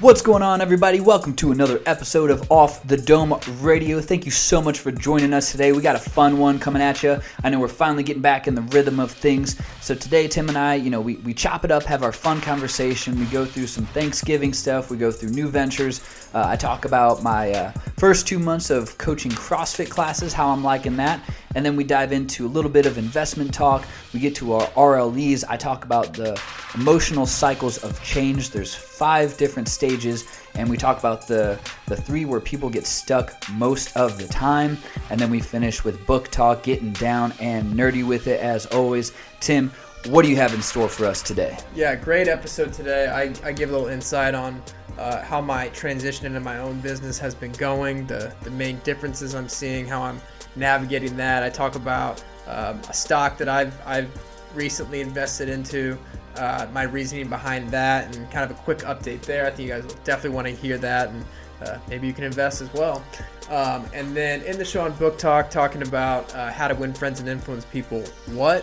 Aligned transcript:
What's 0.00 0.22
going 0.22 0.42
on, 0.42 0.62
everybody? 0.62 0.98
Welcome 0.98 1.34
to 1.36 1.52
another 1.52 1.82
episode 1.84 2.30
of 2.30 2.50
Off 2.50 2.82
the 2.88 2.96
Dome 2.96 3.38
Radio. 3.60 4.00
Thank 4.00 4.24
you 4.24 4.30
so 4.30 4.62
much 4.62 4.78
for 4.78 4.90
joining 4.90 5.34
us 5.34 5.52
today. 5.52 5.72
We 5.72 5.82
got 5.82 5.94
a 5.94 5.98
fun 5.98 6.38
one 6.38 6.58
coming 6.58 6.80
at 6.80 7.02
you. 7.02 7.20
I 7.44 7.50
know 7.50 7.60
we're 7.60 7.68
finally 7.68 8.02
getting 8.02 8.22
back 8.22 8.48
in 8.48 8.54
the 8.54 8.62
rhythm 8.62 8.98
of 8.98 9.10
things. 9.10 9.60
So 9.82 9.94
today, 9.94 10.26
Tim 10.26 10.48
and 10.48 10.56
I, 10.56 10.76
you 10.76 10.88
know, 10.88 11.02
we, 11.02 11.16
we 11.16 11.34
chop 11.34 11.66
it 11.66 11.70
up, 11.70 11.82
have 11.82 12.02
our 12.02 12.12
fun 12.12 12.40
conversation. 12.40 13.20
We 13.20 13.26
go 13.26 13.44
through 13.44 13.66
some 13.66 13.84
Thanksgiving 13.84 14.54
stuff. 14.54 14.90
We 14.90 14.96
go 14.96 15.12
through 15.12 15.30
new 15.30 15.48
ventures. 15.48 16.00
Uh, 16.32 16.44
I 16.46 16.56
talk 16.56 16.86
about 16.86 17.22
my 17.22 17.52
uh, 17.52 17.72
first 17.98 18.26
two 18.26 18.38
months 18.38 18.70
of 18.70 18.96
coaching 18.96 19.32
CrossFit 19.32 19.90
classes, 19.90 20.32
how 20.32 20.48
I'm 20.48 20.64
liking 20.64 20.96
that. 20.96 21.20
And 21.54 21.66
then 21.66 21.74
we 21.74 21.82
dive 21.82 22.12
into 22.12 22.46
a 22.46 22.48
little 22.48 22.70
bit 22.70 22.86
of 22.86 22.96
investment 22.96 23.52
talk. 23.52 23.84
We 24.14 24.20
get 24.20 24.36
to 24.36 24.52
our 24.52 24.66
RLEs. 24.68 25.44
I 25.48 25.56
talk 25.56 25.84
about 25.84 26.12
the 26.12 26.40
emotional 26.74 27.26
cycles 27.26 27.78
of 27.78 28.00
change. 28.04 28.50
There's 28.50 28.72
five 28.72 29.36
different 29.36 29.68
stages, 29.68 30.26
and 30.54 30.70
we 30.70 30.76
talk 30.76 30.98
about 31.00 31.26
the 31.26 31.58
the 31.86 31.96
three 31.96 32.24
where 32.24 32.40
people 32.40 32.70
get 32.70 32.86
stuck 32.86 33.34
most 33.50 33.96
of 33.96 34.16
the 34.16 34.28
time. 34.28 34.78
And 35.10 35.18
then 35.18 35.30
we 35.30 35.40
finish 35.40 35.82
with 35.82 36.06
book 36.06 36.28
talk, 36.28 36.62
getting 36.62 36.92
down 36.92 37.32
and 37.40 37.74
nerdy 37.74 38.06
with 38.06 38.28
it 38.28 38.40
as 38.40 38.66
always. 38.66 39.12
Tim, 39.40 39.72
what 40.06 40.22
do 40.22 40.30
you 40.30 40.36
have 40.36 40.54
in 40.54 40.62
store 40.62 40.88
for 40.88 41.04
us 41.04 41.20
today? 41.20 41.58
Yeah, 41.74 41.96
great 41.96 42.28
episode 42.28 42.72
today. 42.72 43.08
I, 43.08 43.34
I 43.46 43.52
give 43.52 43.70
a 43.70 43.72
little 43.72 43.88
insight 43.88 44.34
on 44.34 44.62
uh, 44.98 45.22
how 45.22 45.40
my 45.40 45.68
transition 45.68 46.26
into 46.26 46.40
my 46.40 46.58
own 46.58 46.80
business 46.80 47.18
has 47.18 47.34
been 47.34 47.52
going, 47.52 48.06
the, 48.06 48.32
the 48.42 48.50
main 48.50 48.78
differences 48.84 49.34
I'm 49.34 49.48
seeing, 49.48 49.86
how 49.86 50.02
I'm 50.02 50.20
navigating 50.56 51.16
that. 51.16 51.42
I 51.42 51.50
talk 51.50 51.74
about 51.74 52.22
um, 52.46 52.80
a 52.88 52.92
stock 52.92 53.38
that 53.38 53.48
I've, 53.48 53.74
I've 53.86 54.10
recently 54.54 55.00
invested 55.00 55.48
into, 55.48 55.98
uh, 56.36 56.66
my 56.72 56.82
reasoning 56.82 57.28
behind 57.28 57.70
that, 57.70 58.14
and 58.14 58.30
kind 58.30 58.50
of 58.50 58.56
a 58.56 58.60
quick 58.60 58.78
update 58.78 59.22
there. 59.22 59.46
I 59.46 59.50
think 59.50 59.68
you 59.68 59.74
guys 59.74 59.84
will 59.84 60.02
definitely 60.04 60.30
want 60.30 60.46
to 60.46 60.54
hear 60.54 60.78
that, 60.78 61.08
and 61.10 61.24
uh, 61.62 61.78
maybe 61.88 62.06
you 62.06 62.12
can 62.12 62.24
invest 62.24 62.62
as 62.62 62.72
well. 62.72 63.04
Um, 63.50 63.84
and 63.92 64.16
then 64.16 64.42
in 64.42 64.58
the 64.58 64.64
show 64.64 64.82
on 64.82 64.92
Book 64.92 65.18
Talk, 65.18 65.50
talking 65.50 65.82
about 65.82 66.32
uh, 66.34 66.52
how 66.52 66.68
to 66.68 66.74
win 66.74 66.94
friends 66.94 67.20
and 67.20 67.28
influence 67.28 67.64
people. 67.64 68.02
What, 68.26 68.62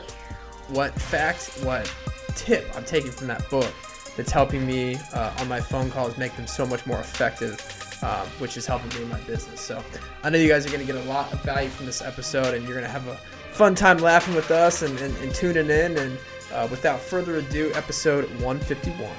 what 0.69 0.93
fact, 0.93 1.59
what 1.63 1.93
tip 2.35 2.69
I'm 2.75 2.85
taking 2.85 3.11
from 3.11 3.27
that 3.27 3.49
book 3.49 3.73
that's 4.15 4.31
helping 4.31 4.65
me 4.65 4.97
uh, 5.13 5.33
on 5.39 5.47
my 5.47 5.59
phone 5.59 5.91
calls 5.91 6.17
make 6.17 6.35
them 6.35 6.47
so 6.47 6.65
much 6.65 6.85
more 6.85 6.99
effective, 6.99 7.59
um, 8.03 8.27
which 8.39 8.57
is 8.57 8.65
helping 8.65 8.89
me 8.97 9.03
in 9.03 9.09
my 9.09 9.19
business. 9.21 9.59
So 9.61 9.83
I 10.23 10.29
know 10.29 10.37
you 10.37 10.47
guys 10.47 10.65
are 10.65 10.69
going 10.69 10.85
to 10.85 10.91
get 10.91 11.01
a 11.03 11.07
lot 11.09 11.31
of 11.33 11.41
value 11.41 11.69
from 11.69 11.85
this 11.85 12.01
episode, 12.01 12.53
and 12.53 12.63
you're 12.63 12.73
going 12.73 12.85
to 12.85 12.91
have 12.91 13.07
a 13.07 13.15
fun 13.51 13.75
time 13.75 13.97
laughing 13.97 14.35
with 14.35 14.51
us 14.51 14.81
and, 14.81 14.97
and, 14.99 15.15
and 15.17 15.33
tuning 15.33 15.69
in. 15.69 15.97
And 15.97 16.17
uh, 16.53 16.67
without 16.69 16.99
further 16.99 17.37
ado, 17.37 17.71
episode 17.75 18.25
151. 18.41 19.11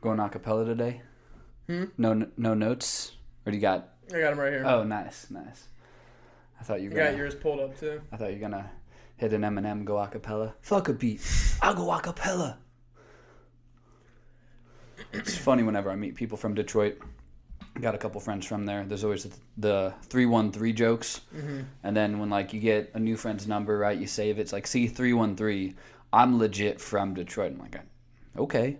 Going 0.00 0.18
acapella 0.18 0.64
today? 0.64 1.02
Hmm? 1.66 1.84
No, 1.98 2.26
no 2.36 2.54
notes, 2.54 3.12
or 3.44 3.50
do 3.52 3.56
you 3.56 3.60
got? 3.62 3.88
I 4.14 4.20
got 4.20 4.30
them 4.30 4.40
right 4.40 4.52
here. 4.52 4.64
Oh, 4.64 4.84
nice, 4.84 5.26
nice. 5.30 5.68
I 6.60 6.64
thought 6.64 6.78
you 6.80 6.84
you 6.84 6.90
were. 6.90 6.96
got 6.96 7.06
Gonna, 7.06 7.16
yours 7.18 7.34
pulled 7.34 7.60
up 7.60 7.78
too. 7.78 8.00
I 8.12 8.16
thought 8.16 8.28
you 8.30 8.36
were 8.36 8.48
gonna 8.48 8.70
hit 9.16 9.32
an 9.32 9.42
Eminem 9.42 9.84
go 9.84 9.94
acapella. 9.94 10.54
Fuck 10.62 10.88
a 10.88 10.92
beat. 10.92 11.20
I'll 11.60 11.74
go 11.74 11.86
acapella. 11.88 12.56
It's 15.12 15.36
funny 15.36 15.62
whenever 15.62 15.90
I 15.90 15.96
meet 15.96 16.14
people 16.14 16.36
from 16.36 16.54
Detroit. 16.54 17.00
Got 17.80 17.94
a 17.94 17.98
couple 17.98 18.20
friends 18.20 18.44
from 18.46 18.66
there. 18.66 18.84
There's 18.84 19.04
always 19.04 19.28
the 19.56 19.94
three 20.04 20.26
one 20.26 20.50
three 20.50 20.72
jokes, 20.72 21.20
and 21.84 21.96
then 21.96 22.18
when 22.18 22.28
like 22.28 22.52
you 22.52 22.60
get 22.60 22.90
a 22.94 22.98
new 22.98 23.16
friend's 23.16 23.46
number, 23.46 23.78
right? 23.78 23.96
You 23.96 24.06
save 24.06 24.38
it. 24.38 24.42
It's 24.42 24.52
like 24.52 24.66
C 24.66 24.88
three 24.88 25.12
one 25.12 25.36
three. 25.36 25.74
I'm 26.12 26.38
legit 26.38 26.80
from 26.80 27.14
Detroit. 27.14 27.52
I'm 27.52 27.58
like, 27.58 27.76
okay. 28.36 28.78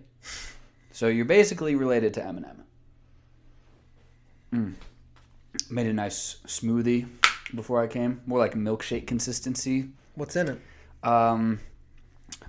So 0.91 1.07
you're 1.07 1.25
basically 1.25 1.75
related 1.75 2.13
to 2.15 2.21
Eminem. 2.21 2.57
Mm. 4.53 4.73
Made 5.69 5.87
a 5.87 5.93
nice 5.93 6.37
smoothie 6.45 7.07
before 7.55 7.81
I 7.81 7.87
came, 7.87 8.21
more 8.25 8.39
like 8.39 8.53
milkshake 8.53 9.07
consistency. 9.07 9.89
What's 10.15 10.35
in 10.35 10.49
it? 10.49 10.61
Um, 11.03 11.59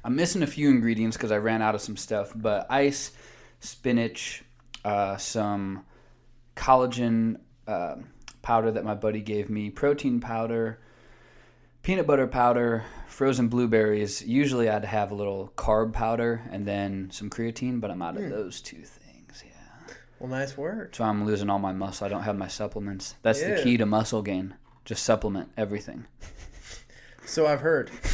I'm 0.02 0.16
missing 0.16 0.42
a 0.42 0.46
few 0.46 0.68
ingredients 0.68 1.16
because 1.16 1.30
I 1.30 1.38
ran 1.38 1.62
out 1.62 1.74
of 1.74 1.80
some 1.80 1.96
stuff, 1.96 2.32
but 2.34 2.66
ice, 2.70 3.12
spinach, 3.60 4.42
uh, 4.84 5.16
some 5.16 5.84
collagen 6.56 7.38
uh, 7.66 7.96
powder 8.42 8.70
that 8.72 8.84
my 8.84 8.94
buddy 8.94 9.20
gave 9.20 9.48
me, 9.50 9.70
protein 9.70 10.20
powder, 10.20 10.80
peanut 11.82 12.06
butter 12.06 12.26
powder, 12.26 12.84
frozen 13.06 13.48
blueberries. 13.48 14.22
Usually 14.22 14.68
I'd 14.68 14.84
have 14.84 15.10
a 15.10 15.14
little 15.14 15.52
carb 15.56 15.92
powder 15.92 16.42
and 16.50 16.66
then 16.66 17.10
some 17.12 17.30
creatine, 17.30 17.80
but 17.80 17.90
I'm 17.90 18.02
out 18.02 18.16
of 18.16 18.28
those 18.28 18.60
two 18.60 18.82
things. 18.82 19.42
Yeah. 19.46 19.94
Well, 20.18 20.30
nice 20.30 20.56
work. 20.56 20.96
So 20.96 21.04
I'm 21.04 21.24
losing 21.24 21.48
all 21.50 21.58
my 21.58 21.72
muscle. 21.72 22.06
I 22.06 22.08
don't 22.10 22.22
have 22.22 22.36
my 22.36 22.48
supplements. 22.48 23.14
That's 23.22 23.42
the 23.42 23.60
key 23.62 23.76
to 23.76 23.86
muscle 23.86 24.22
gain. 24.22 24.54
Just 24.84 25.04
supplement 25.04 25.50
everything. 25.56 26.06
So 27.26 27.46
I've 27.46 27.60
heard. 27.60 27.90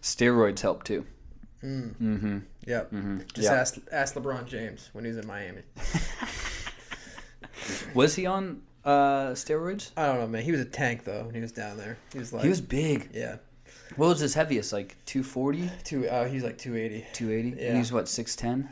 Steroids 0.00 0.60
help 0.60 0.84
too. 0.84 1.04
Mm. 1.60 1.94
Mm-hmm. 1.96 2.38
Yep. 2.66 2.92
Mm-hmm. 2.92 3.18
Just 3.34 3.48
ask 3.50 3.78
ask 3.92 4.14
LeBron 4.14 4.46
James 4.46 4.90
when 4.92 5.04
he 5.04 5.08
was 5.08 5.18
in 5.18 5.26
Miami. 5.26 5.62
Was 7.94 8.14
he 8.14 8.26
on 8.26 8.62
uh, 8.84 9.28
steroids? 9.30 9.90
I 9.96 10.06
don't 10.06 10.18
know, 10.20 10.26
man. 10.26 10.42
He 10.42 10.50
was 10.50 10.60
a 10.60 10.64
tank 10.64 11.04
though 11.04 11.24
when 11.24 11.34
he 11.34 11.40
was 11.40 11.52
down 11.52 11.76
there. 11.78 11.96
He 12.12 12.18
was 12.18 12.32
like, 12.32 12.42
He 12.42 12.48
was 12.48 12.60
big. 12.60 13.10
yeah, 13.14 13.36
What 13.96 14.08
was 14.08 14.20
his 14.20 14.34
heaviest? 14.34 14.72
Like 14.72 14.96
240, 15.06 15.70
two. 15.84 16.08
Uh, 16.08 16.26
he's 16.26 16.42
like 16.42 16.58
280. 16.58 17.06
280? 17.12 17.56
Yeah. 17.62 17.68
And 17.68 17.78
he's 17.78 17.92
what, 17.92 18.06
6'10? 18.06 18.68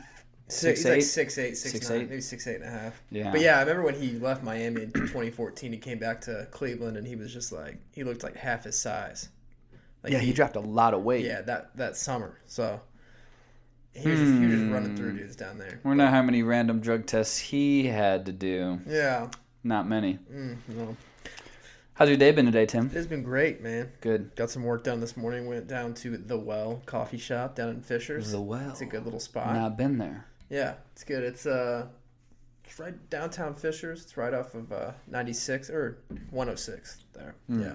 Six, 0.49 0.79
he's 0.79 0.85
eight? 0.85 0.91
like 0.91 1.01
six 1.01 1.37
eight, 1.37 1.57
six, 1.57 1.71
Six 1.71 1.89
nine, 1.89 2.01
eight? 2.01 2.09
maybe 2.09 2.21
six 2.21 2.45
eight 2.47 2.57
and 2.57 2.65
a 2.65 2.69
half. 2.69 3.01
Yeah. 3.09 3.31
But 3.31 3.39
yeah, 3.41 3.57
I 3.57 3.61
remember 3.61 3.83
when 3.83 3.95
he 3.99 4.19
left 4.19 4.43
Miami 4.43 4.83
in 4.83 4.91
2014. 4.91 5.71
He 5.71 5.77
came 5.79 5.97
back 5.97 6.19
to 6.21 6.45
Cleveland 6.51 6.97
and 6.97 7.07
he 7.07 7.15
was 7.15 7.33
just 7.33 7.51
like 7.53 7.79
he 7.93 8.03
looked 8.03 8.23
like 8.23 8.35
half 8.35 8.65
his 8.65 8.77
size. 8.77 9.29
Like 10.03 10.11
Yeah, 10.11 10.19
he 10.19 10.33
dropped 10.33 10.57
a 10.57 10.59
lot 10.59 10.93
of 10.93 11.01
weight. 11.03 11.25
Yeah, 11.25 11.41
that 11.43 11.75
that 11.77 11.95
summer. 11.95 12.39
So 12.45 12.79
he 13.95 14.09
was, 14.09 14.19
just, 14.19 14.33
he 14.33 14.45
was 14.45 14.59
just 14.59 14.71
running 14.71 14.95
through 14.95 15.11
Hmm. 15.11 15.17
dudes 15.17 15.35
down 15.35 15.57
there. 15.57 15.79
I 15.83 15.87
wonder 15.87 16.07
how 16.07 16.21
many 16.21 16.43
random 16.43 16.79
drug 16.79 17.05
tests 17.05 17.37
he 17.37 17.85
had 17.87 18.25
to 18.25 18.31
do. 18.31 18.79
Yeah. 18.87 19.29
Not 19.63 19.87
many. 19.87 20.19
Mm, 20.33 20.57
no. 20.69 20.97
How's 21.93 22.09
your 22.09 22.17
day 22.17 22.31
been 22.31 22.45
today, 22.47 22.65
Tim? 22.65 22.89
It's 22.93 23.05
been 23.05 23.21
great, 23.21 23.61
man. 23.61 23.91
Good. 24.01 24.35
Got 24.35 24.49
some 24.49 24.63
work 24.63 24.83
done 24.83 24.99
this 24.99 25.15
morning. 25.15 25.45
Went 25.45 25.67
down 25.67 25.93
to 25.95 26.17
the 26.17 26.37
Well 26.37 26.81
Coffee 26.87 27.19
Shop 27.19 27.55
down 27.55 27.69
in 27.69 27.81
Fishers. 27.81 28.31
The 28.31 28.41
well. 28.41 28.69
It's 28.71 28.81
a 28.81 28.85
good 28.85 29.05
little 29.05 29.19
spot. 29.19 29.47
I've 29.47 29.55
not 29.55 29.77
been 29.77 29.97
there. 29.99 30.25
Yeah, 30.49 30.73
it's 30.91 31.03
good. 31.03 31.23
It's 31.23 31.45
uh, 31.45 31.85
it's 32.65 32.79
right 32.79 32.95
downtown 33.11 33.53
Fishers. 33.53 34.01
It's 34.01 34.17
right 34.17 34.33
off 34.33 34.55
of 34.55 34.71
uh 34.71 34.91
96 35.07 35.69
or 35.69 35.99
106 36.31 37.03
there. 37.13 37.35
Yeah. 37.47 37.73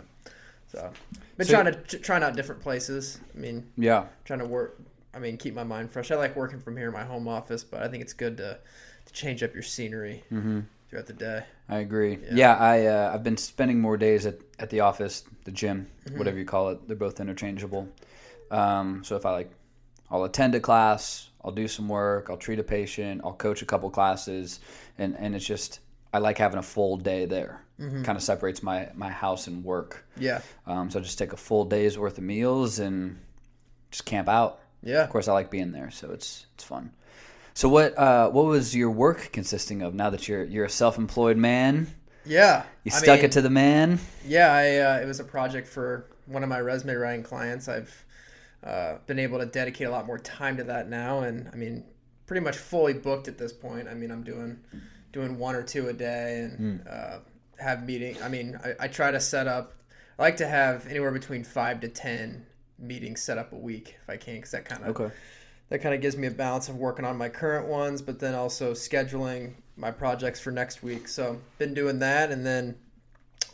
So, 0.67 0.91
been. 1.37 1.47
So- 1.47 1.53
trying 1.55 1.73
to 1.73 1.99
trying 2.01 2.23
out 2.25 2.35
different 2.35 2.61
places. 2.61 3.21
I 3.35 3.39
mean, 3.39 3.67
Yeah. 3.77 4.07
trying 4.25 4.41
to 4.41 4.47
work. 4.47 4.81
I 5.19 5.21
mean, 5.21 5.37
keep 5.37 5.55
my 5.55 5.65
mind 5.65 5.91
fresh. 5.91 6.11
I 6.13 6.17
like 6.17 6.37
working 6.37 6.61
from 6.61 6.77
here 6.77 6.87
in 6.87 6.93
my 6.95 7.05
home 7.05 7.27
office, 7.27 7.65
but 7.65 7.83
I 7.83 7.89
think 7.89 8.03
it's 8.03 8.13
good 8.13 8.37
to 8.37 8.59
to 9.07 9.13
change 9.13 9.43
up 9.43 9.53
your 9.55 9.63
scenery 9.65 10.23
Mm-hmm. 10.31 10.61
throughout 10.89 11.07
the 11.07 11.13
day. 11.15 11.43
I 11.69 11.79
agree. 11.79 12.19
Yeah. 12.23 12.35
Yeah, 12.35 12.55
I 12.57 12.87
uh, 12.87 13.11
I've 13.13 13.25
been 13.25 13.37
spending 13.37 13.81
more 13.81 13.97
days 13.97 14.27
at, 14.27 14.37
at 14.61 14.71
the 14.71 14.81
office, 14.81 15.25
the 15.45 15.51
gym, 15.51 15.89
Mm-hmm. 16.07 16.19
whatever 16.19 16.39
you 16.39 16.45
call 16.45 16.69
it. 16.71 16.87
They're 16.87 16.97
both 16.97 17.19
interchangeable. 17.21 17.89
Um, 18.51 19.03
so 19.05 19.17
if 19.17 19.27
I 19.27 19.33
like, 19.33 19.51
I'll 20.11 20.25
attend 20.25 20.55
a 20.55 20.61
class, 20.61 21.29
I'll 21.45 21.51
do 21.53 21.69
some 21.69 21.89
work, 21.89 22.29
I'll 22.31 22.37
treat 22.39 22.59
a 22.61 22.63
patient, 22.65 23.21
I'll 23.25 23.35
coach 23.35 23.61
a 23.63 23.67
couple 23.67 23.91
classes, 23.91 24.61
and 24.99 25.17
and 25.19 25.35
it's 25.35 25.45
just 25.45 25.81
I 26.15 26.19
like 26.19 26.39
having 26.39 26.59
a 26.59 26.63
full 26.63 26.97
day 26.97 27.27
there. 27.27 27.63
Mm-hmm. 27.81 28.03
Kind 28.03 28.17
of 28.17 28.23
separates 28.23 28.63
my 28.63 28.89
my 28.95 29.11
house 29.11 29.47
and 29.49 29.65
work. 29.65 30.05
Yeah, 30.17 30.41
Um, 30.67 30.91
so 30.91 30.99
I 30.99 31.03
just 31.03 31.19
take 31.19 31.33
a 31.33 31.37
full 31.37 31.65
day's 31.65 31.99
worth 31.99 32.19
of 32.19 32.25
meals 32.25 32.79
and 32.79 33.19
just 33.91 34.05
camp 34.05 34.29
out. 34.29 34.61
Yeah. 34.83 35.03
Of 35.05 35.11
course, 35.11 35.29
I 35.29 35.33
like 35.33 35.51
being 35.51 35.73
there, 35.73 35.91
so 35.91 36.11
it's 36.13 36.47
it's 36.55 36.65
fun. 36.65 36.93
So 37.55 37.69
what 37.69 37.99
uh, 37.99 38.31
what 38.31 38.45
was 38.47 38.75
your 38.75 38.91
work 38.91 39.31
consisting 39.33 39.83
of? 39.83 39.95
Now 39.95 40.11
that 40.11 40.29
you're 40.29 40.45
you're 40.45 40.67
a 40.67 40.71
self-employed 40.71 41.37
man, 41.37 41.89
Yeah. 42.25 42.63
you 42.85 42.93
I 42.95 42.99
stuck 42.99 43.17
mean, 43.19 43.25
it 43.27 43.33
to 43.33 43.43
the 43.43 43.51
man. 43.51 43.99
Yeah, 44.25 44.53
I, 44.53 44.79
uh, 44.79 45.01
it 45.01 45.07
was 45.07 45.19
a 45.21 45.25
project 45.25 45.67
for 45.67 46.07
one 46.27 46.43
of 46.43 46.49
my 46.49 46.61
resume 46.61 46.95
writing 46.95 47.23
clients. 47.25 47.69
I've 47.69 48.05
uh, 48.63 48.99
been 49.07 49.19
able 49.19 49.39
to 49.39 49.47
dedicate 49.47 49.87
a 49.87 49.91
lot 49.91 50.07
more 50.07 50.19
time 50.19 50.57
to 50.59 50.65
that 50.65 50.89
now, 50.89 51.21
and 51.21 51.49
I 51.53 51.57
mean, 51.57 51.85
pretty 52.27 52.45
much 52.45 52.57
fully 52.57 52.93
booked 52.93 53.29
at 53.29 53.39
this 53.39 53.53
point. 53.53 53.89
I 53.89 53.95
mean, 53.95 54.11
I'm 54.11 54.23
doing 54.23 54.59
doing 55.13 55.39
one 55.39 55.55
or 55.55 55.63
two 55.63 55.89
a 55.89 55.93
day, 55.93 56.41
and 56.41 56.87
uh, 56.89 57.19
have 57.59 57.85
meeting. 57.85 58.17
I 58.23 58.29
mean, 58.29 58.59
I, 58.63 58.85
I 58.85 58.89
try 58.89 59.11
to 59.11 59.21
set 59.21 59.49
up. 59.49 59.75
I 60.19 60.23
like 60.23 60.37
to 60.39 60.47
have 60.47 60.87
anywhere 60.87 61.13
between 61.13 61.45
five 61.45 61.81
to 61.81 61.89
ten 61.89 62.47
meetings 62.79 63.23
set 63.23 63.39
up 63.39 63.53
a 63.53 63.57
week 63.57 63.97
if 64.03 64.09
I 64.09 64.17
can, 64.17 64.37
because 64.37 64.53
that 64.53 64.65
kind 64.65 64.85
of 64.85 65.01
Okay. 65.01 65.15
that 65.69 65.81
kind 65.81 65.95
of 65.95 66.01
gives 66.01 66.17
me 66.17 66.27
a 66.27 66.31
balance 66.31 66.69
of 66.69 66.77
working 66.77 67.05
on 67.05 67.17
my 67.17 67.29
current 67.29 67.67
ones, 67.69 68.01
but 68.03 68.19
then 68.19 68.35
also 68.35 68.73
scheduling 68.73 69.55
my 69.77 69.91
projects 69.91 70.41
for 70.41 70.51
next 70.51 70.83
week. 70.83 71.09
So 71.09 71.41
been 71.59 71.75
doing 71.75 71.99
that, 71.99 72.31
and 72.31 72.45
then 72.45 72.77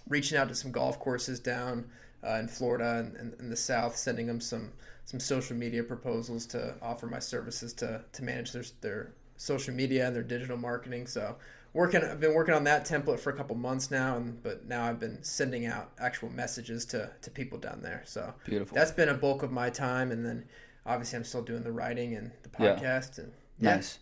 reaching 0.09 0.39
out 0.39 0.49
to 0.49 0.55
some 0.55 0.71
golf 0.71 0.99
courses 0.99 1.41
down 1.41 1.87
uh, 2.27 2.35
in 2.35 2.49
Florida 2.49 2.99
and, 2.99 3.17
and 3.17 3.41
in 3.41 3.51
the 3.51 3.57
South, 3.57 3.97
sending 3.97 4.27
them 4.27 4.41
some 4.41 4.73
some 5.07 5.21
social 5.21 5.57
media 5.57 5.83
proposals 5.83 6.47
to 6.47 6.75
offer 6.81 7.07
my 7.07 7.19
services 7.19 7.73
to 7.75 8.03
to 8.13 8.23
manage 8.23 8.53
their 8.53 8.65
their 8.81 9.13
social 9.37 9.75
media 9.75 10.07
and 10.07 10.15
their 10.15 10.23
digital 10.23 10.57
marketing. 10.57 11.07
So 11.07 11.37
working 11.75 12.03
I've 12.03 12.21
been 12.21 12.35
working 12.35 12.55
on 12.55 12.65
that 12.65 12.87
template 12.87 13.21
for 13.21 13.31
a 13.31 13.37
couple 13.37 13.55
months 13.57 13.91
now 13.91 14.17
and 14.17 14.43
but 14.43 14.67
now 14.67 14.85
I've 14.85 14.99
been 15.01 15.23
sending 15.23 15.67
out 15.67 15.91
actual 15.99 16.31
messages 16.31 16.87
to 16.87 17.11
to 17.21 17.31
people 17.31 17.59
down 17.59 17.83
there. 17.83 18.03
So 18.07 18.33
Beautiful. 18.47 18.75
that's 18.75 18.93
been 18.93 19.11
a 19.11 19.15
bulk 19.15 19.43
of 19.43 19.53
my 19.53 19.69
time 19.71 20.11
and 20.13 20.25
then 20.25 20.45
obviously 20.87 21.19
I'm 21.19 21.25
still 21.25 21.43
doing 21.43 21.63
the 21.63 21.73
writing 21.73 22.15
and 22.15 22.31
the 22.43 22.51
Yeah. 22.65 22.77
podcast 22.77 23.19
and 23.19 23.33
yeah. 23.59 23.77
Nice. 23.77 23.99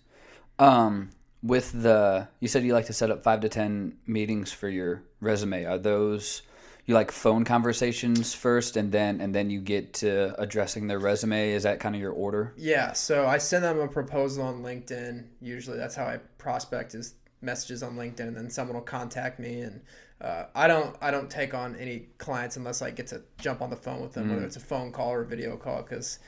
Um, 0.58 1.10
with 1.42 1.72
the 1.82 2.28
you 2.40 2.46
said 2.48 2.62
you 2.62 2.72
like 2.72 2.86
to 2.86 2.92
set 2.92 3.10
up 3.10 3.24
five 3.24 3.40
to 3.40 3.48
ten 3.48 3.96
meetings 4.06 4.52
for 4.52 4.69
your 4.69 5.02
resume. 5.20 5.64
Are 5.64 5.78
those 5.78 6.42
you 6.84 6.94
like 6.94 7.10
phone 7.12 7.44
conversations 7.44 8.34
first, 8.34 8.76
and 8.76 8.90
then 8.92 9.20
and 9.20 9.34
then 9.34 9.50
you 9.50 9.60
get 9.60 9.94
to 9.94 10.34
addressing 10.40 10.86
their 10.88 10.98
resume? 10.98 11.50
Is 11.52 11.62
that 11.62 11.80
kind 11.80 11.94
of 11.94 12.00
your 12.00 12.12
order? 12.12 12.52
Yeah, 12.56 12.92
so 12.92 13.26
I 13.26 13.38
send 13.38 13.64
them 13.64 13.78
a 13.80 13.88
proposal 13.88 14.44
on 14.44 14.62
LinkedIn. 14.62 15.24
Usually, 15.40 15.76
that's 15.76 15.94
how 15.94 16.04
I 16.06 16.19
prospect 16.38 16.94
is 16.94 17.14
messages 17.42 17.82
on 17.82 17.96
LinkedIn, 17.96 18.20
and 18.20 18.36
then 18.36 18.50
someone 18.50 18.76
will 18.76 18.82
contact 18.82 19.38
me. 19.38 19.60
And 19.60 19.80
uh, 20.20 20.44
I 20.54 20.66
don't 20.66 20.96
I 21.00 21.10
don't 21.10 21.30
take 21.30 21.54
on 21.54 21.76
any 21.76 22.06
clients 22.18 22.56
unless 22.56 22.82
I 22.82 22.90
get 22.90 23.06
to 23.08 23.22
jump 23.38 23.62
on 23.62 23.70
the 23.70 23.76
phone 23.76 24.00
with 24.00 24.12
them, 24.12 24.30
whether 24.30 24.44
it's 24.44 24.56
a 24.56 24.60
phone 24.60 24.92
call 24.92 25.10
or 25.10 25.22
a 25.22 25.26
video 25.26 25.56
call. 25.56 25.82
Because 25.82 26.18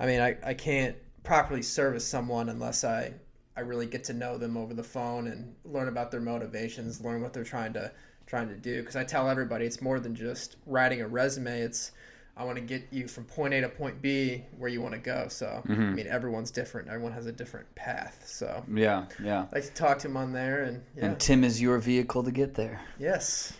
I 0.00 0.06
mean, 0.06 0.20
I, 0.20 0.36
I 0.44 0.54
can't 0.54 0.96
properly 1.22 1.62
service 1.62 2.06
someone 2.06 2.48
unless 2.48 2.84
I 2.84 3.12
I 3.56 3.60
really 3.60 3.86
get 3.86 4.04
to 4.04 4.14
know 4.14 4.38
them 4.38 4.56
over 4.56 4.74
the 4.74 4.82
phone 4.82 5.28
and 5.28 5.54
learn 5.64 5.88
about 5.88 6.10
their 6.10 6.20
motivations, 6.20 7.00
learn 7.00 7.20
what 7.20 7.32
they're 7.32 7.44
trying 7.44 7.74
to 7.74 7.92
trying 8.26 8.48
to 8.48 8.56
do. 8.56 8.80
Because 8.80 8.96
I 8.96 9.04
tell 9.04 9.28
everybody 9.28 9.66
it's 9.66 9.82
more 9.82 10.00
than 10.00 10.14
just 10.14 10.56
writing 10.66 11.02
a 11.02 11.08
resume. 11.08 11.60
It's 11.60 11.92
I 12.36 12.44
want 12.44 12.56
to 12.56 12.62
get 12.62 12.82
you 12.90 13.08
from 13.08 13.24
point 13.24 13.52
A 13.54 13.60
to 13.60 13.68
point 13.68 14.00
B 14.00 14.42
where 14.56 14.70
you 14.70 14.80
want 14.80 14.94
to 14.94 15.00
go. 15.00 15.28
So 15.28 15.62
I 15.68 15.72
mean, 15.72 16.06
everyone's 16.06 16.50
different. 16.50 16.88
Everyone 16.88 17.12
has 17.12 17.26
a 17.26 17.32
different 17.32 17.72
path. 17.74 18.22
So 18.26 18.64
Yeah, 18.72 19.04
yeah. 19.22 19.46
I 19.52 19.56
like 19.56 19.64
to 19.64 19.72
talk 19.74 19.98
to 20.00 20.08
them 20.08 20.16
on 20.16 20.32
there, 20.32 20.62
and 20.64 20.82
yeah, 20.96 21.06
And 21.06 21.20
Tim 21.20 21.44
is 21.44 21.60
your 21.60 21.78
vehicle 21.78 22.22
to 22.24 22.30
get 22.30 22.54
there. 22.54 22.80
yes, 22.98 23.52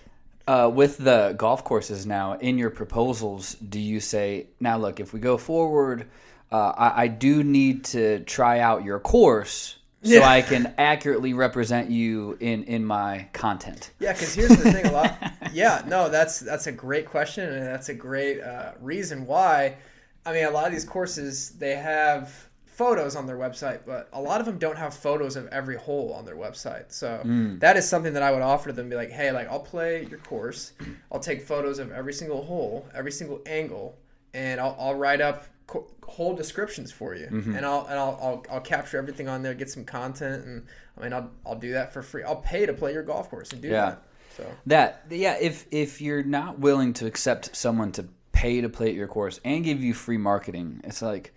Uh, 0.48 0.70
with 0.74 0.96
the 0.98 1.34
golf 1.36 1.62
courses 1.64 2.06
now, 2.06 2.32
in 2.38 2.58
your 2.58 2.70
proposals, 2.70 3.54
do 3.56 3.78
you 3.78 4.00
say, 4.00 4.46
now 4.58 4.76
look, 4.78 4.98
if 5.00 5.12
we 5.12 5.20
go 5.20 5.36
forward, 5.36 6.08
uh, 6.50 6.72
I, 6.76 7.02
I 7.04 7.08
do 7.08 7.44
need 7.44 7.84
to 7.86 8.20
try 8.20 8.58
out 8.60 8.84
your 8.84 8.98
course 8.98 9.76
so 10.02 10.14
Yeah. 10.14 10.28
I 10.28 10.42
can 10.42 10.74
accurately 10.78 11.32
represent 11.34 11.90
you 11.90 12.36
in, 12.40 12.64
in 12.64 12.84
my 12.84 13.28
content? 13.32 13.90
yeah. 14.00 14.12
Because 14.12 14.34
here's 14.34 14.50
the 14.50 14.72
thing, 14.72 14.86
a 14.86 14.92
lot. 14.92 15.16
Yeah, 15.52 15.82
no, 15.86 16.08
that's 16.08 16.40
that's 16.40 16.66
a 16.66 16.72
great 16.72 17.04
question, 17.06 17.46
and 17.52 17.66
that's 17.66 17.90
a 17.90 17.94
great 17.94 18.40
uh, 18.40 18.72
reason 18.80 19.26
why. 19.26 19.76
I 20.24 20.32
mean, 20.32 20.44
a 20.46 20.50
lot 20.50 20.64
of 20.66 20.72
these 20.72 20.84
courses 20.84 21.50
they 21.58 21.74
have 21.76 22.32
photos 22.64 23.16
on 23.16 23.26
their 23.26 23.36
website, 23.36 23.80
but 23.84 24.08
a 24.14 24.20
lot 24.20 24.40
of 24.40 24.46
them 24.46 24.56
don't 24.56 24.78
have 24.78 24.94
photos 24.94 25.36
of 25.36 25.46
every 25.48 25.76
hole 25.76 26.14
on 26.14 26.24
their 26.24 26.36
website. 26.36 26.90
So 26.90 27.20
that 27.60 27.76
is 27.76 27.86
something 27.86 28.14
that 28.14 28.22
I 28.22 28.30
would 28.30 28.40
offer 28.40 28.70
to 28.70 28.72
them. 28.72 28.88
Be 28.88 28.96
like, 28.96 29.10
hey, 29.10 29.30
like 29.30 29.46
I'll 29.50 29.60
play 29.60 30.06
your 30.08 30.20
course. 30.20 30.72
I'll 31.10 31.20
take 31.20 31.42
photos 31.42 31.78
of 31.78 31.92
every 31.92 32.14
single 32.14 32.42
hole, 32.42 32.88
every 32.94 33.12
single 33.12 33.42
angle, 33.44 33.98
and 34.32 34.58
I'll, 34.58 34.74
I'll 34.80 34.94
write 34.94 35.20
up 35.20 35.44
co- 35.72 35.86
whole 36.06 36.34
descriptions 36.34 36.92
for 36.92 37.14
you, 37.14 37.26
and 37.30 37.64
I'll 37.64 37.86
and 37.86 37.98
I'll, 37.98 38.18
I'll 38.22 38.44
I'll 38.50 38.60
capture 38.60 38.98
everything 38.98 39.28
on 39.28 39.42
there, 39.42 39.54
get 39.54 39.70
some 39.70 39.84
content, 39.84 40.44
and 40.44 40.66
I 40.98 41.02
mean 41.02 41.12
I'll 41.12 41.30
I'll 41.46 41.58
do 41.58 41.72
that 41.72 41.92
for 41.92 42.02
free. 42.02 42.22
I'll 42.22 42.36
pay 42.36 42.66
to 42.66 42.72
play 42.72 42.92
your 42.92 43.02
golf 43.02 43.30
course 43.30 43.52
and 43.52 43.60
do 43.62 43.68
Yeah. 43.68 43.90
that. 43.90 44.02
So 44.36 44.46
That 44.66 45.04
yeah, 45.10 45.36
if 45.40 45.66
if 45.70 46.00
you're 46.00 46.22
not 46.22 46.58
willing 46.58 46.92
to 46.94 47.06
accept 47.06 47.54
someone 47.56 47.92
to 47.92 48.06
pay 48.32 48.60
to 48.60 48.68
play 48.68 48.88
at 48.88 48.94
your 48.94 49.08
course 49.08 49.40
and 49.44 49.62
give 49.64 49.82
you 49.82 49.94
free 49.94 50.18
marketing, 50.18 50.80
it's 50.84 51.02
like 51.02 51.32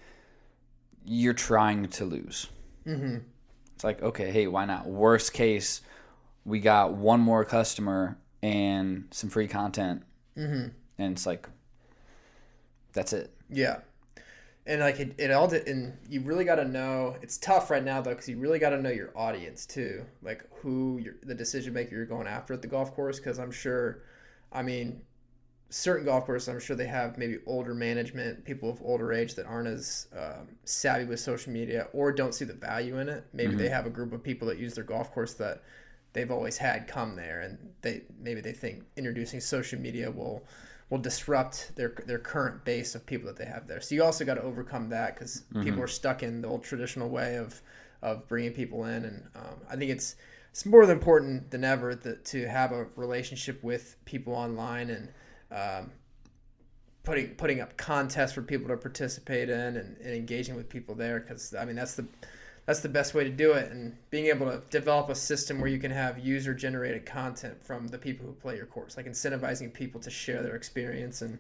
you're 1.06 1.34
trying 1.34 1.88
to 1.88 2.06
lose. 2.06 2.48
mm-hmm. 2.86 3.18
It's 3.76 3.84
like 3.84 4.02
okay, 4.02 4.32
hey, 4.32 4.48
why 4.48 4.66
not? 4.66 4.86
Worst 4.88 5.34
case, 5.34 5.82
we 6.46 6.60
got 6.60 6.94
one 6.94 7.20
more 7.20 7.44
customer 7.46 8.18
and 8.42 9.08
some 9.12 9.30
free 9.30 9.48
content, 9.48 10.04
Mm-hmm. 10.38 10.68
and 10.98 11.12
it's 11.14 11.26
like 11.26 11.48
that's 12.94 13.12
it. 13.14 13.32
Yeah. 13.50 13.80
And 14.68 14.82
like 14.82 15.00
it, 15.00 15.14
it 15.20 15.30
all 15.30 15.48
did, 15.48 15.68
and 15.68 15.96
you 16.10 16.22
really 16.22 16.44
got 16.44 16.56
to 16.56 16.66
know. 16.66 17.16
It's 17.22 17.38
tough 17.38 17.70
right 17.70 17.84
now 17.84 18.02
though, 18.02 18.12
because 18.12 18.28
you 18.28 18.38
really 18.38 18.58
got 18.58 18.72
to 18.72 18.82
know 18.82 18.90
your 18.90 19.12
audience 19.16 19.66
too, 19.66 20.04
like 20.24 20.44
who 20.56 20.98
you're, 20.98 21.16
the 21.22 21.36
decision 21.36 21.74
maker 21.74 21.96
you're 21.96 22.06
going 22.06 22.28
after 22.28 22.54
at 22.54 22.64
the 22.64 22.68
golf 22.68 22.96
course. 22.96 23.20
Because 23.20 23.38
I'm 23.38 23.52
sure, 23.52 24.02
I 24.52 24.64
mean, 24.64 25.02
certain 25.70 26.06
golf 26.06 26.26
courses, 26.26 26.50
I'm 26.50 26.60
sure 26.60 26.76
they 26.76 26.88
have 26.88 27.18
maybe 27.18 27.38
older 27.46 27.76
management, 27.76 28.44
people 28.44 28.70
of 28.70 28.82
older 28.82 29.14
age 29.14 29.36
that 29.36 29.46
aren't 29.46 29.68
as 29.68 30.08
um, 30.18 30.48
savvy 30.64 31.06
with 31.06 31.20
social 31.20 31.54
media 31.54 31.88
or 31.94 32.12
don't 32.12 32.34
see 32.34 32.46
the 32.46 32.54
value 32.54 32.98
in 32.98 33.08
it. 33.08 33.24
Maybe 33.34 33.54
they 33.54 33.70
have 33.70 33.86
a 33.86 33.92
group 33.92 34.14
of 34.14 34.24
people 34.24 34.48
that 34.48 34.58
use 34.58 34.74
their 34.74 34.84
golf 34.84 35.12
course 35.12 35.36
that 35.36 35.62
they've 36.14 36.32
always 36.32 36.58
had 36.58 36.88
come 36.88 37.16
there, 37.16 37.42
and 37.42 37.58
they 37.82 38.02
maybe 38.20 38.42
they 38.42 38.54
think 38.54 38.84
introducing 38.96 39.40
social 39.42 39.80
media 39.80 40.10
will 40.10 40.44
will 40.90 41.00
disrupt 41.00 41.76
their 41.76 41.96
their 42.06 42.20
current 42.20 42.64
base 42.64 42.96
of 42.96 43.06
people 43.06 43.28
that 43.28 43.38
they 43.38 43.46
have 43.46 43.68
there. 43.68 43.82
So 43.82 43.96
you 43.96 44.04
also 44.04 44.24
got 44.26 44.36
to 44.36 44.44
overcome 44.44 44.90
that 44.90 45.16
because 45.16 45.44
people 45.64 45.82
are 45.82 45.88
stuck 45.88 46.24
in 46.24 46.42
the 46.42 46.48
old 46.48 46.64
traditional 46.64 47.10
way 47.10 47.38
of 47.38 47.62
of 48.02 48.28
bringing 48.28 48.52
people 48.52 48.86
in, 48.86 49.06
and 49.06 49.24
um, 49.36 49.62
I 49.70 49.76
think 49.76 49.92
it's 49.92 50.16
it's 50.52 50.66
more 50.66 50.84
important 50.84 51.52
than 51.52 51.64
ever 51.64 51.96
that 51.96 52.24
to 52.26 52.48
have 52.48 52.72
a 52.72 52.86
relationship 52.96 53.64
with 53.64 53.98
people 54.06 54.34
online 54.34 54.90
and 54.90 55.10
um, 55.52 55.92
putting 57.04 57.30
putting 57.36 57.62
up 57.62 57.76
contests 57.78 58.34
for 58.34 58.42
people 58.42 58.68
to 58.68 58.78
participate 58.78 59.50
in 59.50 59.78
and, 59.78 59.98
and 59.98 60.14
engaging 60.14 60.56
with 60.56 60.70
people 60.70 60.96
there 60.96 61.20
because 61.20 61.54
I 61.54 61.66
mean 61.66 61.76
that's 61.76 61.96
the 61.96 62.06
that's 62.66 62.80
the 62.80 62.90
best 62.90 63.14
way 63.14 63.24
to 63.24 63.30
do 63.30 63.54
it 63.54 63.72
and 63.72 63.96
being 64.10 64.26
able 64.26 64.48
to 64.48 64.62
develop 64.70 65.10
a 65.10 65.16
system 65.16 65.60
where 65.60 65.70
you 65.70 65.78
can 65.78 65.92
have 65.92 66.18
user 66.20 66.54
generated 66.54 67.06
content 67.06 67.64
from 67.64 67.88
the 67.88 67.98
people 67.98 68.26
who 68.26 68.34
play 68.34 68.56
your 68.56 68.66
course 68.66 68.98
like 68.98 69.06
incentivizing 69.06 69.74
people 69.74 70.00
to 70.02 70.10
share 70.10 70.42
their 70.42 70.56
experience 70.56 71.22
and 71.22 71.38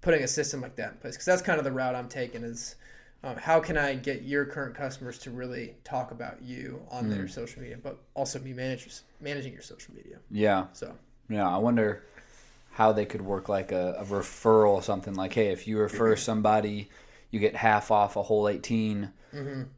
putting 0.00 0.22
a 0.22 0.28
system 0.28 0.60
like 0.60 0.76
that 0.76 0.92
in 0.92 0.98
place 0.98 1.14
because 1.14 1.26
that's 1.26 1.42
kind 1.42 1.58
of 1.58 1.64
the 1.64 1.72
route 1.72 1.94
i'm 1.94 2.08
taking 2.08 2.42
is 2.42 2.76
um, 3.24 3.36
how 3.36 3.58
can 3.58 3.76
i 3.76 3.94
get 3.94 4.22
your 4.22 4.44
current 4.44 4.74
customers 4.74 5.18
to 5.18 5.30
really 5.30 5.74
talk 5.84 6.10
about 6.10 6.40
you 6.42 6.80
on 6.90 7.08
their 7.08 7.26
social 7.26 7.60
media 7.60 7.78
but 7.82 7.98
also 8.14 8.38
be 8.38 8.52
managers 8.52 9.02
managing 9.20 9.52
your 9.52 9.62
social 9.62 9.94
media 9.94 10.18
Yeah, 10.30 10.66
so 10.72 10.94
yeah. 11.28 11.48
I 11.48 11.58
wonder 11.58 12.02
how 12.72 12.92
they 12.92 13.06
could 13.06 13.22
work 13.22 13.48
like 13.48 13.72
a, 13.72 13.96
a 13.98 14.04
referral, 14.04 14.82
something 14.82 15.14
like, 15.14 15.32
hey, 15.32 15.48
if 15.48 15.66
you 15.66 15.78
refer 15.78 16.14
somebody, 16.16 16.88
you 17.30 17.40
get 17.40 17.56
half 17.56 17.90
off 17.90 18.16
a 18.16 18.22
whole 18.22 18.48
18. 18.48 19.10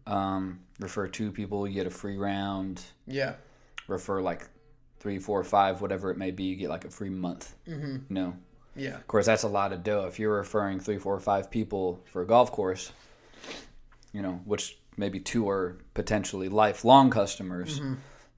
Um, 0.07 0.61
refer 0.79 1.09
two 1.09 1.31
people, 1.33 1.67
you 1.67 1.75
get 1.75 1.87
a 1.87 1.91
free 1.91 2.17
round. 2.17 2.83
yeah 3.07 3.35
refer 3.89 4.21
like 4.21 4.47
three, 5.01 5.19
four, 5.19 5.43
five, 5.45 5.81
whatever 5.81 6.11
it 6.11 6.19
may 6.19 6.31
be, 6.31 6.45
you 6.45 6.57
get 6.57 6.69
like 6.69 6.85
a 6.85 6.91
free 6.91 7.09
month. 7.09 7.55
Mm-hmm. 7.67 7.97
You 8.09 8.15
know, 8.15 8.37
yeah 8.77 8.97
of 8.97 9.07
course, 9.07 9.27
that's 9.27 9.45
a 9.45 9.49
lot 9.49 9.73
of 9.73 9.83
dough. 9.83 10.07
If 10.07 10.19
you're 10.19 10.37
referring 10.37 10.79
three, 10.81 10.99
four, 10.99 11.19
five 11.21 11.51
people 11.51 12.01
for 12.13 12.21
a 12.23 12.27
golf 12.27 12.53
course, 12.53 12.93
you 14.13 14.21
know, 14.23 14.41
which 14.45 14.79
maybe 14.97 15.21
two 15.21 15.49
are 15.49 15.79
potentially 15.95 16.49
lifelong 16.49 17.09
customers, 17.11 17.81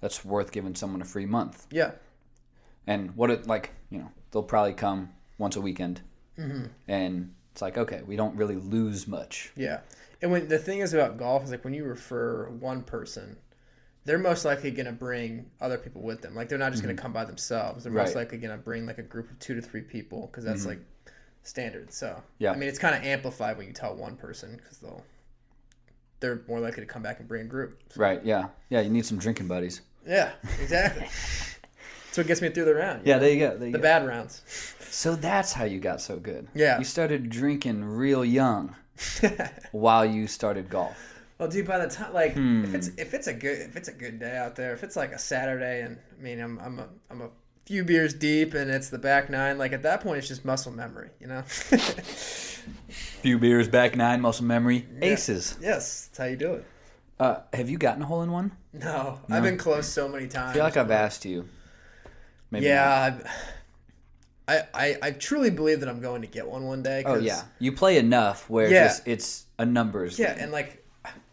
that's 0.00 0.24
worth 0.24 0.52
giving 0.52 0.74
someone 0.74 1.02
a 1.02 1.04
free 1.04 1.26
month. 1.26 1.66
yeah 1.70 1.92
And 2.86 3.16
what 3.16 3.30
it 3.30 3.46
like, 3.46 3.70
you 3.90 3.98
know, 3.98 4.10
they'll 4.30 4.42
probably 4.42 4.74
come 4.74 5.10
once 5.38 5.56
a 5.56 5.60
weekend, 5.60 6.00
Mm-hmm. 6.38 6.66
and 6.88 7.34
it's 7.52 7.62
like 7.62 7.78
okay, 7.78 8.02
we 8.06 8.16
don't 8.16 8.36
really 8.36 8.56
lose 8.56 9.06
much. 9.08 9.52
Yeah. 9.56 9.80
And 10.22 10.30
when 10.30 10.48
the 10.48 10.58
thing 10.58 10.80
is 10.80 10.92
about 10.94 11.16
golf 11.18 11.44
is 11.44 11.50
like 11.50 11.64
when 11.64 11.72
you 11.74 11.84
refer 11.84 12.48
one 12.50 12.82
person, 12.82 13.36
they're 14.04 14.18
most 14.18 14.44
likely 14.44 14.70
going 14.70 14.86
to 14.86 14.92
bring 14.92 15.46
other 15.60 15.78
people 15.78 16.02
with 16.02 16.20
them. 16.20 16.34
Like 16.34 16.48
they're 16.48 16.58
not 16.58 16.72
just 16.72 16.82
going 16.82 16.94
to 16.94 17.00
come 17.02 17.12
by 17.12 17.24
themselves. 17.24 17.84
They're 17.84 17.92
most 17.92 18.10
Mm-hmm. 18.10 18.18
Right. 18.18 18.24
likely 18.24 18.38
going 18.38 18.56
to 18.58 18.62
bring 18.62 18.84
like 18.86 18.98
a 18.98 19.02
group 19.02 19.30
of 19.30 19.38
two 19.38 19.54
to 19.54 19.62
three 19.62 19.80
people 19.80 20.26
because 20.26 20.44
that's 20.44 20.66
like 20.66 20.80
standard. 21.42 21.90
So 21.92 22.22
Yeah. 22.38 22.52
I 22.52 22.56
mean, 22.56 22.68
it's 22.68 22.78
kind 22.78 22.94
of 22.94 23.02
amplified 23.02 23.56
when 23.56 23.66
you 23.66 23.72
tell 23.72 23.94
one 23.96 24.16
person 24.16 24.56
because 24.56 24.78
they'll 24.78 25.02
they're 26.20 26.42
more 26.46 26.60
likely 26.60 26.82
to 26.82 26.86
come 26.86 27.02
back 27.02 27.18
and 27.18 27.26
bring 27.26 27.42
a 27.42 27.48
group. 27.48 27.80
So, 27.88 28.00
Right? 28.02 28.22
Yeah, 28.22 28.48
yeah. 28.68 28.82
You 28.82 28.90
need 28.90 29.06
some 29.06 29.16
drinking 29.16 29.48
buddies. 29.48 29.80
yeah, 30.06 30.32
exactly. 30.60 31.02
that's 32.04 32.18
what 32.18 32.26
gets 32.26 32.42
me 32.42 32.50
through 32.50 32.66
the 32.66 32.74
round. 32.74 33.06
Yeah, 33.06 33.16
there 33.18 33.30
you 33.30 33.38
go. 33.38 33.56
There 33.56 33.68
you 33.68 33.72
the 33.72 33.78
go. 33.78 33.82
bad 33.82 34.06
rounds. 34.06 34.42
So 34.90 35.14
that's 35.16 35.52
how 35.52 35.64
you 35.64 35.78
got 35.80 36.00
so 36.00 36.16
good. 36.18 36.48
Yeah. 36.54 36.78
You 36.78 36.84
started 36.84 37.30
drinking 37.30 37.84
real 37.84 38.24
young 38.24 38.74
while 39.72 40.04
you 40.04 40.26
started 40.26 40.68
golf. 40.68 40.96
Well, 41.38 41.48
dude, 41.48 41.66
by 41.66 41.78
the 41.78 41.88
time 41.88 42.12
like 42.12 42.32
if 42.36 42.74
it's 42.74 42.88
Hmm. 42.88 42.94
if 42.98 43.14
it's 43.14 43.26
a 43.26 43.32
good 43.32 43.58
if 43.60 43.76
it's 43.76 43.88
a 43.88 43.92
good 43.92 44.18
day 44.20 44.36
out 44.36 44.56
there, 44.56 44.72
if 44.74 44.82
it's 44.82 44.96
like 44.96 45.12
a 45.12 45.18
Saturday, 45.18 45.82
and 45.82 45.96
I 46.18 46.22
mean 46.22 46.40
I'm 46.40 46.58
I'm 46.58 46.78
a 46.80 46.88
I'm 47.10 47.22
a 47.22 47.28
few 47.64 47.82
beers 47.84 48.12
deep, 48.12 48.52
and 48.54 48.70
it's 48.70 48.90
the 48.90 48.98
back 48.98 49.30
nine, 49.30 49.56
like 49.56 49.72
at 49.72 49.82
that 49.84 50.00
point 50.02 50.18
it's 50.18 50.28
just 50.28 50.44
muscle 50.44 50.72
memory, 50.72 51.08
you 51.20 51.26
know. 51.28 51.42
Few 53.22 53.38
beers, 53.38 53.68
back 53.68 53.96
nine, 53.96 54.20
muscle 54.20 54.44
memory, 54.44 54.86
aces. 55.02 55.56
yes, 55.60 56.06
that's 56.06 56.18
how 56.18 56.24
you 56.24 56.36
do 56.36 56.54
it. 56.54 56.64
Uh, 57.18 57.36
have 57.52 57.68
you 57.70 57.78
gotten 57.78 58.02
a 58.02 58.06
hole 58.06 58.22
in 58.22 58.30
one? 58.30 58.52
No, 58.72 59.18
I've 59.30 59.42
been 59.42 59.56
close 59.58 59.86
so 59.88 60.08
many 60.08 60.26
times. 60.26 60.50
I 60.50 60.54
feel 60.54 60.62
like 60.64 60.76
I've 60.76 60.90
asked 60.90 61.24
you. 61.24 61.46
Maybe 62.50 62.66
yeah, 62.66 63.18
I, 64.50 64.62
I, 64.74 64.96
I 65.02 65.10
truly 65.12 65.50
believe 65.50 65.80
that 65.80 65.88
I'm 65.88 66.00
going 66.00 66.22
to 66.22 66.28
get 66.28 66.46
one 66.46 66.64
one 66.64 66.82
day. 66.82 67.02
Oh 67.06 67.16
yeah, 67.18 67.42
you 67.58 67.72
play 67.72 67.98
enough 67.98 68.48
where 68.50 68.70
Yeah. 68.70 68.86
it's, 68.86 69.02
it's 69.06 69.46
a 69.58 69.64
numbers. 69.64 70.18
Yeah, 70.18 70.34
game. 70.34 70.44
and 70.44 70.52
like, 70.52 70.84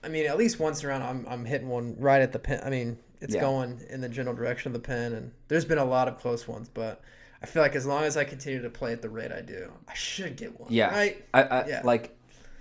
I 0.03 0.09
mean, 0.09 0.27
at 0.27 0.37
least 0.37 0.59
once 0.59 0.83
around, 0.83 1.01
I'm 1.01 1.25
I'm 1.27 1.45
hitting 1.45 1.67
one 1.69 1.95
right 1.99 2.21
at 2.21 2.31
the 2.31 2.39
pin. 2.39 2.59
I 2.63 2.69
mean, 2.69 2.97
it's 3.21 3.33
Yeah. 3.35 3.41
going 3.41 3.81
in 3.89 4.01
the 4.01 4.09
general 4.09 4.35
direction 4.35 4.69
of 4.69 4.73
the 4.81 4.85
pin, 4.87 5.13
and 5.13 5.31
there's 5.47 5.65
been 5.65 5.79
a 5.79 5.85
lot 5.85 6.07
of 6.07 6.19
close 6.19 6.47
ones, 6.47 6.69
but 6.71 7.01
I 7.41 7.45
feel 7.47 7.61
like 7.63 7.75
as 7.75 7.85
long 7.85 8.03
as 8.03 8.17
I 8.17 8.23
continue 8.23 8.61
to 8.61 8.69
play 8.69 8.93
at 8.93 9.01
the 9.01 9.09
rate 9.09 9.31
I 9.31 9.41
do, 9.41 9.71
I 9.87 9.93
should 9.93 10.35
get 10.37 10.59
one. 10.59 10.71
yeah, 10.71 10.89
Right. 10.93 11.25
I, 11.33 11.43
I 11.43 11.67
Yeah. 11.67 11.81
like, 11.83 12.15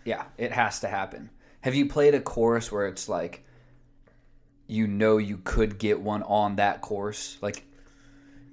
yeah, 0.04 0.24
it 0.38 0.52
has 0.52 0.80
to 0.80 0.88
happen. 0.88 1.30
Have 1.62 1.74
you 1.74 1.86
played 1.86 2.14
a 2.14 2.20
course 2.20 2.70
where 2.72 2.86
it's 2.86 3.08
like, 3.08 3.42
you 4.66 4.86
know, 4.86 5.16
you 5.18 5.38
could 5.44 5.78
get 5.78 6.00
one 6.00 6.22
on 6.24 6.56
that 6.56 6.80
course, 6.80 7.38
like 7.40 7.64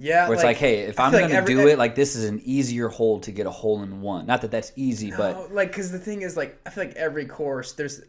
Yeah. 0.04 0.28
where 0.28 0.36
it's 0.36 0.44
like, 0.44 0.58
hey, 0.58 0.80
if 0.80 1.00
I 1.00 1.06
I'm 1.06 1.12
gonna 1.14 1.26
like 1.26 1.34
every- 1.34 1.54
do 1.56 1.68
it, 1.68 1.78
like 1.78 1.96
this 1.96 2.16
is 2.16 2.26
an 2.26 2.42
easier 2.44 2.90
hole 2.90 3.20
to 3.22 3.32
get 3.32 3.46
a 3.48 3.52
hole 3.52 3.82
in 3.84 4.02
one. 4.02 4.26
Not 4.26 4.42
that 4.42 4.52
that's 4.52 4.72
easy, 4.76 5.12
but 5.12 5.54
like, 5.54 5.70
because 5.70 5.92
the 5.92 6.00
thing 6.00 6.22
is, 6.24 6.36
like, 6.38 6.60
I 6.66 6.70
feel 6.70 6.84
like 6.86 6.96
every 6.96 7.26
course, 7.26 7.72
there's, 7.74 8.02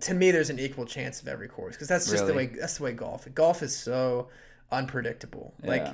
to 0.00 0.14
me, 0.14 0.30
there's 0.30 0.50
an 0.50 0.58
equal 0.58 0.84
chance 0.86 1.22
of 1.22 1.28
every 1.28 1.48
course, 1.48 1.74
because 1.76 1.88
that's 1.88 2.10
just 2.10 2.26
the 2.26 2.34
way 2.34 2.46
that's 2.46 2.78
the 2.78 2.84
way 2.84 2.92
golf. 2.92 3.26
Golf 3.34 3.62
is 3.62 3.74
so 3.74 4.28
unpredictable. 4.72 5.54
Like, 5.62 5.86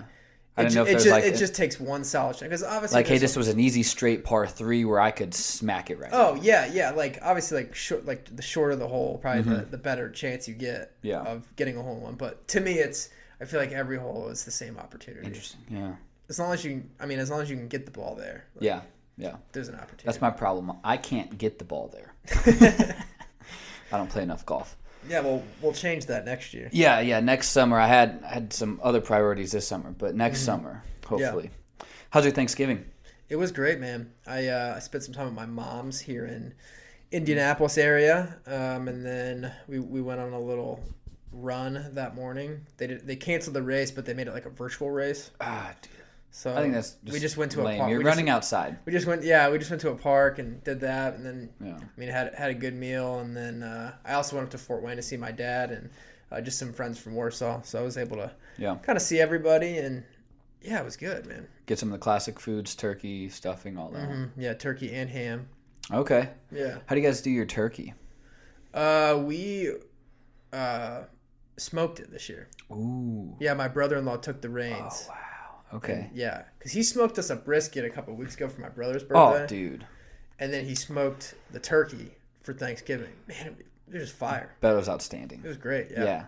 I 0.56 0.62
it, 0.62 0.64
didn't 0.64 0.70
ju- 0.70 0.76
know 0.76 0.82
if 0.82 0.88
it, 0.88 0.90
there's 0.92 1.04
ju- 1.04 1.10
like 1.10 1.24
it 1.24 1.34
a- 1.34 1.38
just 1.38 1.54
takes 1.54 1.78
one 1.80 2.04
solid 2.04 2.36
shot. 2.36 2.42
Because 2.44 2.62
obviously, 2.62 2.96
like, 2.96 3.06
hey, 3.06 3.18
this 3.18 3.36
was 3.36 3.48
an 3.48 3.58
easy 3.60 3.82
straight 3.82 4.24
par 4.24 4.46
three 4.46 4.84
where 4.84 5.00
I 5.00 5.10
could 5.10 5.32
smack 5.34 5.90
it 5.90 5.98
right. 5.98 6.10
Oh 6.12 6.34
yeah, 6.42 6.66
yeah. 6.72 6.90
Like 6.90 7.18
obviously, 7.22 7.58
like 7.64 7.74
short, 7.74 8.04
like 8.06 8.34
the 8.34 8.42
shorter 8.42 8.76
the 8.76 8.88
hole, 8.88 9.18
probably 9.18 9.42
the, 9.42 9.64
the 9.66 9.78
better 9.78 10.10
chance 10.10 10.48
you 10.48 10.54
get 10.54 10.90
Mm-hmm. 11.02 11.06
Yeah. 11.06 11.22
of 11.22 11.54
getting 11.56 11.76
a 11.76 11.82
hole 11.82 11.96
in 11.96 12.02
one. 12.02 12.14
But 12.16 12.46
to 12.48 12.60
me, 12.60 12.74
it's 12.74 13.08
I 13.42 13.44
feel 13.44 13.60
like 13.60 13.72
every 13.72 13.98
hole 13.98 14.28
is 14.28 14.44
the 14.44 14.50
same 14.50 14.78
opportunity. 14.78 15.26
Interesting. 15.26 15.60
Yeah. 15.70 15.94
As 16.28 16.38
long 16.38 16.52
as 16.54 16.64
you, 16.64 16.84
I 17.00 17.06
mean, 17.06 17.18
as 17.18 17.30
long 17.30 17.40
as 17.42 17.50
you 17.50 17.56
can 17.56 17.68
get 17.68 17.84
the 17.84 17.90
ball 17.92 18.14
there, 18.14 18.44
like, 18.54 18.64
Yeah. 18.64 18.80
Yeah. 19.18 19.36
there's 19.52 19.68
an 19.68 19.74
opportunity. 19.74 20.04
That's 20.06 20.20
my 20.20 20.30
problem. 20.30 20.72
I 20.84 20.96
can't 20.96 21.36
get 21.36 21.58
the 21.58 21.64
ball 21.64 21.92
there. 21.92 22.14
I 23.92 23.98
don't 23.98 24.08
play 24.08 24.22
enough 24.22 24.46
golf. 24.46 24.76
yeah, 25.08 25.20
well, 25.20 25.42
we'll 25.60 25.72
change 25.74 26.06
that 26.06 26.24
next 26.24 26.54
year. 26.54 26.68
Yeah, 26.72 27.00
yeah. 27.00 27.20
Next 27.20 27.48
summer, 27.48 27.78
I 27.78 27.88
had 27.88 28.22
I 28.24 28.32
had 28.34 28.52
some 28.52 28.80
other 28.82 29.00
priorities 29.00 29.52
this 29.52 29.66
summer, 29.66 29.90
but 29.90 30.14
next 30.14 30.38
Mm-hmm. 30.38 30.46
summer, 30.46 30.82
hopefully. 31.06 31.50
How's 32.10 32.24
your 32.24 32.32
Thanksgiving? 32.32 32.84
It 33.28 33.36
was 33.36 33.50
great, 33.52 33.80
man. 33.80 34.12
I 34.26 34.46
uh, 34.48 34.74
I 34.76 34.78
spent 34.78 35.02
some 35.04 35.12
time 35.14 35.24
with 35.26 35.34
my 35.34 35.46
mom's 35.46 36.00
here 36.00 36.24
in 36.26 36.54
Indianapolis 37.10 37.76
area, 37.78 38.38
um, 38.46 38.88
and 38.88 39.04
then 39.04 39.52
we, 39.68 39.78
we 39.80 40.00
went 40.00 40.20
on 40.20 40.32
a 40.32 40.40
little 40.40 40.80
run 41.32 41.90
that 41.94 42.14
morning. 42.14 42.66
They 42.76 42.86
did 42.86 43.06
they 43.06 43.16
canceled 43.16 43.54
the 43.54 43.62
race, 43.62 43.90
but 43.90 44.04
they 44.06 44.14
made 44.14 44.28
it 44.28 44.32
like 44.34 44.46
a 44.46 44.50
virtual 44.50 44.90
race. 44.90 45.30
Ah, 45.40 45.72
dude. 45.80 45.90
So 46.34 46.54
I 46.54 46.62
think 46.62 46.72
that's 46.74 46.92
just 47.04 47.12
we 47.12 47.20
just 47.20 47.36
went 47.36 47.52
to 47.52 47.62
lame. 47.62 47.74
a 47.76 47.78
park. 47.80 47.90
You're 47.90 47.98
we 47.98 48.04
just- 48.04 48.16
running 48.16 48.30
outside. 48.30 48.78
We 48.86 48.92
just 48.92 49.06
went, 49.06 49.22
yeah, 49.22 49.50
we 49.50 49.58
just 49.58 49.70
went 49.70 49.82
to 49.82 49.90
a 49.90 49.94
park 49.96 50.38
and 50.38 50.62
did 50.64 50.80
that, 50.80 51.14
and 51.14 51.26
then 51.26 51.50
Yeah. 51.60 51.76
I 51.76 52.00
mean 52.00 52.08
had 52.08 52.34
had 52.34 52.50
a 52.50 52.54
good 52.54 52.74
meal, 52.74 53.18
and 53.18 53.36
then 53.36 53.62
uh, 53.62 53.94
I 54.04 54.14
also 54.14 54.36
went 54.36 54.46
up 54.46 54.50
to 54.52 54.58
Fort 54.58 54.82
Wayne 54.82 54.96
to 54.96 55.02
see 55.02 55.16
my 55.18 55.30
dad 55.30 55.70
and 55.70 55.90
uh, 56.30 56.40
just 56.40 56.58
some 56.58 56.72
friends 56.72 56.98
from 56.98 57.14
Warsaw, 57.14 57.60
so 57.62 57.78
I 57.78 57.82
was 57.82 57.98
able 57.98 58.16
to 58.16 58.30
Yeah. 58.56 58.76
kind 58.82 58.96
of 58.96 59.02
see 59.02 59.20
everybody, 59.20 59.76
and 59.78 60.02
yeah, 60.62 60.80
it 60.80 60.84
was 60.84 60.96
good, 60.96 61.26
man. 61.26 61.46
Get 61.66 61.78
some 61.78 61.88
of 61.90 61.92
the 61.92 61.98
classic 61.98 62.40
foods, 62.40 62.74
turkey, 62.74 63.28
stuffing, 63.28 63.76
all 63.76 63.90
that. 63.90 64.08
Mm, 64.08 64.30
yeah, 64.38 64.54
turkey 64.54 64.94
and 64.94 65.10
ham. 65.10 65.48
Okay. 65.90 66.30
Yeah, 66.50 66.78
How 66.86 66.94
do 66.94 67.00
you 67.02 67.06
guys 67.06 67.20
do 67.20 67.30
your 67.30 67.44
turkey? 67.44 67.92
uh, 68.72 69.20
we 69.22 69.70
uh, 70.54 71.02
smoked 71.56 72.00
it 72.00 72.10
this 72.10 72.28
year. 72.28 72.48
Ooh. 72.70 73.36
Yeah, 73.40 73.54
my 73.54 73.68
brother-in-law 73.68 74.18
took 74.18 74.40
the 74.40 74.48
reins. 74.48 75.08
Oh, 75.08 75.10
wow. 75.10 75.76
Okay. 75.76 76.10
Yeah, 76.12 76.42
because 76.58 76.72
he 76.72 76.82
smoked 76.82 77.18
us 77.18 77.30
a 77.30 77.36
brisket 77.36 77.84
a 77.84 77.90
couple 77.90 78.14
weeks 78.14 78.34
ago 78.34 78.48
for 78.48 78.60
my 78.60 78.68
brother's 78.68 79.02
birthday. 79.02 79.20
Oh, 79.20 79.30
birthday, 79.32 79.56
dude. 79.56 79.86
and 80.38 80.52
then 80.52 80.64
he 80.64 80.74
smoked 80.74 81.34
the 81.50 81.60
turkey 81.60 82.10
for 82.42 82.52
Thanksgiving. 82.52 83.12
Man, 83.26 83.56
it, 83.58 83.66
it 83.94 83.98
was 83.98 84.10
fire. 84.10 84.54
That 84.60 84.72
was 84.72 84.88
outstanding. 84.88 85.40
It 85.44 85.48
was 85.48 85.56
great. 85.56 85.88
Yeah. 85.90 86.04
yeah. 86.04 86.24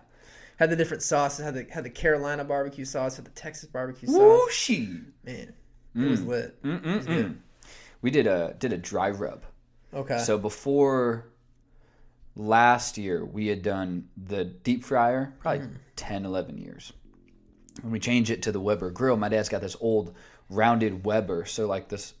Had 0.57 0.69
the 0.69 0.75
different 0.75 1.03
sauces. 1.03 1.43
Had 1.43 1.53
the 1.53 1.67
had 1.69 1.83
the 1.83 1.89
Carolina 1.89 2.43
barbecue 2.43 2.85
sauce. 2.85 3.17
Had 3.17 3.25
the 3.25 3.31
Texas 3.31 3.67
barbecue 3.69 4.07
sauce. 4.07 4.17
Whooshy. 4.19 5.03
Man, 5.25 5.53
it 5.95 6.09
was 6.09 6.21
mm. 6.21 6.27
lit. 6.27 6.63
Mm-mm-mm. 6.63 7.35
We 8.01 8.09
did 8.09 8.25
a 8.25 8.55
did 8.57 8.71
a 8.71 8.77
dry 8.77 9.09
rub. 9.09 9.43
Okay. 9.93 10.19
So 10.19 10.37
before 10.37 11.27
last 12.35 12.97
year, 12.97 13.23
we 13.23 13.47
had 13.47 13.61
done 13.61 14.07
the 14.17 14.45
deep 14.45 14.83
fryer, 14.83 15.33
probably 15.39 15.67
10, 15.95 16.25
11 16.25 16.57
years. 16.57 16.93
When 17.81 17.91
we 17.91 17.99
changed 17.99 18.31
it 18.31 18.43
to 18.43 18.51
the 18.51 18.59
Weber 18.59 18.89
grill, 18.91 19.17
my 19.17 19.29
dad's 19.29 19.49
got 19.49 19.61
this 19.61 19.75
old 19.79 20.15
rounded 20.49 21.05
Weber. 21.05 21.45
So, 21.45 21.67
like, 21.67 21.89
this 21.89 22.13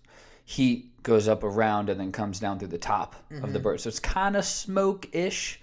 heat 0.45 0.91
goes 1.03 1.27
up 1.27 1.43
around 1.43 1.89
and 1.89 1.99
then 1.99 2.11
comes 2.11 2.39
down 2.39 2.59
through 2.59 2.69
the 2.69 2.77
top 2.77 3.15
of 3.43 3.53
the 3.53 3.59
bird. 3.59 3.79
So, 3.81 3.87
it's 3.89 3.99
kind 3.99 4.35
of 4.35 4.43
smoke 4.45 5.07
ish. 5.13 5.59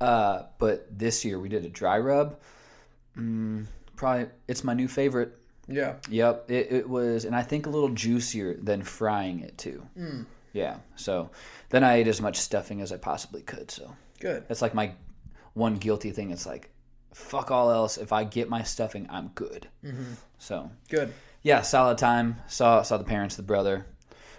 Uh, 0.00 0.42
but 0.58 0.86
this 0.96 1.24
year, 1.24 1.40
we 1.40 1.48
did 1.48 1.64
a 1.64 1.68
dry 1.68 1.98
rub. 1.98 2.38
Mm, 3.16 3.66
probably, 3.96 4.26
it's 4.46 4.62
my 4.62 4.74
new 4.74 4.88
favorite. 4.88 5.32
yeah. 5.68 5.94
Yep, 6.10 6.50
it, 6.50 6.68
it 6.70 6.88
was, 6.88 7.24
and 7.24 7.34
I 7.34 7.42
think 7.42 7.66
a 7.66 7.70
little 7.70 7.88
juicier 7.88 8.54
than 8.54 8.82
frying 8.82 9.40
it 9.40 9.56
too. 9.58 9.82
Yeah, 10.56 10.76
so 10.94 11.30
then 11.68 11.84
I 11.84 11.96
ate 11.96 12.08
as 12.08 12.22
much 12.22 12.38
stuffing 12.38 12.80
as 12.80 12.90
I 12.90 12.96
possibly 12.96 13.42
could. 13.42 13.70
So 13.70 13.94
Good. 14.20 14.44
that's 14.48 14.62
like 14.62 14.72
my 14.74 14.92
one 15.52 15.74
guilty 15.74 16.12
thing. 16.12 16.30
It's 16.30 16.46
like, 16.46 16.70
fuck 17.12 17.50
all 17.50 17.70
else. 17.70 17.98
If 17.98 18.10
I 18.10 18.24
get 18.24 18.48
my 18.48 18.62
stuffing, 18.62 19.06
I'm 19.10 19.28
good. 19.34 19.68
So 20.38 20.70
Good. 20.88 21.12
yeah, 21.42 21.60
solid 21.60 21.98
time. 21.98 22.36
Saw 22.46 22.80
saw 22.80 22.96
the 22.96 23.04
parents, 23.04 23.36
the 23.36 23.42
brother, 23.42 23.84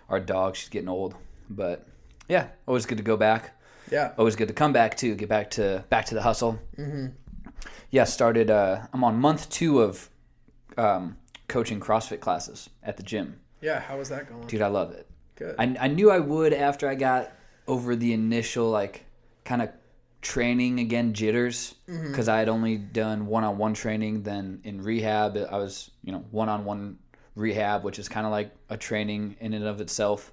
our 0.10 0.20
dog. 0.20 0.56
She's 0.56 0.70
getting 0.70 0.90
old, 0.90 1.14
but 1.52 1.88
yeah, 2.28 2.48
always 2.68 2.88
good 2.88 2.98
to 2.98 3.04
go 3.04 3.16
back. 3.16 3.52
Yeah. 3.92 4.14
Always 4.18 4.36
good 4.36 4.48
to 4.48 4.56
come 4.56 4.74
back 4.74 4.98
too. 4.98 5.14
Get 5.14 5.30
back 5.30 5.52
to 5.52 5.86
back 5.90 6.06
to 6.08 6.16
the 6.16 6.24
hustle. 6.24 6.60
Mm-hmm. 6.80 7.08
Yeah, 7.92 8.06
started. 8.06 8.50
Uh, 8.50 8.88
I'm 8.92 9.04
on 9.04 9.18
month 9.20 9.50
two 9.52 9.82
of 9.82 10.10
um, 10.78 11.16
coaching 11.48 11.80
CrossFit 11.80 12.22
classes 12.22 12.72
at 12.82 12.98
the 12.98 13.04
gym. 13.04 13.40
Yeah. 13.62 13.80
How 13.80 14.00
was 14.00 14.10
that 14.10 14.28
going? 14.28 14.48
Dude, 14.48 14.64
I 14.64 14.68
love 14.68 14.92
it. 14.94 15.08
Good. 15.38 15.56
I, 15.58 15.76
I 15.80 15.88
knew 15.88 16.12
I 16.12 16.20
would 16.20 16.54
after 16.54 16.90
I 16.90 16.96
got 16.96 17.32
over 17.68 17.96
the 17.96 18.14
initial 18.14 18.70
like 18.70 19.06
kind 19.46 19.62
of 19.62 19.70
training 20.22 20.80
again 20.80 21.14
jitters 21.14 21.76
mm-hmm. 21.88 22.08
because 22.08 22.28
I 22.28 22.40
had 22.40 22.50
only 22.50 22.78
done 22.78 23.28
one-on-one 23.28 23.74
training. 23.74 24.24
Then 24.24 24.62
in 24.64 24.82
rehab, 24.82 25.38
I 25.38 25.58
was 25.58 25.92
you 26.04 26.12
know 26.12 26.26
one-on-one 26.32 26.98
rehab, 27.36 27.84
which 27.84 28.00
is 28.00 28.10
kind 28.10 28.26
of 28.26 28.32
like 28.32 28.52
a 28.70 28.78
training 28.78 29.38
in 29.40 29.54
and 29.54 29.64
of 29.66 29.80
itself. 29.80 30.32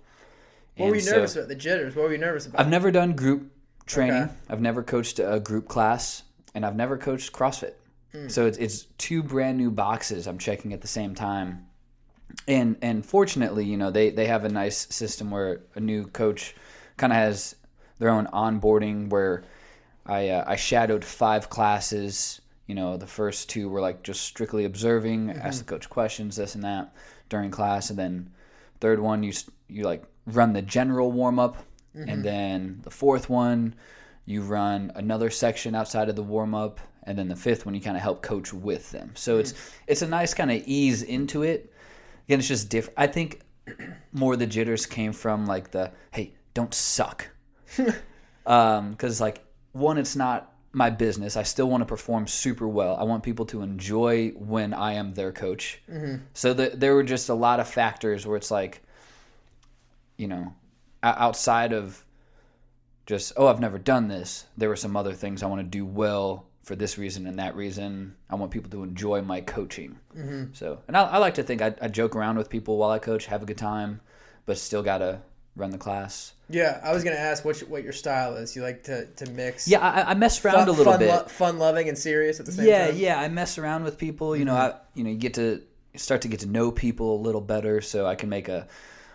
what 0.76 0.86
were 0.86 0.92
And 0.94 0.96
you 0.96 1.02
so- 1.02 1.16
nervous 1.16 1.36
about? 1.36 1.48
The 1.48 1.54
jitters. 1.54 1.94
What 1.94 2.06
were 2.06 2.12
you 2.12 2.18
nervous 2.18 2.46
about? 2.46 2.60
I've 2.60 2.68
never 2.68 2.90
done 2.90 3.12
group 3.12 3.50
training. 3.86 4.22
Okay. 4.22 4.32
I've 4.48 4.62
never 4.62 4.82
coached 4.82 5.18
a 5.18 5.38
group 5.40 5.68
class, 5.68 6.22
and 6.54 6.64
I've 6.64 6.76
never 6.76 6.96
coached 6.96 7.32
CrossFit. 7.32 7.74
Hmm. 8.12 8.28
So 8.28 8.46
it's, 8.46 8.56
it's 8.58 8.84
two 8.96 9.22
brand 9.22 9.58
new 9.58 9.70
boxes 9.70 10.26
I'm 10.26 10.38
checking 10.38 10.72
at 10.72 10.80
the 10.80 10.88
same 10.88 11.14
time. 11.14 11.66
And 12.48 12.76
and 12.82 13.04
fortunately, 13.04 13.64
you 13.64 13.76
know, 13.76 13.90
they, 13.90 14.10
they 14.10 14.26
have 14.26 14.44
a 14.44 14.48
nice 14.48 14.86
system 14.94 15.30
where 15.30 15.60
a 15.74 15.80
new 15.80 16.06
coach 16.06 16.54
kind 16.96 17.12
of 17.12 17.16
has 17.16 17.56
their 17.98 18.10
own 18.10 18.26
onboarding 18.26 19.08
where 19.08 19.44
I 20.06 20.28
uh, 20.28 20.44
I 20.46 20.56
shadowed 20.56 21.04
five 21.04 21.48
classes. 21.50 22.40
You 22.66 22.74
know, 22.74 22.96
the 22.96 23.06
first 23.06 23.50
two 23.50 23.68
were 23.68 23.80
like 23.80 24.02
just 24.02 24.22
strictly 24.22 24.64
observing, 24.64 25.28
mm-hmm. 25.28 25.46
ask 25.46 25.58
the 25.58 25.64
coach 25.64 25.88
questions, 25.88 26.36
this 26.36 26.54
and 26.54 26.64
that 26.64 26.94
during 27.28 27.50
class, 27.50 27.90
and 27.90 27.98
then 27.98 28.30
third 28.80 29.00
one 29.00 29.22
you 29.22 29.32
you 29.68 29.84
like 29.84 30.04
run 30.26 30.52
the 30.52 30.62
general 30.62 31.12
warm 31.12 31.38
up, 31.38 31.56
and 31.94 32.08
mm-hmm. 32.08 32.22
then 32.22 32.80
the 32.82 32.90
fourth 32.90 33.28
one 33.28 33.74
you 34.26 34.40
run 34.40 34.90
another 34.94 35.28
section 35.28 35.74
outside 35.74 36.08
of 36.08 36.16
the 36.16 36.22
warm 36.22 36.54
up, 36.54 36.80
and 37.02 37.18
then 37.18 37.28
the 37.28 37.36
fifth 37.36 37.66
one 37.66 37.74
you 37.74 37.80
kind 37.80 37.96
of 37.96 38.02
help 38.02 38.22
coach 38.22 38.52
with 38.52 38.90
them. 38.90 39.12
So 39.14 39.38
it's 39.38 39.52
mm-hmm. 39.52 39.84
it's 39.88 40.02
a 40.02 40.08
nice 40.08 40.32
kind 40.34 40.50
of 40.50 40.62
ease 40.66 41.02
into 41.02 41.42
it. 41.42 41.70
Again, 42.26 42.38
it's 42.38 42.48
just 42.48 42.68
different. 42.68 42.98
I 42.98 43.06
think 43.06 43.40
more 44.12 44.36
the 44.36 44.46
jitters 44.46 44.86
came 44.86 45.12
from 45.12 45.46
like 45.46 45.70
the 45.70 45.92
hey, 46.12 46.34
don't 46.54 46.72
suck, 46.72 47.28
um, 48.46 48.90
because 48.90 49.20
like 49.20 49.40
one, 49.72 49.98
it's 49.98 50.16
not 50.16 50.52
my 50.72 50.90
business. 50.90 51.36
I 51.36 51.42
still 51.42 51.68
want 51.68 51.82
to 51.82 51.86
perform 51.86 52.26
super 52.26 52.66
well. 52.66 52.96
I 52.96 53.04
want 53.04 53.22
people 53.22 53.46
to 53.46 53.62
enjoy 53.62 54.30
when 54.30 54.74
I 54.74 54.94
am 54.94 55.14
their 55.14 55.32
coach. 55.32 55.80
Mm-hmm. 55.90 56.24
So 56.32 56.52
the, 56.52 56.72
there 56.74 56.94
were 56.94 57.02
just 57.02 57.28
a 57.28 57.34
lot 57.34 57.60
of 57.60 57.68
factors 57.68 58.26
where 58.26 58.36
it's 58.36 58.50
like, 58.50 58.82
you 60.16 60.26
know, 60.26 60.54
outside 61.02 61.72
of 61.72 62.04
just 63.06 63.34
oh 63.36 63.46
I've 63.46 63.60
never 63.60 63.78
done 63.78 64.08
this. 64.08 64.46
There 64.56 64.68
were 64.68 64.76
some 64.76 64.96
other 64.96 65.12
things 65.12 65.42
I 65.42 65.46
want 65.46 65.60
to 65.60 65.66
do 65.66 65.84
well 65.84 66.46
for 66.64 66.74
this 66.74 66.98
reason 66.98 67.26
and 67.26 67.38
that 67.38 67.54
reason. 67.54 68.14
I 68.28 68.34
want 68.34 68.50
people 68.50 68.70
to 68.70 68.82
enjoy 68.82 69.22
my 69.22 69.40
coaching. 69.40 69.98
So, 70.54 70.80
and 70.88 70.96
I, 70.96 71.02
I 71.04 71.18
like 71.18 71.34
to 71.34 71.42
think 71.42 71.62
I, 71.62 71.74
I 71.80 71.88
joke 71.88 72.16
around 72.16 72.38
with 72.38 72.48
people 72.50 72.76
while 72.78 72.90
I 72.90 72.98
coach, 72.98 73.26
have 73.26 73.42
a 73.42 73.46
good 73.46 73.58
time, 73.58 74.00
but 74.46 74.58
still 74.58 74.82
gotta 74.82 75.20
run 75.56 75.70
the 75.70 75.78
class. 75.78 76.32
yeah. 76.48 76.80
I 76.82 76.92
was 76.92 77.04
gonna 77.04 77.16
ask 77.16 77.44
what 77.44 77.60
your- 77.60 77.70
what 77.70 77.84
your 77.84 77.92
style 77.92 78.34
is. 78.36 78.56
You 78.56 78.62
like 78.62 78.82
to 78.84 79.06
to 79.06 79.30
mix. 79.30 79.68
Yeah, 79.68 79.78
I, 79.80 80.10
I 80.10 80.14
mess 80.14 80.44
around 80.44 80.54
Fun, 80.56 80.68
a 80.68 80.70
little 80.72 80.92
fun, 80.92 80.98
bit. 81.00 81.08
lo- 81.10 81.24
fun 81.24 81.58
loving 81.58 81.88
and 81.88 81.96
serious 81.96 82.40
at 82.40 82.46
the 82.46 82.52
same 82.52 82.66
yeah, 82.66 82.86
time. 82.86 82.94
Mm-hmm. 82.94 83.04
yeah. 83.04 83.20
I 83.20 83.28
mess 83.28 83.56
around 83.58 83.84
with 83.84 83.96
people. 83.98 84.36
You 84.36 84.44
know, 84.44 84.54
I 84.56 84.74
you 84.94 85.04
know 85.04 85.10
you 85.10 85.16
get 85.16 85.34
to 85.34 85.62
start 85.96 86.22
to 86.22 86.28
get 86.28 86.40
to 86.40 86.46
know 86.46 86.72
people 86.72 87.14
a 87.16 87.20
little 87.22 87.40
better, 87.40 87.80
so 87.80 88.04
I 88.06 88.14
can 88.16 88.28
make 88.28 88.48
a 88.48 88.66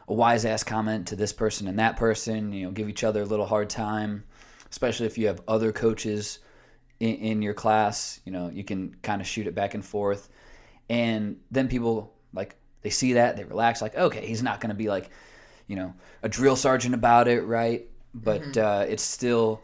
a 0.07 0.13
wise 0.13 0.45
ass 0.45 0.63
comment 0.63 1.07
to 1.09 1.15
this 1.15 1.33
person 1.33 1.67
and 1.67 1.77
that 1.79 1.97
person. 1.97 2.53
You 2.53 2.65
know, 2.67 2.71
give 2.71 2.87
each 2.89 3.03
other 3.03 3.21
a 3.21 3.25
little 3.25 3.45
hard 3.45 3.69
time, 3.69 4.23
especially 4.71 5.07
if 5.07 5.17
you 5.17 5.27
have 5.27 5.41
other 5.47 5.71
coaches 5.73 6.39
in, 6.99 7.15
in 7.15 7.41
your 7.41 7.53
class. 7.53 8.19
You 8.25 8.31
know, 8.31 8.49
you 8.49 8.63
can 8.63 8.95
kind 9.01 9.21
of 9.21 9.27
shoot 9.27 9.47
it 9.47 9.55
back 9.55 9.73
and 9.73 9.83
forth, 9.83 10.29
and 10.89 11.37
then 11.51 11.67
people 11.67 12.13
like 12.33 12.55
they 12.81 12.89
see 12.89 13.13
that 13.13 13.37
they 13.37 13.43
relax. 13.43 13.81
Like, 13.81 13.95
okay, 13.95 14.25
he's 14.25 14.43
not 14.43 14.59
going 14.61 14.69
to 14.69 14.75
be 14.75 14.89
like, 14.89 15.09
you 15.67 15.75
know, 15.75 15.93
a 16.23 16.29
drill 16.29 16.55
sergeant 16.55 16.93
about 16.95 17.27
it, 17.27 17.41
right? 17.41 17.85
But 18.13 18.41
mm-hmm. 18.41 18.65
uh, 18.65 18.85
it's 18.91 19.03
still 19.03 19.61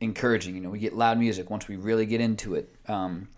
encouraging. 0.00 0.54
You 0.54 0.60
know, 0.60 0.70
we 0.70 0.78
get 0.78 0.94
loud 0.94 1.18
music 1.18 1.50
once 1.50 1.68
we 1.68 1.76
really 1.76 2.06
get 2.06 2.20
into 2.20 2.54
it. 2.54 2.74
Um, 2.88 3.28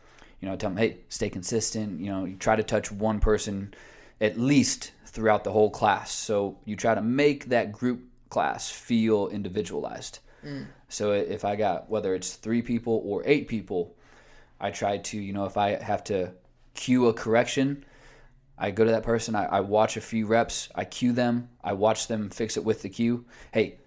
you 0.40 0.48
know, 0.48 0.56
tell 0.56 0.70
them, 0.70 0.76
hey, 0.76 0.98
stay 1.08 1.30
consistent. 1.30 2.00
You 2.00 2.10
know, 2.10 2.24
you 2.24 2.36
try 2.36 2.56
to 2.56 2.62
touch 2.62 2.92
one 2.92 3.20
person 3.20 3.74
at 4.20 4.38
least 4.38 4.92
throughout 5.06 5.44
the 5.44 5.52
whole 5.52 5.70
class. 5.70 6.12
So 6.12 6.58
you 6.64 6.76
try 6.76 6.94
to 6.94 7.02
make 7.02 7.46
that 7.46 7.72
group 7.72 8.02
class 8.28 8.70
feel 8.70 9.28
individualized. 9.28 10.18
So 10.88 11.12
if 11.12 11.44
I 11.44 11.56
got 11.56 11.90
whether 11.90 12.14
it's 12.14 12.34
three 12.34 12.62
people 12.62 13.02
or 13.04 13.22
eight 13.26 13.48
people, 13.48 13.94
I 14.60 14.70
try 14.70 14.98
to, 14.98 15.18
you 15.18 15.32
know, 15.32 15.44
if 15.44 15.56
I 15.56 15.82
have 15.82 16.04
to 16.04 16.32
cue 16.74 17.08
a 17.08 17.12
correction, 17.12 17.84
I 18.56 18.70
go 18.70 18.84
to 18.84 18.90
that 18.92 19.02
person, 19.02 19.34
I, 19.34 19.46
I 19.46 19.60
watch 19.60 19.96
a 19.96 20.00
few 20.00 20.26
reps, 20.26 20.68
I 20.74 20.84
cue 20.84 21.12
them, 21.12 21.48
I 21.62 21.72
watch 21.72 22.06
them 22.06 22.30
fix 22.30 22.56
it 22.56 22.64
with 22.64 22.82
the 22.82 22.88
cue. 22.88 23.24
Hey, 23.52 23.78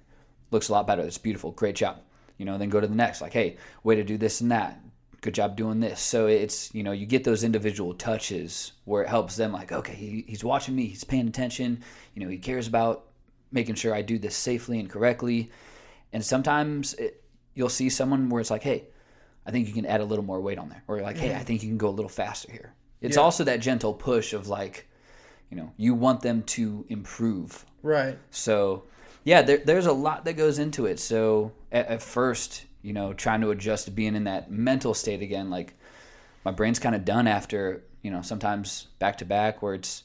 looks 0.51 0.69
a 0.69 0.73
lot 0.73 0.87
better. 0.87 1.03
That's 1.03 1.17
beautiful. 1.17 1.51
Great 1.51 1.75
job. 1.75 2.01
You 2.37 2.45
know, 2.45 2.57
then 2.57 2.69
go 2.69 2.81
to 2.81 2.87
the 2.87 2.95
next, 2.95 3.21
like, 3.21 3.33
hey, 3.33 3.57
way 3.83 3.95
to 3.95 4.03
do 4.03 4.17
this 4.17 4.41
and 4.41 4.51
that 4.51 4.79
good 5.21 5.33
job 5.33 5.55
doing 5.55 5.79
this. 5.79 5.99
So 5.99 6.27
it's, 6.27 6.73
you 6.73 6.83
know, 6.83 6.91
you 6.91 7.05
get 7.05 7.23
those 7.23 7.43
individual 7.43 7.93
touches 7.93 8.73
where 8.85 9.03
it 9.03 9.09
helps 9.09 9.35
them 9.35 9.51
like, 9.51 9.71
okay, 9.71 9.93
he, 9.93 10.23
he's 10.27 10.43
watching 10.43 10.75
me, 10.75 10.85
he's 10.85 11.03
paying 11.03 11.27
attention, 11.27 11.83
you 12.13 12.23
know, 12.23 12.29
he 12.29 12.37
cares 12.37 12.67
about 12.67 13.05
making 13.51 13.75
sure 13.75 13.93
I 13.93 14.01
do 14.01 14.19
this 14.19 14.35
safely 14.35 14.79
and 14.79 14.89
correctly. 14.89 15.51
And 16.13 16.23
sometimes 16.23 16.93
it, 16.95 17.23
you'll 17.53 17.69
see 17.69 17.89
someone 17.89 18.29
where 18.29 18.41
it's 18.41 18.51
like, 18.51 18.63
hey, 18.63 18.85
I 19.45 19.51
think 19.51 19.67
you 19.67 19.73
can 19.73 19.85
add 19.85 20.01
a 20.01 20.05
little 20.05 20.25
more 20.25 20.41
weight 20.41 20.57
on 20.57 20.69
there. 20.69 20.83
Or 20.87 21.01
like, 21.01 21.17
hey, 21.17 21.35
I 21.35 21.43
think 21.43 21.63
you 21.63 21.69
can 21.69 21.77
go 21.77 21.89
a 21.89 21.89
little 21.89 22.09
faster 22.09 22.51
here. 22.51 22.73
It's 23.01 23.17
yeah. 23.17 23.23
also 23.23 23.43
that 23.45 23.61
gentle 23.61 23.93
push 23.93 24.33
of 24.33 24.47
like, 24.47 24.87
you 25.49 25.57
know, 25.57 25.71
you 25.77 25.93
want 25.93 26.21
them 26.21 26.43
to 26.43 26.85
improve. 26.89 27.65
Right. 27.83 28.17
So, 28.31 28.83
yeah, 29.23 29.41
there, 29.41 29.57
there's 29.57 29.85
a 29.85 29.93
lot 29.93 30.25
that 30.25 30.33
goes 30.33 30.59
into 30.59 30.85
it. 30.85 30.99
So 30.99 31.51
at, 31.71 31.87
at 31.87 32.01
first, 32.01 32.65
you 32.81 32.93
know, 32.93 33.13
trying 33.13 33.41
to 33.41 33.51
adjust 33.51 33.85
to 33.85 33.91
being 33.91 34.15
in 34.15 34.23
that 34.25 34.49
mental 34.49 34.93
state 34.93 35.21
again. 35.21 35.49
Like 35.49 35.73
my 36.43 36.51
brain's 36.51 36.79
kind 36.79 36.95
of 36.95 37.05
done 37.05 37.27
after, 37.27 37.83
you 38.01 38.11
know, 38.11 38.21
sometimes 38.21 38.87
back 38.99 39.17
to 39.17 39.25
back 39.25 39.61
where 39.61 39.73
it's 39.73 40.03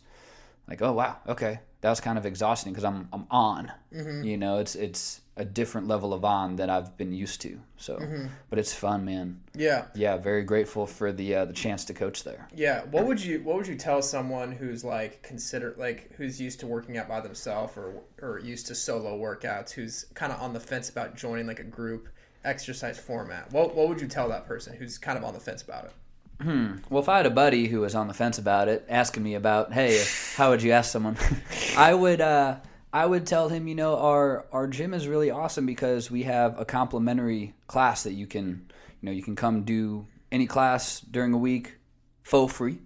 like, 0.68 0.82
oh 0.82 0.92
wow, 0.92 1.16
okay, 1.28 1.60
that 1.80 1.90
was 1.90 2.00
kind 2.00 2.18
of 2.18 2.26
exhausting 2.26 2.72
because 2.72 2.84
I'm 2.84 3.08
I'm 3.12 3.26
on. 3.30 3.72
Mm-hmm. 3.94 4.24
You 4.24 4.36
know, 4.36 4.58
it's 4.58 4.74
it's 4.74 5.20
a 5.36 5.44
different 5.44 5.88
level 5.88 6.12
of 6.12 6.24
on 6.24 6.56
than 6.56 6.68
I've 6.68 6.96
been 6.98 7.12
used 7.12 7.40
to. 7.42 7.58
So, 7.78 7.96
mm-hmm. 7.96 8.26
but 8.50 8.58
it's 8.58 8.74
fun, 8.74 9.04
man. 9.04 9.40
Yeah. 9.54 9.86
Yeah, 9.94 10.18
very 10.18 10.42
grateful 10.42 10.86
for 10.86 11.10
the 11.10 11.34
uh, 11.34 11.44
the 11.46 11.52
chance 11.52 11.84
to 11.86 11.94
coach 11.94 12.24
there. 12.24 12.48
Yeah. 12.54 12.84
What 12.90 13.06
would 13.06 13.22
you 13.22 13.40
What 13.40 13.56
would 13.56 13.66
you 13.66 13.76
tell 13.76 14.02
someone 14.02 14.52
who's 14.52 14.84
like 14.84 15.22
consider 15.22 15.74
like 15.78 16.12
who's 16.16 16.40
used 16.40 16.60
to 16.60 16.66
working 16.66 16.98
out 16.98 17.08
by 17.08 17.20
themselves 17.20 17.76
or 17.76 17.94
or 18.20 18.38
used 18.40 18.66
to 18.66 18.74
solo 18.74 19.18
workouts, 19.18 19.70
who's 19.72 20.04
kind 20.14 20.32
of 20.32 20.40
on 20.40 20.52
the 20.52 20.60
fence 20.60 20.90
about 20.90 21.16
joining 21.16 21.46
like 21.46 21.60
a 21.60 21.64
group? 21.64 22.08
exercise 22.44 22.98
format, 22.98 23.50
what 23.52 23.74
what 23.74 23.88
would 23.88 24.00
you 24.00 24.08
tell 24.08 24.28
that 24.28 24.46
person 24.46 24.74
who's 24.76 24.98
kind 24.98 25.18
of 25.18 25.24
on 25.24 25.34
the 25.34 25.40
fence 25.40 25.62
about 25.62 25.84
it? 25.84 25.92
Hmm. 26.40 26.76
Well, 26.90 27.02
if 27.02 27.08
I 27.08 27.18
had 27.18 27.26
a 27.26 27.30
buddy 27.30 27.68
who 27.68 27.80
was 27.80 27.94
on 27.94 28.08
the 28.08 28.14
fence 28.14 28.38
about 28.38 28.66
it, 28.68 28.84
asking 28.88 29.22
me 29.22 29.34
about, 29.34 29.72
hey, 29.72 30.02
how 30.34 30.50
would 30.50 30.62
you 30.62 30.72
ask 30.72 30.90
someone? 30.90 31.16
I 31.76 31.94
would, 31.94 32.20
uh, 32.20 32.56
I 32.92 33.06
would 33.06 33.26
tell 33.26 33.48
him, 33.48 33.66
you 33.68 33.74
know, 33.74 33.96
our 33.98 34.46
our 34.52 34.66
gym 34.66 34.92
is 34.92 35.08
really 35.08 35.30
awesome 35.30 35.66
because 35.66 36.10
we 36.10 36.24
have 36.24 36.58
a 36.58 36.64
complimentary 36.64 37.54
class 37.66 38.02
that 38.02 38.12
you 38.12 38.26
can, 38.26 38.70
you 39.00 39.06
know, 39.06 39.12
you 39.12 39.22
can 39.22 39.34
come 39.34 39.62
do 39.62 40.06
any 40.30 40.46
class 40.46 41.00
during 41.00 41.32
a 41.32 41.38
week, 41.38 41.76
for 42.22 42.48
free, 42.48 42.78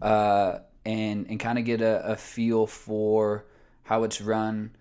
uh, 0.00 0.58
and 0.84 1.26
and 1.28 1.38
kind 1.38 1.58
of 1.58 1.64
get 1.64 1.80
a, 1.80 2.12
a 2.12 2.16
feel 2.16 2.66
for 2.66 3.46
how 3.82 4.04
it's 4.04 4.20
run 4.20 4.74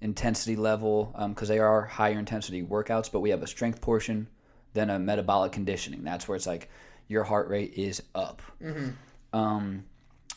intensity 0.00 0.56
level 0.56 1.14
because 1.28 1.50
um, 1.50 1.56
they 1.56 1.58
are 1.58 1.84
higher 1.84 2.18
intensity 2.18 2.62
workouts, 2.62 3.10
but 3.10 3.20
we 3.20 3.30
have 3.30 3.42
a 3.42 3.46
strength 3.46 3.80
portion, 3.80 4.28
then 4.74 4.90
a 4.90 4.98
metabolic 4.98 5.52
conditioning. 5.52 6.04
That's 6.04 6.28
where 6.28 6.36
it's 6.36 6.46
like 6.46 6.68
your 7.08 7.24
heart 7.24 7.48
rate 7.48 7.74
is 7.74 8.02
up. 8.14 8.42
Mm-hmm. 8.62 8.90
Um, 9.32 9.84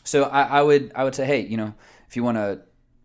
so 0.04 0.24
I, 0.24 0.42
I, 0.42 0.62
would 0.62 0.92
I 0.94 1.04
would 1.04 1.14
say, 1.14 1.26
hey, 1.26 1.42
you 1.42 1.56
know, 1.56 1.74
if 2.08 2.16
you 2.16 2.24
want 2.24 2.38
to 2.38 2.62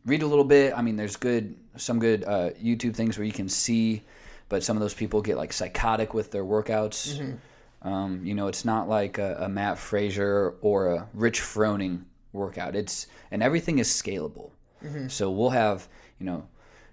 read 0.08 0.24
a 0.24 0.28
little 0.28 0.44
bit, 0.44 0.74
I 0.76 0.82
mean, 0.82 0.96
there's 0.96 1.16
good 1.16 1.56
some 1.76 2.00
good 2.00 2.24
uh, 2.24 2.50
YouTube 2.62 2.96
things 2.96 3.18
where 3.18 3.26
you 3.26 3.32
can 3.32 3.48
see, 3.48 4.04
but 4.50 4.64
some 4.64 4.76
of 4.76 4.82
those 4.82 4.96
people 4.96 5.22
get 5.22 5.38
like 5.38 5.54
psychotic 5.54 6.16
with 6.16 6.32
their 6.32 6.44
workouts. 6.44 7.20
Mm-hmm. 7.20 7.88
Um, 7.88 8.26
you 8.26 8.34
know, 8.34 8.48
it's 8.48 8.66
not 8.66 8.90
like 8.90 9.20
a, 9.20 9.38
a 9.42 9.50
Mat 9.50 9.78
Fraser 9.78 10.56
or 10.62 10.88
a 10.88 11.08
Rich 11.14 11.42
Froning 11.42 12.02
workout. 12.34 12.76
It's 12.76 13.06
and 13.30 13.44
everything 13.44 13.78
is 13.78 13.88
scalable. 13.88 14.50
Mm-hmm. 14.84 15.08
So 15.10 15.30
we'll 15.30 15.52
have 15.52 15.88
you 16.20 16.26
know, 16.26 16.48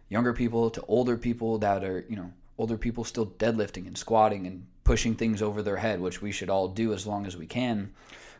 younger 0.09 0.33
people 0.33 0.71
to 0.71 0.85
older 0.89 1.17
people 1.17 1.59
that 1.59 1.85
are, 1.85 2.05
you 2.09 2.17
know, 2.17 2.33
older 2.59 2.77
people 2.77 3.05
still 3.05 3.27
deadlifting 3.27 3.87
and 3.87 3.97
squatting 3.97 4.47
and 4.47 4.67
pushing 4.85 5.15
things 5.15 5.43
over 5.43 5.63
their 5.63 5.77
head, 5.77 6.01
which 6.01 6.21
we 6.21 6.31
should 6.31 6.51
all 6.51 6.69
do 6.69 6.93
as 6.93 7.07
long 7.07 7.27
as 7.27 7.37
we 7.37 7.47
can. 7.47 7.93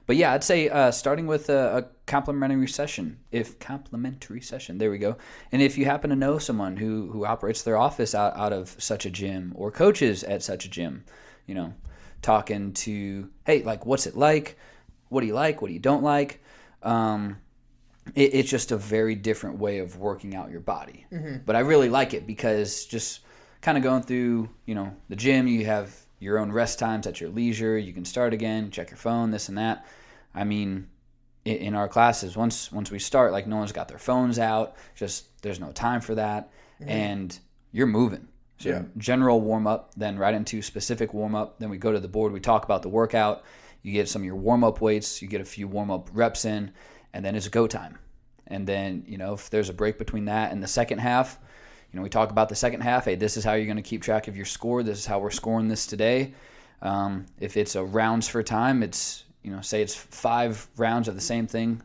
But 0.07 0.17
yeah, 0.17 0.33
I'd 0.33 0.45
say 0.45 0.69
uh, 0.69 0.91
starting 0.91 1.27
with 1.27 1.49
a, 1.49 1.79
a 1.79 1.83
complimentary 2.07 2.69
session, 2.69 3.19
if 3.33 3.59
complimentary 3.59 4.41
session, 4.41 4.79
there 4.79 4.91
we 4.91 4.99
go. 4.99 5.17
And 5.51 5.63
if 5.63 5.79
you 5.79 5.87
happen 5.87 6.11
to 6.11 6.17
know 6.17 6.39
someone 6.39 6.77
who 6.77 7.11
who 7.11 7.25
operates 7.25 7.63
their 7.63 7.79
office 7.79 8.15
out, 8.15 8.37
out 8.37 8.53
of 8.53 8.77
such 8.79 9.07
a 9.07 9.11
gym 9.11 9.53
or 9.57 9.71
coaches 9.71 10.23
at 10.25 10.43
such 10.43 10.67
a 10.67 10.69
gym, 10.69 11.05
you 11.47 11.55
know, 11.55 11.73
talking 12.21 12.73
to, 12.73 13.31
hey, 13.47 13.63
like, 13.63 13.87
what's 13.87 14.07
it 14.07 14.17
like? 14.17 14.59
What 15.09 15.23
do 15.23 15.27
you 15.27 15.35
like? 15.35 15.63
What 15.63 15.69
do 15.69 15.75
you 15.75 15.81
don't 15.81 16.03
like? 16.03 16.43
Um, 16.83 17.39
it, 18.15 18.35
it's 18.35 18.51
just 18.51 18.73
a 18.73 18.77
very 18.77 19.15
different 19.15 19.59
way 19.59 19.79
of 19.79 19.97
working 19.97 20.35
out 20.35 20.51
your 20.51 20.61
body. 20.61 21.07
Mm-hmm. 21.11 21.39
But 21.47 21.57
I 21.57 21.61
really 21.61 21.89
like 21.89 22.13
it 22.13 22.27
because 22.27 22.85
just 22.85 23.21
kind 23.63 23.79
of 23.79 23.85
going 23.85 24.03
through, 24.03 24.51
you 24.67 24.75
know, 24.75 24.95
the 25.09 25.17
gym, 25.17 25.47
you 25.49 25.65
have 25.65 25.99
your 26.25 26.39
own 26.39 26.51
rest 26.51 26.79
times 26.79 27.07
at 27.07 27.21
your 27.21 27.31
leisure. 27.31 27.79
You 27.79 27.93
can 27.93 28.05
start 28.05 28.33
again, 28.33 28.71
check 28.71 28.91
your 28.91 28.97
phone, 28.97 29.31
this 29.31 29.49
and 29.49 29.59
that. 29.59 29.87
I 30.35 30.45
mean, 30.45 30.89
in 31.45 31.75
our 31.75 31.89
classes, 31.89 32.37
once 32.37 32.73
once 32.73 32.91
we 32.91 32.99
start, 32.99 33.33
like 33.33 33.47
no 33.47 33.57
one's 33.57 33.73
got 33.73 33.89
their 33.89 33.99
phones 33.99 34.39
out. 34.39 34.77
Just 34.95 35.41
there's 35.43 35.61
no 35.61 35.73
time 35.73 36.01
for 36.01 36.15
that, 36.15 36.51
mm-hmm. 36.81 36.91
and 36.91 37.39
you're 37.71 37.87
moving. 37.87 38.29
So 38.59 38.71
yeah. 38.71 38.83
general 38.97 39.41
warm 39.41 39.67
up, 39.67 39.93
then 39.97 40.17
right 40.19 40.35
into 40.35 40.63
specific 40.63 41.13
warm 41.13 41.35
up. 41.35 41.59
Then 41.59 41.71
we 41.71 41.77
go 41.77 41.93
to 41.93 42.01
the 42.01 42.09
board. 42.09 42.33
We 42.33 42.41
talk 42.41 42.65
about 42.65 42.83
the 42.83 42.89
workout. 42.89 43.45
You 43.83 43.93
get 43.93 44.09
some 44.09 44.23
of 44.23 44.27
your 44.27 44.37
warm 44.37 44.65
up 44.65 44.81
weights. 44.81 45.21
You 45.21 45.29
get 45.29 45.41
a 45.41 45.45
few 45.45 45.69
warm 45.69 45.91
up 45.91 46.09
reps 46.13 46.45
in, 46.45 46.73
and 47.13 47.25
then 47.25 47.35
it's 47.35 47.49
go 47.49 47.67
time. 47.67 47.99
And 48.47 48.67
then, 48.67 49.05
you 49.07 49.19
know, 49.19 49.35
if 49.35 49.51
there's 49.51 49.69
a 49.69 49.75
break 49.75 49.99
between 49.99 50.27
that 50.27 50.53
and 50.53 50.63
the 50.63 50.69
second 50.69 50.99
half, 50.99 51.39
you 51.95 52.01
know, 52.01 52.03
we 52.03 52.11
talk 52.11 52.33
about 52.33 52.49
the 52.49 52.57
second 52.57 52.81
half. 52.81 53.05
Hey, 53.05 53.15
this 53.15 53.37
is 53.37 53.45
how 53.45 53.53
you're 53.53 53.67
going 53.67 53.77
to 53.77 53.83
keep 53.83 54.03
track 54.03 54.27
of 54.27 54.35
your 54.35 54.47
score. 54.47 54.83
This 54.83 54.99
is 54.99 55.07
how 55.07 55.21
we're 55.21 55.31
scoring 55.31 55.69
this 55.69 55.87
today. 55.87 56.35
Um, 56.83 57.27
if 57.39 57.57
it's 57.57 57.77
a 57.77 57.85
rounds 57.85 58.27
for 58.27 58.43
time, 58.43 58.83
it's, 58.83 59.23
you 59.45 59.53
know, 59.53 59.61
say 59.61 59.81
it's 59.81 59.95
five 59.95 60.67
rounds 60.77 61.07
of 61.07 61.15
the 61.15 61.21
same 61.21 61.47
thing, 61.47 61.81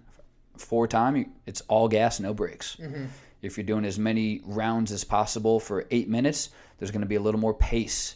four 0.57 0.87
time, 0.87 1.31
it's 1.45 1.61
all 1.67 1.87
gas, 1.87 2.19
no 2.19 2.33
breaks. 2.33 2.75
Mm-hmm. 2.77 3.05
If 3.43 3.55
you're 3.55 3.67
doing 3.67 3.85
as 3.85 3.99
many 3.99 4.41
rounds 4.45 4.91
as 4.91 5.03
possible 5.03 5.59
for 5.59 5.85
eight 5.91 6.09
minutes, 6.09 6.49
there's 6.79 6.89
going 6.89 7.01
to 7.01 7.07
be 7.07 7.17
a 7.17 7.21
little 7.21 7.39
more 7.39 7.53
pace 7.53 8.15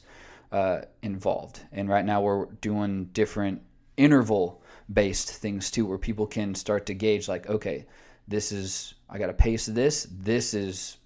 uh, 0.51 0.81
involved. 1.03 1.59
And 1.71 1.87
right 1.87 2.03
now 2.03 2.21
we're 2.21 2.45
doing 2.45 3.05
different 3.13 3.61
interval 3.97 4.63
based 4.91 5.29
things 5.29 5.69
too, 5.69 5.85
where 5.85 5.99
people 5.99 6.25
can 6.25 6.55
start 6.55 6.87
to 6.87 6.95
gauge, 6.95 7.27
like, 7.27 7.47
okay, 7.49 7.85
this 8.27 8.51
is 8.51 8.95
I 9.11 9.19
got 9.19 9.27
to 9.27 9.33
pace 9.33 9.67
this. 9.67 10.07
This 10.09 10.55
is 10.55 10.97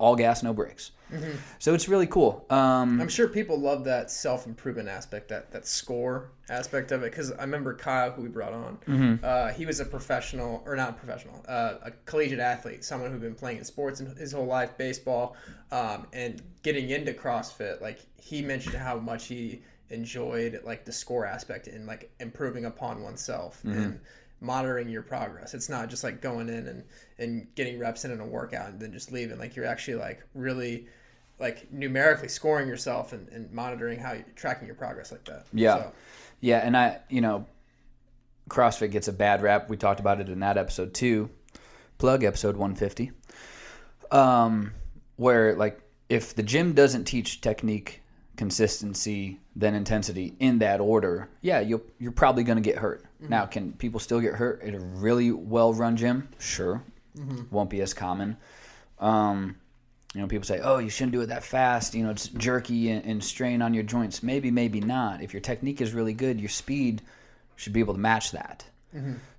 all 0.00 0.16
gas, 0.16 0.42
no 0.42 0.54
brakes. 0.54 0.92
Mm-hmm. 1.12 1.36
So 1.58 1.74
it's 1.74 1.88
really 1.88 2.06
cool. 2.06 2.46
Um, 2.48 3.00
I'm 3.00 3.08
sure 3.08 3.28
people 3.28 3.60
love 3.60 3.84
that 3.84 4.10
self 4.10 4.46
improvement 4.46 4.88
aspect, 4.88 5.28
that 5.28 5.52
that 5.52 5.66
score 5.66 6.30
aspect 6.48 6.90
of 6.90 7.02
it. 7.02 7.10
Because 7.10 7.32
I 7.32 7.42
remember 7.42 7.74
Kyle, 7.74 8.10
who 8.10 8.22
we 8.22 8.28
brought 8.28 8.54
on, 8.54 8.78
mm-hmm. 8.88 9.24
uh, 9.24 9.48
he 9.52 9.66
was 9.66 9.78
a 9.78 9.84
professional 9.84 10.62
or 10.64 10.74
not 10.74 10.96
professional, 10.96 11.44
uh, 11.46 11.74
a 11.82 11.90
collegiate 12.06 12.40
athlete, 12.40 12.82
someone 12.82 13.10
who'd 13.10 13.20
been 13.20 13.34
playing 13.34 13.58
in 13.58 13.64
sports 13.64 14.00
his 14.00 14.32
whole 14.32 14.46
life, 14.46 14.76
baseball, 14.78 15.36
um, 15.70 16.06
and 16.14 16.42
getting 16.62 16.88
into 16.90 17.12
CrossFit. 17.12 17.82
Like 17.82 17.98
he 18.16 18.40
mentioned 18.40 18.76
how 18.76 18.96
much 18.96 19.26
he 19.26 19.62
enjoyed 19.90 20.60
like 20.64 20.84
the 20.86 20.92
score 20.92 21.26
aspect 21.26 21.66
and 21.66 21.86
like 21.86 22.10
improving 22.20 22.64
upon 22.64 23.02
oneself 23.02 23.58
mm-hmm. 23.58 23.78
and 23.78 24.00
monitoring 24.40 24.88
your 24.88 25.02
progress. 25.02 25.54
It's 25.54 25.68
not 25.68 25.88
just 25.88 26.02
like 26.02 26.20
going 26.20 26.48
in 26.48 26.66
and, 26.66 26.84
and 27.18 27.46
getting 27.54 27.78
reps 27.78 28.04
in 28.04 28.10
in 28.10 28.20
a 28.20 28.26
workout 28.26 28.70
and 28.70 28.80
then 28.80 28.92
just 28.92 29.12
leaving. 29.12 29.38
Like 29.38 29.56
you're 29.56 29.66
actually 29.66 29.98
like 29.98 30.22
really 30.34 30.86
like 31.38 31.70
numerically 31.72 32.28
scoring 32.28 32.68
yourself 32.68 33.12
and, 33.12 33.28
and 33.28 33.50
monitoring 33.52 33.98
how 33.98 34.12
you're 34.12 34.24
tracking 34.36 34.66
your 34.66 34.74
progress 34.74 35.12
like 35.12 35.24
that. 35.24 35.46
Yeah. 35.52 35.76
So. 35.76 35.92
Yeah. 36.40 36.58
And 36.58 36.76
I, 36.76 36.98
you 37.08 37.20
know, 37.20 37.46
CrossFit 38.48 38.90
gets 38.90 39.08
a 39.08 39.12
bad 39.12 39.42
rap. 39.42 39.68
We 39.68 39.76
talked 39.76 40.00
about 40.00 40.20
it 40.20 40.28
in 40.28 40.40
that 40.40 40.56
episode 40.56 40.94
too. 40.94 41.30
Plug 41.98 42.24
episode 42.24 42.56
150. 42.56 43.12
Um, 44.10 44.72
where 45.16 45.54
like 45.54 45.80
if 46.08 46.34
the 46.34 46.42
gym 46.42 46.72
doesn't 46.72 47.04
teach 47.04 47.40
technique, 47.40 48.02
consistency, 48.40 49.38
then 49.54 49.74
intensity 49.74 50.34
in 50.40 50.60
that 50.60 50.80
order, 50.80 51.28
yeah, 51.42 51.60
you'll 51.60 51.82
you're 51.98 52.10
probably 52.10 52.42
going 52.42 52.56
to 52.56 52.62
get 52.62 52.78
hurt. 52.78 53.04
Now, 53.28 53.44
can 53.44 53.74
people 53.74 54.00
still 54.00 54.18
get 54.18 54.32
hurt 54.32 54.62
at 54.62 54.72
a 54.72 54.78
really 54.78 55.30
well-run 55.30 55.94
gym? 55.98 56.26
Sure, 56.38 56.82
won't 57.50 57.68
be 57.68 57.82
as 57.82 57.92
common. 57.92 58.38
Um, 58.98 59.56
you 60.14 60.22
know, 60.22 60.26
people 60.26 60.46
say, 60.46 60.58
"Oh, 60.62 60.78
you 60.78 60.88
shouldn't 60.88 61.12
do 61.12 61.20
it 61.20 61.26
that 61.26 61.44
fast." 61.44 61.94
You 61.94 62.02
know, 62.04 62.10
it's 62.12 62.28
jerky 62.28 62.90
and, 62.90 63.04
and 63.04 63.22
strain 63.22 63.60
on 63.60 63.74
your 63.74 63.84
joints. 63.84 64.22
Maybe, 64.22 64.50
maybe 64.50 64.80
not. 64.80 65.22
If 65.22 65.34
your 65.34 65.42
technique 65.42 65.82
is 65.82 65.92
really 65.92 66.14
good, 66.14 66.40
your 66.40 66.48
speed 66.48 67.02
should 67.56 67.74
be 67.74 67.80
able 67.80 67.92
to 67.92 68.00
match 68.00 68.30
that. 68.30 68.64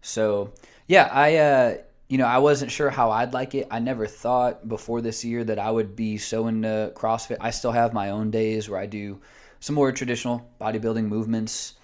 So, 0.02 0.54
yeah, 0.86 1.10
I, 1.12 1.38
uh, 1.38 1.78
you 2.12 2.17
know, 2.17 2.26
I 2.26 2.39
wasn't 2.39 2.71
sure 2.71 2.89
how 2.89 3.10
I'd 3.10 3.32
like 3.32 3.56
it. 3.56 3.67
I 3.71 3.80
never 3.80 4.06
thought 4.06 4.67
before 4.67 5.00
this 5.00 5.24
year 5.24 5.45
that 5.45 5.58
I 5.58 5.71
would 5.71 5.95
be 5.95 6.17
so 6.17 6.47
into 6.47 6.91
CrossFit. 6.93 7.38
I 7.39 7.52
still 7.52 7.71
have 7.71 7.93
my 7.93 8.10
own 8.10 8.32
days 8.32 8.67
where 8.67 8.82
I 8.82 8.86
do 8.86 9.21
some 9.62 9.76
more 9.76 9.93
traditional 9.93 10.45
bodybuilding 10.60 11.06
movements. 11.06 11.76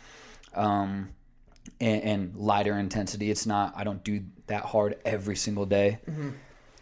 Um, 0.54 1.10
and, 1.80 2.04
and 2.04 2.36
lighter 2.36 2.78
intensity. 2.78 3.30
It's 3.30 3.46
not. 3.46 3.74
I 3.76 3.84
don't 3.84 4.04
do 4.04 4.24
that 4.48 4.64
hard 4.64 4.98
every 5.06 5.36
single 5.36 5.66
day, 5.66 6.00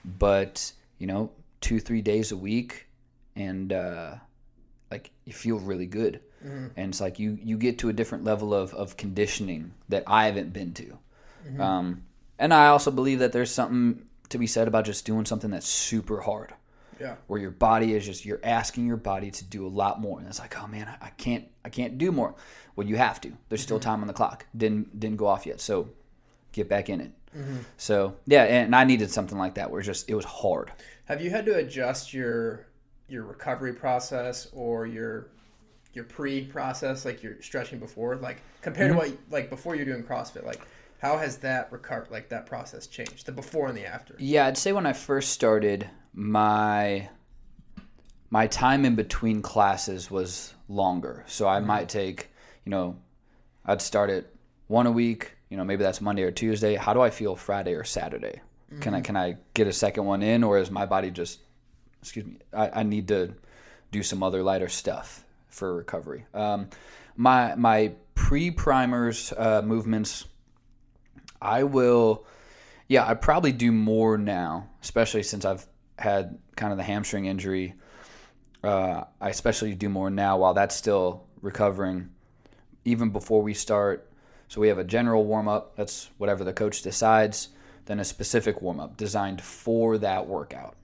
but 0.04 0.72
you 0.98 1.08
know, 1.08 1.32
two 1.62 1.80
three 1.80 2.02
days 2.02 2.32
a 2.32 2.38
week, 2.38 2.88
and 3.36 3.74
uh, 3.74 4.16
like 4.92 5.12
you 5.26 5.34
feel 5.34 5.60
really 5.60 5.88
good. 5.88 6.22
And 6.76 6.90
it's 6.90 7.02
like 7.02 7.20
you 7.20 7.38
you 7.42 7.58
get 7.58 7.80
to 7.80 7.90
a 7.90 7.94
different 7.94 8.24
level 8.24 8.54
of 8.54 8.74
of 8.74 8.98
conditioning 8.98 9.74
that 9.90 10.04
I 10.08 10.26
haven't 10.28 10.54
been 10.54 10.74
to. 10.76 10.98
Um, 11.62 12.04
and 12.40 12.54
I 12.54 12.68
also 12.68 12.92
believe 12.92 13.20
that 13.20 13.32
there's 13.32 13.52
something 13.52 14.06
to 14.30 14.38
be 14.38 14.48
said 14.48 14.68
about 14.68 14.86
just 14.86 15.06
doing 15.06 15.26
something 15.26 15.52
that's 15.52 15.68
super 15.68 16.22
hard. 16.22 16.54
Yeah. 16.98 17.16
where 17.28 17.42
your 17.42 17.52
body 17.52 17.94
is 17.94 18.06
just 18.06 18.24
you're 18.24 18.40
asking 18.42 18.88
your 18.88 18.96
body 18.96 19.30
to 19.30 19.44
do 19.44 19.68
a 19.68 19.70
lot 19.70 20.00
more. 20.00 20.18
And 20.18 20.30
it's 20.30 20.40
like 20.40 20.58
oh 20.58 20.66
man 20.66 20.88
I, 21.02 21.10
can't 21.10 21.46
i 21.66 21.70
can't 21.70 21.98
do 21.98 22.10
more. 22.10 22.36
Well 22.78 22.88
you 22.88 22.96
have 22.96 23.20
to. 23.22 23.34
There's 23.50 23.62
still 23.62 23.80
mm-hmm. 23.80 23.90
time 23.90 24.02
on 24.02 24.08
the 24.08 24.14
clock. 24.14 24.46
Didn't 24.56 24.98
didn't 24.98 25.18
go 25.18 25.28
off 25.28 25.46
yet. 25.46 25.60
So 25.60 25.90
get 26.54 26.70
back 26.70 26.90
in 26.90 27.02
it. 27.02 27.12
Mm-hmm. 27.38 27.58
So 27.76 28.16
yeah 28.28 28.44
and 28.44 28.74
i 28.74 28.86
needed 28.86 29.12
something 29.12 29.38
like 29.38 29.56
that 29.56 29.70
where 29.70 29.82
just 29.82 30.10
it 30.10 30.16
was 30.16 30.24
hard. 30.24 30.72
Have 31.04 31.22
you 31.22 31.30
had 31.30 31.46
to 31.48 31.56
adjust 31.56 32.14
your 32.14 32.66
your 33.10 33.24
recovery 33.24 33.74
process 33.74 34.48
or 34.54 34.88
your 34.88 35.28
your 35.96 36.04
pre 36.04 36.44
process, 36.44 37.06
like 37.06 37.24
your 37.24 37.42
stretching 37.42 37.80
before, 37.80 38.18
like 38.18 38.42
compared 38.62 38.92
to 38.92 38.98
mm-hmm. 38.98 39.12
what 39.12 39.20
like 39.32 39.50
before 39.50 39.76
you're 39.76 39.86
doing 39.86 40.04
CrossFit, 40.04 40.46
like 40.46 40.62
how 41.06 41.18
has 41.18 41.38
that 41.38 41.72
recover 41.72 42.08
like 42.10 42.30
that 42.30 42.48
process 42.48 42.88
changed, 42.88 43.28
the 43.28 43.32
before 43.32 43.68
and 43.68 43.78
the 43.78 43.86
after? 43.86 44.16
yeah 44.18 44.48
i'd 44.48 44.58
say 44.58 44.74
when 44.74 44.88
i 44.88 44.94
first 44.94 45.32
started 45.32 45.88
my 46.14 47.08
my 48.32 48.48
time 48.48 48.86
in 48.86 48.96
between 48.96 49.42
classes 49.42 50.10
was 50.10 50.54
longer. 50.68 51.24
So 51.28 51.48
i 51.48 51.60
might 51.60 51.90
take 51.90 52.32
you 52.66 52.72
know 52.72 52.98
i'd 53.66 53.82
start 53.82 54.10
it 54.10 54.36
one 54.68 54.88
a 54.88 54.92
week 54.92 55.38
you 55.50 55.58
know 55.58 55.64
maybe 55.64 55.84
that's 55.84 56.02
monday 56.02 56.24
or 56.24 56.32
tuesday. 56.32 56.76
How 56.76 56.94
do 56.94 57.02
i 57.02 57.12
feel 57.12 57.36
friday 57.36 57.74
or 57.74 57.84
saturday? 57.84 58.42
Can 58.82 58.96
i 58.96 59.02
can 59.02 59.16
i 59.16 59.38
get 59.54 59.68
a 59.68 59.74
second 59.74 60.06
one 60.06 60.24
in 60.24 60.44
or 60.44 60.58
is 60.58 60.72
my 60.72 60.86
body 60.86 61.12
just 61.12 61.40
excuse 62.02 62.26
me 62.26 62.38
i, 62.52 62.82
I 62.82 62.84
need 62.84 63.08
to 63.10 63.34
do 63.92 64.02
some 64.02 64.24
other 64.24 64.42
lighter 64.42 64.70
stuff 64.70 65.24
for 65.50 65.76
recovery? 65.76 66.26
Um, 66.34 66.70
my 67.16 67.54
my 67.56 67.94
pre-primers 68.16 69.34
uh, 69.38 69.62
movements 69.64 70.26
i 71.46 71.64
will 71.64 72.26
yeah, 72.88 73.08
I 73.08 73.16
probably 73.16 73.52
do 73.52 73.72
more 73.72 74.18
now, 74.18 74.70
especially 74.84 75.24
since 75.24 75.44
I've 75.44 75.66
had 75.98 76.38
kind 76.56 76.72
of 76.72 76.78
the 76.78 76.84
hamstring 76.84 77.26
injury. 77.26 77.74
Uh, 78.64 79.06
I 79.20 79.30
especially 79.30 79.74
do 79.76 79.90
more 79.90 80.10
now 80.10 80.38
while 80.38 80.54
that's 80.54 80.76
still 80.76 81.24
recovering, 81.42 82.10
even 82.84 83.10
before 83.10 83.42
we 83.42 83.54
start. 83.54 84.10
So 84.48 84.62
we 84.62 84.68
have 84.68 84.78
a 84.78 84.84
general 84.84 85.26
warm 85.26 85.48
up, 85.48 85.76
that's 85.76 86.10
whatever 86.18 86.44
the 86.44 86.54
coach 86.54 86.84
decides, 86.84 87.50
then 87.86 88.00
a 88.00 88.06
specific 88.06 88.62
warm 88.62 88.80
up 88.80 88.98
designed 88.98 89.42
for 89.42 89.98
that 90.00 90.28
workout. 90.28 90.76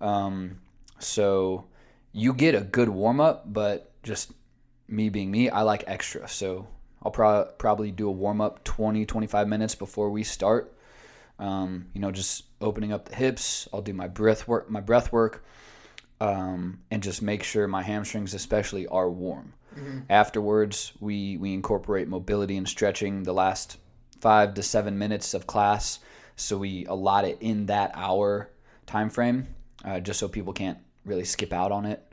Um, 0.00 0.58
so 0.98 1.64
you 2.12 2.34
get 2.34 2.54
a 2.54 2.60
good 2.60 2.90
warm 2.90 3.20
up, 3.20 3.50
but 3.50 3.90
just 4.02 4.32
me 4.88 5.08
being 5.08 5.30
me, 5.30 5.48
I 5.48 5.62
like 5.62 5.84
extra. 5.86 6.28
So 6.28 6.66
I'll 7.04 7.10
pro- 7.10 7.46
probably 7.58 7.90
do 7.90 8.08
a 8.08 8.12
warm 8.12 8.40
up 8.40 8.64
20, 8.64 9.04
25 9.06 9.48
minutes 9.48 9.74
before 9.74 10.10
we 10.10 10.22
start 10.24 10.74
um, 11.38 11.86
you 11.92 12.00
know, 12.00 12.10
just 12.10 12.44
opening 12.60 12.92
up 12.92 13.08
the 13.08 13.16
hips. 13.16 13.68
I'll 13.72 13.82
do 13.82 13.92
my 13.92 14.08
breath 14.08 14.46
work, 14.46 14.70
my 14.70 14.80
breath 14.80 15.12
work, 15.12 15.44
um, 16.20 16.80
and 16.90 17.02
just 17.02 17.22
make 17.22 17.42
sure 17.42 17.66
my 17.66 17.82
hamstrings, 17.82 18.34
especially, 18.34 18.86
are 18.86 19.10
warm. 19.10 19.52
Afterwards, 20.08 20.92
we 21.00 21.36
we 21.36 21.52
incorporate 21.52 22.06
mobility 22.06 22.56
and 22.56 22.68
stretching 22.68 23.24
the 23.24 23.32
last 23.32 23.78
five 24.20 24.54
to 24.54 24.62
seven 24.62 24.98
minutes 24.98 25.34
of 25.34 25.48
class, 25.48 25.98
so 26.36 26.56
we 26.58 26.86
allot 26.86 27.24
it 27.24 27.38
in 27.40 27.66
that 27.66 27.90
hour 27.94 28.50
time 28.86 29.10
frame, 29.10 29.48
uh, 29.84 29.98
just 29.98 30.20
so 30.20 30.28
people 30.28 30.52
can't 30.52 30.78
really 31.04 31.24
skip 31.24 31.52
out 31.52 31.72
on 31.72 31.86
it. 31.86 32.12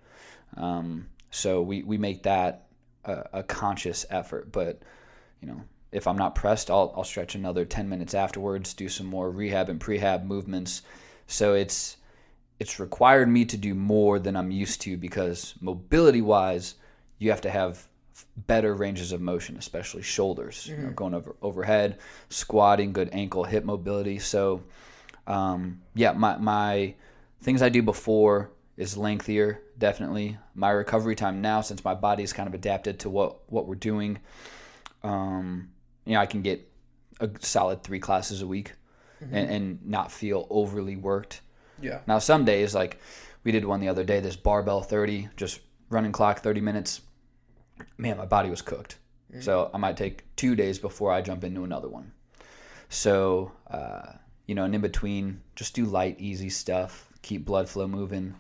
Um, 0.58 1.08
so 1.30 1.62
we 1.62 1.84
we 1.84 2.00
make 2.00 2.24
that 2.24 2.66
a, 3.06 3.26
a 3.34 3.44
conscious 3.44 4.06
effort, 4.10 4.52
but 4.52 4.82
you 5.42 5.48
know 5.48 5.62
if 5.92 6.08
I'm 6.08 6.18
not 6.18 6.36
pressed, 6.36 6.72
I'll, 6.72 6.94
I'll 6.96 7.04
stretch 7.04 7.36
another 7.36 7.66
10 7.66 7.90
minutes 7.90 8.14
afterwards, 8.14 8.74
do 8.74 8.88
some 8.88 9.08
more 9.08 9.30
rehab 9.30 9.70
and 9.70 9.80
prehab 9.80 10.24
movements. 10.24 10.84
So 11.28 11.54
it's 11.54 11.98
it's 12.60 12.80
required 12.80 13.28
me 13.28 13.44
to 13.46 13.58
do 13.58 13.74
more 13.74 14.20
than 14.20 14.36
I'm 14.36 14.52
used 14.52 14.82
to 14.82 14.96
because 14.96 15.56
mobility 15.62 16.22
wise, 16.22 16.76
you 17.18 17.32
have 17.32 17.42
to 17.42 17.50
have 17.50 17.88
better 18.38 18.76
ranges 18.76 19.12
of 19.12 19.20
motion, 19.20 19.58
especially 19.58 20.04
shoulders, 20.04 20.68
you 20.68 20.78
know, 20.78 20.92
going 20.92 21.14
over 21.14 21.36
overhead, 21.42 21.98
squatting, 22.30 22.94
good 22.94 23.10
ankle 23.12 23.44
hip 23.44 23.64
mobility. 23.66 24.20
So 24.20 24.62
um, 25.28 25.82
yeah, 25.96 26.12
my 26.12 26.38
my 26.38 26.94
things 27.42 27.62
I 27.62 27.70
do 27.70 27.82
before 27.82 28.52
is 28.78 28.96
lengthier, 28.96 29.62
definitely. 29.82 30.38
My 30.56 30.70
recovery 30.70 31.16
time 31.16 31.42
now, 31.42 31.60
since 31.60 31.84
my 31.84 31.94
body's 31.94 32.32
kind 32.32 32.48
of 32.48 32.54
adapted 32.54 33.00
to 33.00 33.10
what 33.10 33.52
what 33.52 33.68
we're 33.68 33.76
doing, 33.76 34.20
um, 35.04 35.72
you 36.06 36.14
know, 36.14 36.22
I 36.22 36.26
can 36.26 36.42
get 36.42 36.66
a 37.20 37.30
solid 37.40 37.84
three 37.84 38.00
classes 38.00 38.42
a 38.42 38.48
week 38.48 38.72
and, 39.20 39.50
and 39.50 39.86
not 39.86 40.12
feel 40.12 40.48
overly 40.50 40.96
worked. 40.96 41.42
Yeah. 41.82 42.00
Now, 42.08 42.20
some 42.20 42.46
days, 42.46 42.74
like 42.74 43.00
we 43.44 43.52
did 43.52 43.66
one 43.66 43.82
the 43.82 43.90
other 43.90 44.04
day, 44.04 44.20
this 44.20 44.36
barbell 44.36 44.82
30, 44.82 45.30
just 45.36 45.60
running 45.90 46.12
clock 46.12 46.40
30 46.40 46.62
minutes. 46.62 47.02
Man, 47.98 48.18
my 48.18 48.26
body 48.26 48.50
was 48.50 48.62
cooked. 48.62 48.98
So 49.40 49.72
I 49.74 49.78
might 49.78 49.96
take 49.96 50.24
two 50.36 50.56
days 50.56 50.78
before 50.78 51.12
I 51.12 51.22
jump 51.22 51.44
into 51.44 51.64
another 51.64 51.88
one. 51.88 52.12
So, 52.90 53.54
uh, 53.70 54.14
you 54.46 54.56
know, 54.56 54.66
and 54.66 54.76
in 54.76 54.82
between, 54.82 55.42
just 55.56 55.74
do 55.74 55.86
light, 55.86 56.20
easy 56.20 56.50
stuff, 56.50 57.08
keep 57.22 57.46
blood 57.46 57.70
flow 57.70 57.88
moving, 57.88 58.36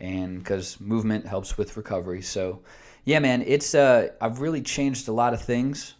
and 0.00 0.38
because 0.38 0.80
movement 0.80 1.26
helps 1.26 1.56
with 1.56 1.76
recovery. 1.76 2.22
So, 2.22 2.62
yeah, 3.04 3.18
man, 3.18 3.42
it's 3.46 3.74
uh, 3.74 4.08
I've 4.20 4.40
really 4.40 4.62
changed 4.62 5.08
a 5.08 5.12
lot 5.12 5.34
of 5.34 5.42
things 5.42 5.94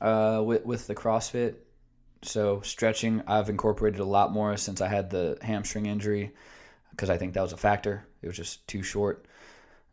uh, 0.00 0.42
with 0.44 0.64
with 0.64 0.86
the 0.86 0.94
CrossFit. 0.94 1.56
So 2.22 2.60
stretching, 2.62 3.22
I've 3.26 3.48
incorporated 3.48 4.00
a 4.00 4.04
lot 4.04 4.32
more 4.32 4.56
since 4.56 4.80
I 4.80 4.88
had 4.88 5.10
the 5.10 5.38
hamstring 5.40 5.86
injury, 5.86 6.32
because 6.90 7.10
I 7.10 7.16
think 7.16 7.34
that 7.34 7.42
was 7.42 7.52
a 7.52 7.56
factor. 7.56 8.06
It 8.22 8.26
was 8.26 8.36
just 8.36 8.66
too 8.66 8.82
short, 8.82 9.26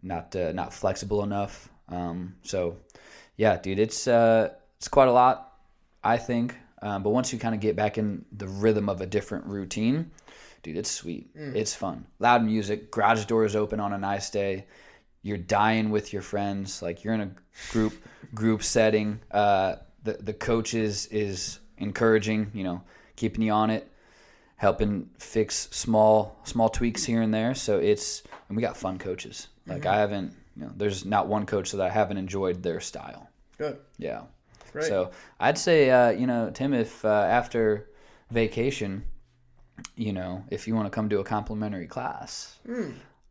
not 0.01 0.35
uh, 0.35 0.51
not 0.51 0.73
flexible 0.73 1.23
enough. 1.23 1.69
Um, 1.89 2.35
so, 2.41 2.77
yeah, 3.37 3.57
dude, 3.57 3.79
it's 3.79 4.07
uh, 4.07 4.53
it's 4.77 4.87
quite 4.87 5.07
a 5.07 5.11
lot, 5.11 5.53
I 6.03 6.17
think. 6.17 6.55
Um, 6.81 7.03
but 7.03 7.11
once 7.11 7.31
you 7.31 7.39
kind 7.39 7.55
of 7.55 7.61
get 7.61 7.75
back 7.75 7.97
in 7.97 8.25
the 8.31 8.47
rhythm 8.47 8.89
of 8.89 9.01
a 9.01 9.05
different 9.05 9.45
routine, 9.45 10.11
dude, 10.65 10.77
it's 10.77 10.89
sweet. 10.89 11.29
It's 11.35 11.75
fun. 11.75 12.07
Loud 12.17 12.43
music, 12.43 12.89
garage 12.89 13.25
doors 13.25 13.55
open 13.55 13.79
on 13.79 13.93
a 13.93 13.99
nice 13.99 14.31
day. 14.31 14.65
You're 15.21 15.37
dying 15.37 15.91
with 15.91 16.11
your 16.11 16.23
friends, 16.23 16.81
like 16.81 17.03
you're 17.03 17.13
in 17.13 17.21
a 17.21 17.31
group 17.71 17.93
group 18.33 18.63
setting. 18.63 19.19
Uh, 19.29 19.75
the 20.03 20.13
the 20.13 20.33
coach 20.33 20.73
is 20.73 21.05
is 21.07 21.59
encouraging, 21.77 22.49
you 22.55 22.63
know, 22.63 22.81
keeping 23.15 23.43
you 23.43 23.51
on 23.51 23.69
it, 23.69 23.87
helping 24.55 25.09
fix 25.19 25.69
small 25.71 26.39
small 26.45 26.69
tweaks 26.69 27.03
here 27.03 27.21
and 27.21 27.31
there. 27.31 27.53
So 27.53 27.77
it's 27.77 28.23
and 28.49 28.57
we 28.57 28.61
got 28.61 28.75
fun 28.75 28.97
coaches. 28.97 29.47
Like 29.67 29.85
I 29.85 29.97
haven't, 29.99 30.33
you 30.55 30.63
know, 30.63 30.71
there's 30.75 31.05
not 31.05 31.27
one 31.27 31.45
coach 31.45 31.71
that 31.73 31.81
I 31.81 31.89
haven't 31.89 32.17
enjoyed 32.17 32.63
their 32.63 32.79
style. 32.79 33.29
Good. 33.59 33.77
Yeah. 33.99 34.23
Great. 34.71 34.85
So 34.85 35.11
I'd 35.39 35.59
say, 35.59 35.91
uh, 35.91 36.09
you 36.09 36.25
know, 36.25 36.49
Tim, 36.51 36.73
if 36.73 37.05
uh, 37.05 37.09
after 37.09 37.89
vacation, 38.31 39.05
you 39.95 40.13
know, 40.13 40.43
if 40.49 40.67
you 40.67 40.75
want 40.75 40.85
to 40.87 40.89
come 40.89 41.09
to 41.09 41.19
a 41.19 41.23
complimentary 41.23 41.87
class, 41.87 42.57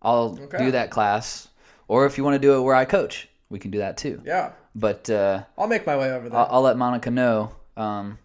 I'll 0.02 0.38
Okay. 0.42 0.58
do 0.58 0.70
that 0.72 0.90
class. 0.90 1.48
Or 1.88 2.06
if 2.06 2.16
you 2.18 2.24
want 2.24 2.34
to 2.34 2.38
do 2.38 2.54
it 2.54 2.60
where 2.62 2.74
I 2.74 2.84
coach, 2.84 3.28
we 3.50 3.58
can 3.58 3.70
do 3.70 3.78
that 3.78 3.96
too. 3.96 4.22
Yeah. 4.24 4.52
But 4.74 5.08
uh, 5.10 5.42
I'll 5.58 5.66
make 5.68 5.86
my 5.86 5.96
way 5.96 6.10
over 6.12 6.28
there. 6.28 6.38
I'll, 6.38 6.48
I'll 6.50 6.62
let 6.62 6.76
Monica 6.76 7.10
know 7.10 7.52
um, 7.76 8.18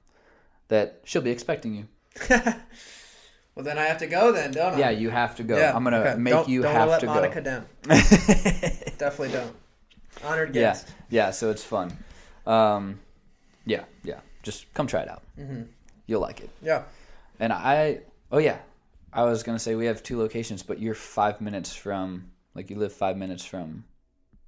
that 0.70 1.02
she'll 1.04 1.22
be 1.22 1.32
expecting 1.32 1.76
you. 1.76 1.88
well, 2.30 3.64
then 3.66 3.78
I 3.78 3.84
have 3.86 3.98
to 4.00 4.08
go 4.08 4.32
then, 4.32 4.52
don't 4.52 4.74
I? 4.76 4.80
Yeah, 4.80 4.90
you 4.92 5.10
have 5.10 5.36
to 5.38 5.44
go. 5.44 5.58
Yeah, 5.58 5.76
I'm 5.76 5.84
gonna 5.84 5.98
okay. 5.98 6.16
make 6.20 6.34
Don't- 6.34 6.50
you 6.50 6.62
don't 6.62 6.74
have 6.74 6.90
let 6.90 7.00
to 7.02 7.06
Monica 7.08 7.42
go. 7.42 7.42
down. 7.42 7.66
Definitely 8.98 9.32
don't. 9.34 9.56
Honored 10.24 10.56
Yeah, 10.56 10.78
yeah. 11.10 11.32
So 11.32 11.50
it's 11.50 11.64
fun. 11.64 11.96
Um, 12.46 13.00
yeah, 13.66 13.84
yeah. 14.04 14.20
Just 14.44 14.74
come 14.74 14.88
try 14.88 15.02
it 15.02 15.10
out. 15.10 15.22
Mm-hmm. 15.40 15.64
You'll 16.08 16.22
like 16.22 16.42
it. 16.42 16.50
Yeah. 16.62 16.84
And 17.40 17.54
I, 17.54 18.00
oh 18.32 18.38
yeah, 18.38 18.58
I 19.14 19.24
was 19.24 19.44
gonna 19.44 19.60
say 19.60 19.76
we 19.76 19.86
have 19.86 20.04
two 20.04 20.18
locations, 20.18 20.64
but 20.64 20.80
you're 20.80 20.96
five 20.96 21.42
minutes 21.42 21.76
from, 21.76 22.32
like 22.56 22.70
you 22.70 22.78
live 22.78 22.94
five 22.94 23.18
minutes 23.18 23.44
from 23.46 23.84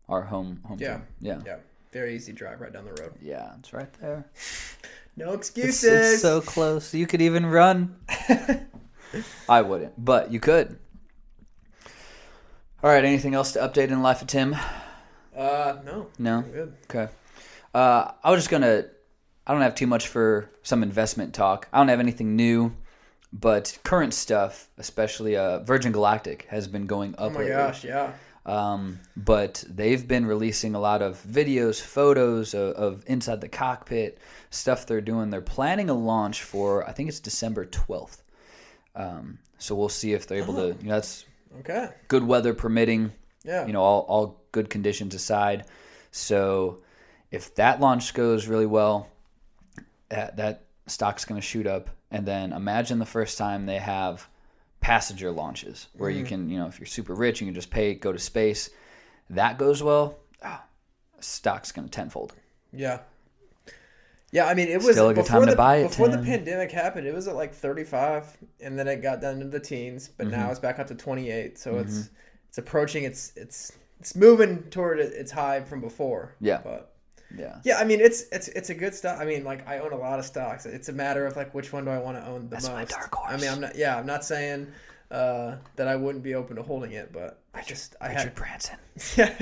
our 0.09 0.21
home 0.21 0.61
home. 0.65 0.77
Yeah. 0.79 0.93
gym. 0.95 1.05
yeah, 1.19 1.39
Yeah. 1.45 1.55
Very 1.91 2.15
easy 2.15 2.31
drive 2.31 2.61
right 2.61 2.71
down 2.71 2.85
the 2.85 2.93
road. 3.01 3.13
yeah. 3.21 3.53
It's 3.59 3.73
right 3.73 3.91
there. 3.99 4.25
No 5.17 5.33
excuses. 5.33 6.13
it's 6.13 6.21
so 6.21 6.39
close. 6.39 6.93
You 6.93 7.05
could 7.05 7.21
even 7.21 7.45
run. 7.45 7.97
I 9.49 9.61
wouldn't, 9.61 9.93
but 10.03 10.31
you 10.31 10.39
could. 10.39 10.79
All 12.81 12.89
right. 12.89 13.03
Anything 13.03 13.35
else 13.35 13.51
to 13.51 13.59
update 13.59 13.89
in 13.89 13.95
the 13.95 13.99
life 13.99 14.21
of 14.21 14.29
Tim? 14.29 14.55
uh, 15.35 15.75
no. 15.83 16.07
No. 16.17 16.45
Okay. 16.89 17.09
Uh, 17.73 18.11
I 18.23 18.31
was 18.31 18.39
just 18.39 18.49
gonna. 18.49 18.85
I 19.45 19.51
don't 19.51 19.61
have 19.61 19.75
too 19.75 19.85
much 19.85 20.07
for 20.07 20.49
some 20.63 20.81
investment 20.81 21.33
talk. 21.33 21.67
I 21.73 21.79
don't 21.79 21.89
have 21.89 21.99
anything 21.99 22.37
new, 22.37 22.73
but 23.33 23.77
current 23.83 24.13
stuff, 24.13 24.69
especially 24.77 25.35
uh, 25.37 25.59
Virgin 25.59 25.91
Galactic, 25.91 26.45
has 26.49 26.67
been 26.67 26.85
going 26.87 27.13
up. 27.13 27.19
Oh 27.19 27.29
my 27.29 27.39
lately. 27.39 27.51
gosh, 27.51 27.83
yeah. 27.83 28.13
Um, 28.45 28.99
but 29.15 29.63
they've 29.69 30.05
been 30.07 30.25
releasing 30.25 30.73
a 30.73 30.79
lot 30.79 31.01
of 31.03 31.23
videos, 31.23 31.79
photos 31.79 32.53
of, 32.55 32.73
of 32.75 33.03
inside 33.07 33.39
the 33.39 33.47
cockpit, 33.47 34.17
stuff 34.49 34.85
they're 34.87 34.99
doing. 34.99 35.29
They're 35.29 35.41
planning 35.41 35.89
a 35.89 35.93
launch 35.93 36.41
for 36.43 36.87
I 36.87 36.91
think 36.91 37.07
it's 37.09 37.19
December 37.19 37.65
twelfth. 37.65 38.23
Um, 38.95 39.37
so 39.59 39.75
we'll 39.75 39.89
see 39.89 40.13
if 40.13 40.25
they're 40.27 40.39
able 40.41 40.55
to. 40.55 40.67
You 40.81 40.89
know, 40.89 40.95
that's 40.95 41.25
Okay. 41.59 41.89
good 42.07 42.23
weather 42.23 42.53
permitting 42.53 43.11
Yeah. 43.43 43.67
you 43.67 43.73
know 43.73 43.81
all, 43.81 44.01
all 44.07 44.41
good 44.53 44.69
conditions 44.69 45.13
aside 45.13 45.65
so 46.11 46.79
if 47.29 47.53
that 47.55 47.81
launch 47.81 48.13
goes 48.13 48.47
really 48.47 48.65
well 48.65 49.09
that, 50.07 50.37
that 50.37 50.63
stock's 50.87 51.25
going 51.25 51.39
to 51.41 51.45
shoot 51.45 51.67
up 51.67 51.89
and 52.11 52.25
then 52.25 52.53
imagine 52.53 52.99
the 52.99 53.05
first 53.05 53.37
time 53.37 53.65
they 53.65 53.79
have 53.79 54.27
passenger 54.81 55.31
launches 55.31 55.87
where 55.93 56.09
you 56.09 56.19
mm-hmm. 56.19 56.27
can 56.27 56.49
you 56.49 56.57
know 56.57 56.67
if 56.67 56.79
you're 56.79 56.87
super 56.87 57.13
rich 57.13 57.39
you 57.39 57.47
can 57.47 57.53
just 57.53 57.69
pay 57.69 57.93
go 57.93 58.11
to 58.11 58.19
space 58.19 58.69
that 59.29 59.57
goes 59.57 59.81
well 59.81 60.17
oh, 60.43 60.61
stock's 61.19 61.71
going 61.71 61.87
to 61.87 61.91
tenfold 61.91 62.33
Yeah. 62.73 62.99
Yeah, 64.31 64.45
I 64.45 64.53
mean, 64.53 64.69
it 64.69 64.77
was 64.77 64.95
Still 64.95 65.09
a 65.09 65.13
good 65.13 65.25
time 65.25 65.45
to 65.45 65.55
buy 65.57 65.77
it, 65.77 65.89
before 65.89 66.07
the 66.07 66.17
pandemic 66.17 66.71
happened. 66.71 67.05
It 67.05 67.13
was 67.13 67.27
at 67.27 67.35
like 67.35 67.53
35, 67.53 68.37
and 68.61 68.79
then 68.79 68.87
it 68.87 69.01
got 69.01 69.19
down 69.19 69.35
into 69.35 69.47
the 69.47 69.59
teens. 69.59 70.09
But 70.15 70.27
Mm-hmm. 70.27 70.37
now 70.37 70.49
it's 70.49 70.59
back 70.59 70.79
up 70.79 70.87
to 70.87 70.95
28. 70.95 71.59
So 71.59 71.77
it's 71.79 71.93
mm-hmm. 71.93 72.13
it's 72.47 72.57
approaching. 72.57 73.03
It's 73.03 73.33
it's 73.35 73.73
it's 73.99 74.15
moving 74.15 74.63
toward 74.69 74.99
its 74.99 75.31
high 75.31 75.59
from 75.61 75.81
before. 75.81 76.35
Yeah. 76.39 76.61
But 76.63 76.90
yeah 77.37 77.59
yeah, 77.63 77.77
I 77.77 77.83
mean, 77.83 77.99
it's 78.01 78.23
it's 78.31 78.47
it's 78.49 78.69
a 78.69 78.73
good 78.75 78.93
stock. 78.95 79.19
I 79.19 79.25
mean, 79.25 79.43
like 79.43 79.67
I 79.67 79.79
own 79.79 79.91
a 79.93 79.97
lot 79.97 80.19
of 80.19 80.25
stocks. 80.25 80.65
It's 80.65 80.89
a 80.89 80.93
matter 80.93 81.25
of 81.25 81.35
like 81.35 81.53
which 81.53 81.71
one 81.73 81.85
do 81.85 81.91
I 81.91 81.97
want 81.99 82.17
to 82.17 82.25
own 82.27 82.41
the 82.43 82.47
That's 82.55 82.67
most. 82.67 82.73
my 82.75 82.85
dark 82.85 83.15
I 83.27 83.37
mean, 83.37 83.49
I'm 83.49 83.61
not. 83.61 83.75
Yeah, 83.75 83.97
I'm 83.97 84.05
not 84.05 84.23
saying 84.25 84.67
uh, 85.11 85.55
that 85.75 85.87
I 85.87 85.95
wouldn't 85.95 86.23
be 86.23 86.35
open 86.35 86.55
to 86.57 86.63
holding 86.63 86.91
it, 86.93 87.11
but 87.13 87.39
I 87.53 87.61
just 87.63 87.95
I 88.01 88.07
richard 88.09 88.19
had 88.23 88.35
branson 88.35 88.77
yeah 89.17 89.33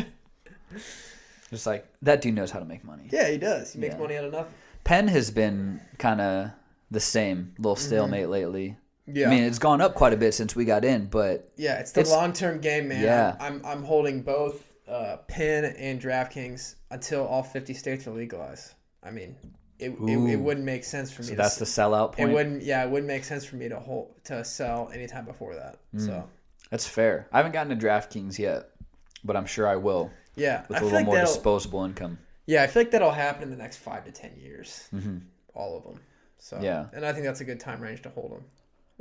just 1.50 1.66
like 1.66 1.86
that 2.04 2.22
dude 2.22 2.36
knows 2.36 2.52
how 2.52 2.60
to 2.60 2.66
make 2.66 2.84
money 2.84 3.08
yeah 3.12 3.28
he 3.30 3.38
does. 3.38 3.74
He 3.74 3.80
makes 3.80 3.94
Yeah. 3.96 4.00
money 4.00 4.18
out 4.18 4.26
of 4.26 4.32
nothing. 4.34 4.54
penn 4.84 5.08
has 5.08 5.32
been 5.32 5.82
kind 5.98 6.22
of 6.22 6.52
the 6.92 7.00
same 7.00 7.54
little 7.58 7.76
stalemate 7.76 8.30
lately 8.30 8.78
Yeah. 9.08 9.28
I 9.28 9.30
mean, 9.32 9.44
it's 9.44 9.60
gone 9.60 9.82
up 9.82 9.96
quite 9.96 10.14
a 10.14 10.18
bit 10.18 10.34
since 10.34 10.56
we 10.56 10.66
got 10.66 10.86
in, 10.86 11.06
but 11.08 11.50
Yeah, 11.56 11.80
it's 11.80 11.92
the 11.92 12.04
long 12.06 12.34
term 12.34 12.60
game, 12.60 12.88
man. 12.88 13.04
Yeah. 13.04 13.36
I'm 13.40 13.62
I'm 13.66 13.84
holding 13.84 14.22
both 14.22 14.64
uh, 14.90 15.18
Penn 15.28 15.66
and 15.66 16.02
DraftKings 16.02 16.76
until 16.92 17.26
all 17.28 17.44
50 17.44 17.74
states 17.74 18.08
are 18.08 18.12
legalized. 18.12 18.74
I 19.04 19.12
mean, 19.12 19.36
it, 19.78 19.92
it, 19.92 20.32
it 20.32 20.36
wouldn't 20.36 20.66
make 20.66 20.84
sense 20.84 21.12
for 21.12 21.22
me. 21.22 21.28
so 21.30 21.34
to 21.34 21.38
that's 21.38 21.56
the 21.58 21.64
s- 21.64 21.78
sellout 21.78 22.14
It 22.14 22.18
point. 22.18 22.34
wouldn't. 22.34 22.64
Yeah, 22.64 22.84
it 22.84 22.90
wouldn't 22.90 23.08
make 23.08 23.24
sense 23.24 23.46
for 23.46 23.56
me 23.56 23.70
to 23.70 23.80
hold 23.80 24.14
to 24.26 24.44
sell 24.44 24.90
anytime 24.94 25.26
before 25.26 25.56
that. 25.56 25.78
Mm. 25.96 26.06
So 26.06 26.30
That's 26.72 26.86
fair. 26.88 27.28
I 27.32 27.38
haven't 27.38 27.54
gotten 27.54 27.78
to 27.78 27.86
DraftKings 27.86 28.38
yet, 28.38 28.72
but 29.24 29.36
I'm 29.38 29.46
sure 29.46 29.68
I 29.68 29.76
will 29.78 30.12
yeah, 30.36 30.64
with 30.68 30.78
I 30.78 30.82
a 30.82 30.84
little 30.84 31.00
like 31.00 31.06
more 31.06 31.20
disposable 31.20 31.86
income. 31.86 32.18
Yeah, 32.46 32.64
I 32.64 32.68
feel 32.68 32.82
like 32.82 32.92
that'll 32.92 33.12
happen 33.12 33.44
in 33.44 33.52
the 33.52 33.58
next 33.58 33.78
five 33.78 34.04
to 34.06 34.12
ten 34.12 34.32
years. 34.38 34.88
Mhm. 34.94 35.22
All 35.54 35.78
of 35.78 35.84
them. 35.84 36.00
So 36.40 36.60
Yeah. 36.62 36.88
and 36.94 37.06
I 37.06 37.14
think 37.14 37.26
that's 37.26 37.42
a 37.42 37.46
good 37.46 37.60
time 37.60 37.80
range 37.82 38.02
to 38.04 38.10
hold 38.10 38.32
them. 38.32 38.44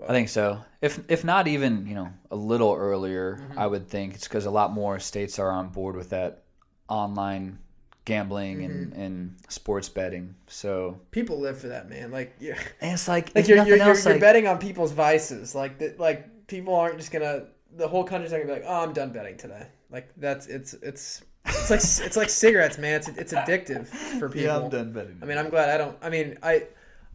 I 0.06 0.08
think 0.12 0.28
so. 0.28 0.60
If 0.80 1.00
if 1.08 1.24
not 1.24 1.48
even 1.48 1.86
you 1.86 1.94
know 1.94 2.08
a 2.30 2.36
little 2.36 2.74
earlier, 2.74 3.36
Mm-hmm. 3.40 3.58
I 3.58 3.66
would 3.66 3.88
think 3.88 4.14
it's 4.14 4.28
because 4.28 4.46
a 4.46 4.50
lot 4.50 4.72
more 4.72 4.98
states 5.00 5.38
are 5.38 5.50
on 5.50 5.68
board 5.68 5.96
with 5.96 6.10
that 6.10 6.42
online 6.88 7.58
gambling 8.04 8.64
and, 8.64 8.92
Mm-hmm. 8.92 9.00
and 9.00 9.36
sports 9.48 9.88
betting. 9.88 10.34
So 10.46 10.98
People 11.10 11.40
live 11.40 11.58
for 11.60 11.68
that, 11.68 11.88
man. 11.90 12.10
Like 12.10 12.34
you're. 12.40 12.56
and 12.80 12.92
it's 12.92 13.08
like, 13.08 13.34
like 13.34 13.46
you're, 13.48 13.58
you're, 13.58 13.76
you're, 13.76 13.80
else, 13.88 14.04
you're 14.06 14.18
betting 14.18 14.46
on 14.46 14.58
people's 14.58 14.92
vices 14.92 15.54
like 15.54 15.78
that 15.78 15.98
like 16.00 16.46
people 16.46 16.74
aren't 16.74 16.96
just 16.98 17.12
gonna 17.12 17.44
the 17.76 17.86
whole 17.86 18.04
country's 18.04 18.32
not 18.32 18.38
gonna 18.38 18.48
be 18.48 18.60
like 18.60 18.64
oh 18.66 18.82
i'm 18.82 18.94
done 18.94 19.12
betting 19.12 19.36
today 19.36 19.66
like 19.90 20.08
that's 20.16 20.46
it's 20.46 20.72
it's 20.74 21.22
it's 21.44 21.68
like 21.70 21.80
it's 22.06 22.16
like 22.16 22.30
cigarettes 22.30 22.78
man 22.78 22.94
it's 22.94 23.08
it's 23.08 23.32
addictive 23.34 23.86
for 24.18 24.28
people 24.30 24.40
yeah, 24.46 24.56
I'm 24.56 24.70
done 24.70 24.92
betting. 24.94 25.18
i 25.22 25.26
mean 25.26 25.36
i'm 25.36 25.50
glad 25.50 25.68
i 25.68 25.76
don't 25.76 25.94
i 26.00 26.08
mean 26.08 26.38
i 26.42 26.62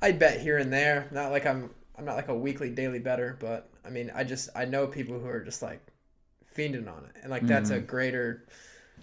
i 0.03 0.11
bet 0.11 0.39
here 0.39 0.59
and 0.59 0.71
there 0.71 1.07
not 1.11 1.31
like 1.31 1.47
i'm 1.47 1.71
i'm 1.97 2.05
not 2.05 2.15
like 2.15 2.27
a 2.27 2.35
weekly 2.35 2.69
daily 2.69 2.99
better 2.99 3.37
but 3.39 3.69
i 3.85 3.89
mean 3.89 4.11
i 4.15 4.23
just 4.23 4.49
i 4.55 4.65
know 4.65 4.87
people 4.87 5.19
who 5.19 5.27
are 5.27 5.43
just 5.43 5.61
like 5.61 5.81
fiending 6.55 6.87
on 6.87 7.03
it. 7.05 7.15
And 7.21 7.31
like 7.31 7.45
that's 7.45 7.69
a 7.69 7.77
mm-hmm. 7.77 7.85
greater 7.85 8.45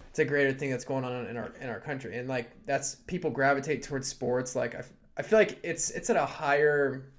it's 0.09 0.19
a 0.19 0.25
greater 0.25 0.51
thing 0.51 0.69
that's 0.69 0.83
going 0.83 1.05
on 1.05 1.25
in 1.27 1.37
our 1.37 1.51
in 1.59 1.69
our 1.69 1.79
country. 1.79 2.17
And 2.17 2.27
like 2.27 2.51
that's 2.65 2.95
people 3.07 3.29
gravitate 3.29 3.83
towards 3.83 4.07
sports. 4.07 4.55
Like 4.55 4.75
I, 4.75 4.83
I 5.17 5.21
feel 5.21 5.39
like 5.39 5.59
it's 5.63 5.91
it's 5.91 6.09
at 6.09 6.15
a 6.15 6.25
higher 6.25 7.11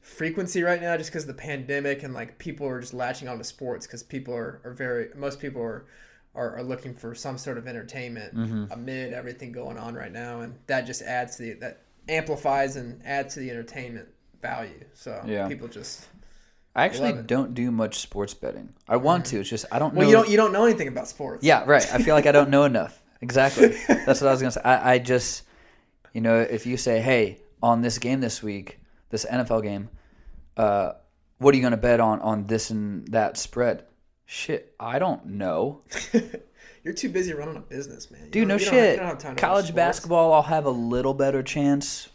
frequency 0.00 0.62
right 0.62 0.80
now 0.80 0.96
just 0.96 1.10
because 1.10 1.24
of 1.24 1.28
the 1.28 1.42
pandemic 1.42 2.02
and 2.02 2.14
like 2.14 2.38
people 2.38 2.66
are 2.66 2.80
just 2.80 2.94
latching 2.94 3.28
onto 3.28 3.44
sports 3.44 3.86
because 3.86 4.02
people 4.02 4.34
are, 4.34 4.60
are 4.64 4.72
very 4.72 5.08
most 5.14 5.38
people 5.40 5.60
are, 5.60 5.86
are 6.34 6.56
are 6.56 6.62
looking 6.62 6.94
for 6.94 7.14
some 7.14 7.36
sort 7.36 7.58
of 7.58 7.66
entertainment 7.66 8.34
mm-hmm. 8.34 8.72
amid 8.72 9.12
everything 9.12 9.52
going 9.52 9.78
on 9.78 9.94
right 9.94 10.12
now. 10.12 10.40
And 10.40 10.54
that 10.66 10.82
just 10.82 11.02
adds 11.02 11.36
to 11.36 11.42
the 11.42 11.52
that 11.54 11.82
amplifies 12.08 12.76
and 12.76 13.04
adds 13.04 13.34
to 13.34 13.40
the 13.40 13.50
entertainment 13.50 14.08
value 14.40 14.84
so 14.94 15.22
Yeah. 15.26 15.48
people 15.48 15.68
just 15.68 16.06
I 16.76 16.84
actually 16.84 17.22
don't 17.22 17.54
do 17.54 17.72
much 17.72 17.98
sports 17.98 18.34
betting. 18.34 18.68
I 18.88 18.96
want 18.98 19.24
to. 19.26 19.40
It's 19.40 19.48
just 19.50 19.64
I 19.72 19.78
don't 19.80 19.94
well 19.94 20.04
know. 20.04 20.10
you 20.10 20.16
don't 20.16 20.28
you 20.30 20.36
don't 20.36 20.52
know 20.52 20.64
anything 20.64 20.86
about 20.88 21.08
sports 21.08 21.42
Yeah, 21.42 21.64
right. 21.66 21.84
I 21.92 21.98
feel 21.98 22.14
like 22.14 22.26
I 22.26 22.32
don't 22.32 22.50
know 22.50 22.64
enough. 22.64 23.02
Exactly. 23.20 23.68
That's 23.88 24.20
what 24.20 24.28
I 24.28 24.30
was 24.30 24.40
gonna 24.40 24.52
say. 24.52 24.60
I, 24.64 24.92
I 24.94 24.98
just, 24.98 25.42
you 26.12 26.20
know, 26.20 26.38
if 26.38 26.66
you 26.66 26.76
say, 26.76 27.00
"Hey, 27.00 27.38
on 27.60 27.82
this 27.82 27.98
game 27.98 28.20
this 28.20 28.44
week, 28.44 28.78
this 29.10 29.24
NFL 29.24 29.64
game, 29.64 29.88
uh, 30.56 30.92
what 31.38 31.52
are 31.52 31.56
you 31.56 31.62
gonna 31.64 31.76
bet 31.76 31.98
on 31.98 32.20
on 32.20 32.46
this 32.46 32.70
and 32.70 33.08
that 33.08 33.36
spread?" 33.36 33.84
Shit, 34.26 34.72
I 34.78 35.00
don't 35.00 35.24
know, 35.26 35.82
you're 36.84 36.94
too 36.94 37.08
busy 37.08 37.32
running 37.32 37.56
a 37.56 37.60
business 37.60 38.08
man 38.10 38.26
You 38.26 38.30
dude. 38.30 38.48
No 38.48 38.54
you 38.54 38.64
don't 38.66 38.74
have- 38.74 38.84
you 38.84 38.90
shit. 38.90 38.96
don't 38.98 39.08
have 39.08 39.18
time 39.18 39.34
College 39.36 39.74
basketball, 39.74 40.32
I'll 40.32 40.42
have 40.42 40.66
a 40.66 40.70
little 40.70 41.14
better 41.14 41.42
chance. 41.42 42.08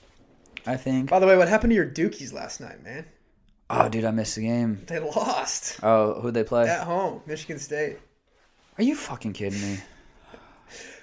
I 0.66 0.78
think. 0.78 1.10
by 1.10 1.20
the 1.20 1.28
way 1.28 1.38
what 1.38 1.48
happened 1.50 1.72
to 1.72 1.76
your 1.76 1.90
dookies 1.90 2.34
last 2.34 2.60
night 2.62 2.84
man 2.84 3.06
Oh, 3.70 3.90
dude, 3.90 4.06
I 4.06 4.12
missed 4.12 4.36
the 4.36 4.42
game. 4.44 4.84
they 4.88 5.00
lost 5.00 5.80
Oh, 5.84 6.20
who'd 6.22 6.34
they 6.34 6.44
play? 6.44 6.68
at 6.70 6.84
home 6.86 7.22
michigan 7.26 7.60
state 7.60 7.98
Are 8.78 8.84
you 8.84 8.96
fucking 8.96 9.34
kidding 9.34 9.62
me? 9.62 9.80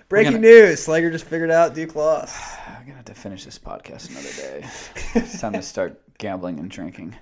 breaking 0.08 0.32
gonna- 0.32 0.42
news 0.46 0.86
slager 0.86 1.10
just 1.12 1.24
figured 1.24 1.50
out 1.50 1.74
duke 1.74 1.94
lost 1.94 2.36
I'm 2.68 2.82
gonna 2.84 2.96
have 2.96 3.04
to 3.06 3.14
finish 3.14 3.44
this 3.44 3.58
podcast 3.58 4.10
another 4.10 4.32
day. 4.62 4.66
it's 5.14 5.40
time 5.40 5.52
to 5.54 5.62
start 5.62 6.00
gambling 6.18 6.58
and 6.58 6.70
drinking. 6.70 7.14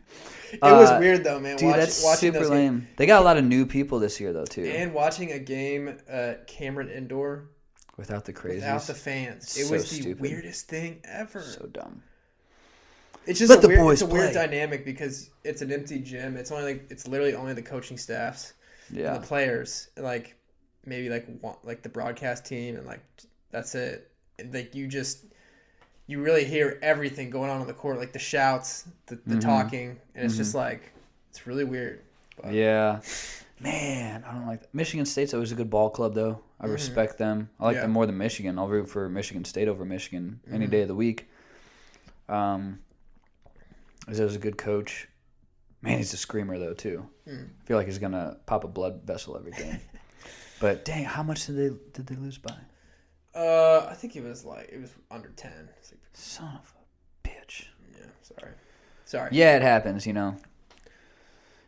It 0.52 0.60
was 0.62 0.90
Uh, 0.90 0.98
weird 1.00 1.24
though, 1.24 1.38
man. 1.40 1.56
Dude, 1.56 1.68
watch- 1.68 1.76
that's 1.76 2.02
watching 2.04 2.32
super 2.32 2.40
those 2.44 2.50
lame. 2.50 2.86
They 2.96 3.06
got 3.06 3.20
a 3.22 3.24
lot 3.24 3.36
of 3.36 3.44
new 3.44 3.66
people 3.66 3.98
this 3.98 4.20
year 4.20 4.32
though 4.32 4.44
too. 4.44 4.64
And 4.64 4.92
watching 4.94 5.32
a 5.32 5.38
game 5.38 5.96
at 6.08 6.46
Cameron 6.46 6.88
Indoor 6.90 7.48
without 7.96 8.24
the 8.24 8.32
crazies. 8.32 8.54
without 8.56 8.82
the 8.82 8.94
fans. 8.94 9.56
It 9.56 9.66
So 9.66 9.72
was 9.72 9.88
the 9.90 9.96
stupid. 9.96 10.20
weirdest 10.20 10.68
thing 10.68 11.00
ever. 11.04 11.40
so 11.42 11.66
dumb. 11.66 12.02
It's 13.28 13.38
just 13.38 13.50
Let 13.50 13.58
a 13.58 13.62
the 13.62 13.68
weird, 13.68 13.80
boys 13.80 14.02
it's 14.02 14.10
a 14.10 14.12
weird 14.14 14.34
dynamic 14.34 14.84
because 14.84 15.30
it's 15.44 15.62
an 15.62 15.70
empty 15.70 15.98
gym. 16.00 16.36
It's 16.36 16.50
only 16.50 16.64
like, 16.72 16.86
it's 16.90 17.06
literally 17.06 17.34
only 17.34 17.52
the 17.52 17.62
coaching 17.62 17.96
staffs 17.98 18.54
Yeah, 18.90 19.14
and 19.14 19.22
the 19.22 19.26
players, 19.26 19.90
and 19.96 20.04
like 20.04 20.34
maybe 20.86 21.08
like 21.10 21.26
one, 21.40 21.56
like 21.64 21.82
the 21.82 21.88
broadcast 21.88 22.44
team, 22.46 22.76
and 22.76 22.86
like 22.86 23.00
that's 23.50 23.74
it. 23.74 24.10
And 24.38 24.52
like 24.52 24.74
you 24.74 24.86
just 24.88 25.24
you 26.06 26.22
really 26.22 26.44
hear 26.44 26.78
everything 26.82 27.28
going 27.30 27.50
on 27.50 27.60
on 27.60 27.66
the 27.66 27.72
court, 27.74 27.98
like 27.98 28.12
the 28.14 28.18
shouts, 28.18 28.84
the, 29.06 29.16
the 29.26 29.36
Mhm. 29.36 29.40
talking, 29.42 29.96
and 30.14 30.24
it's 30.24 30.36
just 30.36 30.54
like 30.54 30.92
it's 31.30 31.46
really 31.46 31.64
weird. 31.64 32.00
But 32.42 32.52
yeah. 32.52 33.00
Man, 33.60 34.22
I 34.24 34.32
don't 34.32 34.46
like 34.46 34.60
that. 34.60 34.72
Michigan 34.72 35.04
State's 35.04 35.34
always 35.34 35.50
a 35.50 35.56
good 35.56 35.68
ball 35.68 35.90
club 35.90 36.14
though. 36.14 36.40
I 36.60 36.66
respect 36.66 37.18
them. 37.18 37.50
I 37.58 37.64
like 37.64 37.72
Mm-hmm. 37.72 37.76
Yeah. 37.76 37.82
them 37.82 37.90
more 37.90 38.06
than 38.06 38.16
Michigan. 38.16 38.58
I'll 38.58 38.68
root 38.68 38.88
for 38.88 39.08
Michigan 39.08 39.44
State 39.44 39.66
over 39.68 39.84
Michigan 39.84 40.40
any 40.50 40.64
Mm-hmm. 40.64 40.70
day 40.70 40.82
of 40.82 40.88
the 40.88 40.94
week. 40.94 41.28
Um, 42.28 42.78
Izzo's 44.08 44.34
a 44.34 44.38
good 44.38 44.58
coach. 44.58 45.08
Man, 45.82 45.98
he's 45.98 46.12
a 46.12 46.16
screamer 46.16 46.58
though 46.58 46.74
too. 46.74 47.06
I 47.26 47.30
feel 47.66 47.76
like 47.76 47.86
he's 47.86 47.98
gonna 47.98 48.36
pop 48.46 48.64
a 48.64 48.68
blood 48.68 49.02
vessel 49.04 49.36
every 49.36 49.52
game. 49.52 49.78
but 50.60 50.84
dang, 50.84 51.04
how 51.04 51.22
much 51.22 51.46
did 51.46 51.56
they 51.56 51.76
did 51.92 52.06
they 52.06 52.16
lose 52.16 52.38
by? 52.38 52.54
Uh, 53.34 53.86
I 53.88 53.94
think 53.94 54.16
it 54.16 54.24
was 54.24 54.44
like 54.44 54.68
it 54.72 54.80
was 54.80 54.90
under 55.10 55.28
ten. 55.30 55.68
It's 55.78 55.92
like, 55.92 56.00
Son 56.14 56.48
of 56.60 56.74
a 56.74 57.28
bitch. 57.28 57.66
yeah, 57.92 58.06
sorry, 58.22 58.52
sorry. 59.04 59.28
Yeah, 59.32 59.56
it 59.56 59.62
happens. 59.62 60.06
You 60.06 60.14
know. 60.14 60.36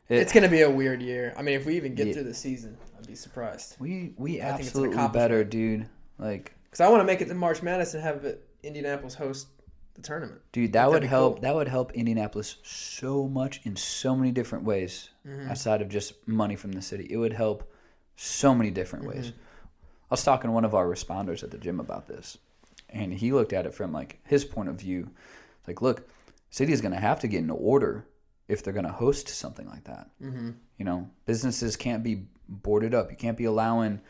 It- 0.08 0.16
It's 0.18 0.32
gonna 0.32 0.48
be 0.48 0.62
a 0.62 0.70
weird 0.70 1.00
year. 1.02 1.32
I 1.36 1.42
mean, 1.42 1.54
if 1.54 1.66
we 1.66 1.76
even 1.76 1.94
get 1.94 2.08
Yeah. 2.08 2.14
through 2.14 2.24
the 2.24 2.34
season, 2.34 2.76
I'd 2.98 3.06
be 3.06 3.14
surprised. 3.14 3.76
we 3.78 4.12
we 4.16 4.42
I 4.42 4.46
think 4.56 4.66
it's 4.66 4.74
an 4.74 4.84
absolutely 4.86 5.08
better, 5.12 5.44
dude. 5.44 5.86
Like, 6.18 6.52
Because 6.64 6.80
I 6.80 6.88
want 6.88 7.00
to 7.00 7.04
make 7.04 7.20
it 7.20 7.26
to 7.28 7.34
March 7.34 7.62
Madness 7.62 7.94
and 7.94 8.02
have 8.02 8.24
Indianapolis 8.64 9.14
host 9.14 9.46
the 10.02 10.06
tournament. 10.08 10.40
dude, 10.52 10.72
that 10.72 10.88
would 10.90 11.04
help. 11.04 11.34
cool. 11.36 11.42
That 11.42 11.54
would 11.54 11.68
help 11.68 11.92
Indianapolis 11.92 12.56
so 12.62 13.26
much 13.28 13.60
in 13.64 13.76
so 13.76 14.14
many 14.16 14.30
different 14.32 14.64
ways, 14.64 15.10
Mm-hmm. 15.26 15.50
outside 15.50 15.82
of 15.82 15.88
just 15.90 16.26
money 16.26 16.56
from 16.56 16.72
the 16.72 16.80
city. 16.82 17.06
It 17.10 17.16
would 17.18 17.32
help 17.34 17.70
so 18.16 18.54
many 18.54 18.70
different 18.70 19.04
ways. 19.06 19.26
Mm-hmm. 19.28 19.38
I 20.10 20.14
was 20.14 20.24
talking 20.24 20.48
to 20.48 20.52
one 20.52 20.64
of 20.64 20.74
our 20.74 20.86
responders 20.86 21.42
at 21.42 21.50
the 21.50 21.58
gym 21.58 21.78
about 21.78 22.08
this, 22.08 22.38
and 22.88 23.12
he 23.12 23.32
looked 23.32 23.52
at 23.52 23.66
it 23.66 23.74
from 23.74 23.92
like 23.92 24.18
his 24.24 24.44
point 24.44 24.68
of 24.70 24.76
view. 24.76 25.10
Like, 25.66 25.82
look, 25.82 26.08
city 26.50 26.72
is 26.72 26.80
going 26.80 26.94
to 26.94 27.00
have 27.00 27.20
to 27.20 27.28
get 27.28 27.38
into 27.40 27.54
order 27.54 28.06
if 28.48 28.62
they're 28.64 28.72
going 28.72 28.86
to 28.86 28.92
host 28.92 29.28
something 29.28 29.68
like 29.68 29.84
that. 29.84 30.08
Mm-hmm. 30.22 30.50
You 30.78 30.84
know, 30.84 31.10
businesses 31.26 31.76
can't 31.76 32.02
be 32.02 32.24
boarded 32.48 32.94
up. 32.94 33.10
You 33.10 33.16
can't 33.16 33.36
be 33.36 33.44
allowing 33.44 34.00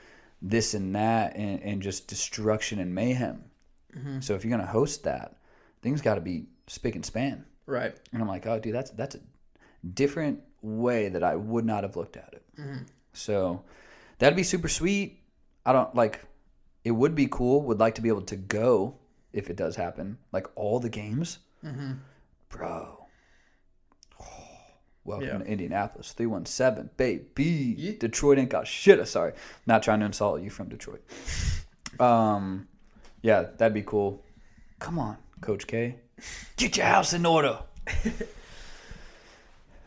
this 0.41 0.73
and 0.73 0.95
that 0.95 1.37
and, 1.37 1.61
and 1.63 1.83
just 1.83 2.07
destruction 2.09 2.79
and 2.79 2.95
mayhem. 2.95 3.45
Mm-hmm. 3.95 4.21
So 4.21 4.35
if 4.35 4.45
you're 4.45 4.57
going 4.57 4.65
to 4.67 4.73
host 4.73 5.03
that, 5.05 5.37
things 5.83 6.01
got 6.01 6.17
to 6.17 6.21
be 6.21 6.47
spick 6.67 6.95
and 6.95 7.05
span. 7.05 7.45
Right. 7.67 7.95
And 8.13 8.21
I'm 8.23 8.29
like, 8.29 8.47
oh, 8.47 8.59
dude, 8.59 8.75
that's 8.75 8.91
that's 8.91 9.15
a 9.15 9.21
different 9.95 10.41
way 10.63 11.09
that 11.09 11.23
I 11.23 11.37
would 11.37 11.65
not 11.65 11.85
have 11.85 11.97
looked 11.97 12.17
at 12.17 12.33
it. 12.33 12.43
Mm-hmm. 12.59 12.83
So 13.13 13.63
that'd 14.19 14.37
be 14.37 14.43
super 14.43 14.69
sweet. 14.69 15.21
I 15.65 15.73
don't 15.73 15.95
like. 15.95 16.21
It 16.85 16.93
would 16.93 17.15
be 17.15 17.27
cool. 17.31 17.63
Would 17.63 17.79
like 17.79 17.95
to 17.97 18.01
be 18.03 18.09
able 18.09 18.23
to 18.23 18.37
go 18.37 18.97
if 19.33 19.51
it 19.51 19.57
does 19.57 19.77
happen, 19.77 20.19
like 20.33 20.47
all 20.57 20.81
the 20.81 20.89
games, 20.89 21.39
Mm-hmm. 21.65 21.93
bro. 22.49 23.07
welcome 25.05 25.27
Yeah. 25.29 25.39
to 25.39 25.45
Indianapolis, 25.45 26.13
three 26.13 26.27
one 26.27 26.47
seven, 26.47 26.91
baby. 26.97 27.77
Yeet. 27.79 27.99
Detroit 28.01 28.39
ain't 28.39 28.49
got 28.51 28.67
shit. 28.67 28.99
I'm 28.99 29.07
sorry, 29.07 29.33
not 29.67 29.83
trying 29.83 30.01
to 30.01 30.07
insult 30.07 30.43
you 30.43 30.51
from 30.51 30.69
Detroit. 30.69 31.03
Um, 31.99 32.69
yeah, 33.21 33.47
that'd 33.59 33.75
be 33.75 33.83
cool. 33.83 34.25
Come 34.79 34.99
on, 34.99 35.19
Coach 35.41 35.67
K, 35.67 35.97
get 36.57 36.77
your 36.77 36.87
house 36.87 37.13
in 37.13 37.25
order. 37.27 37.59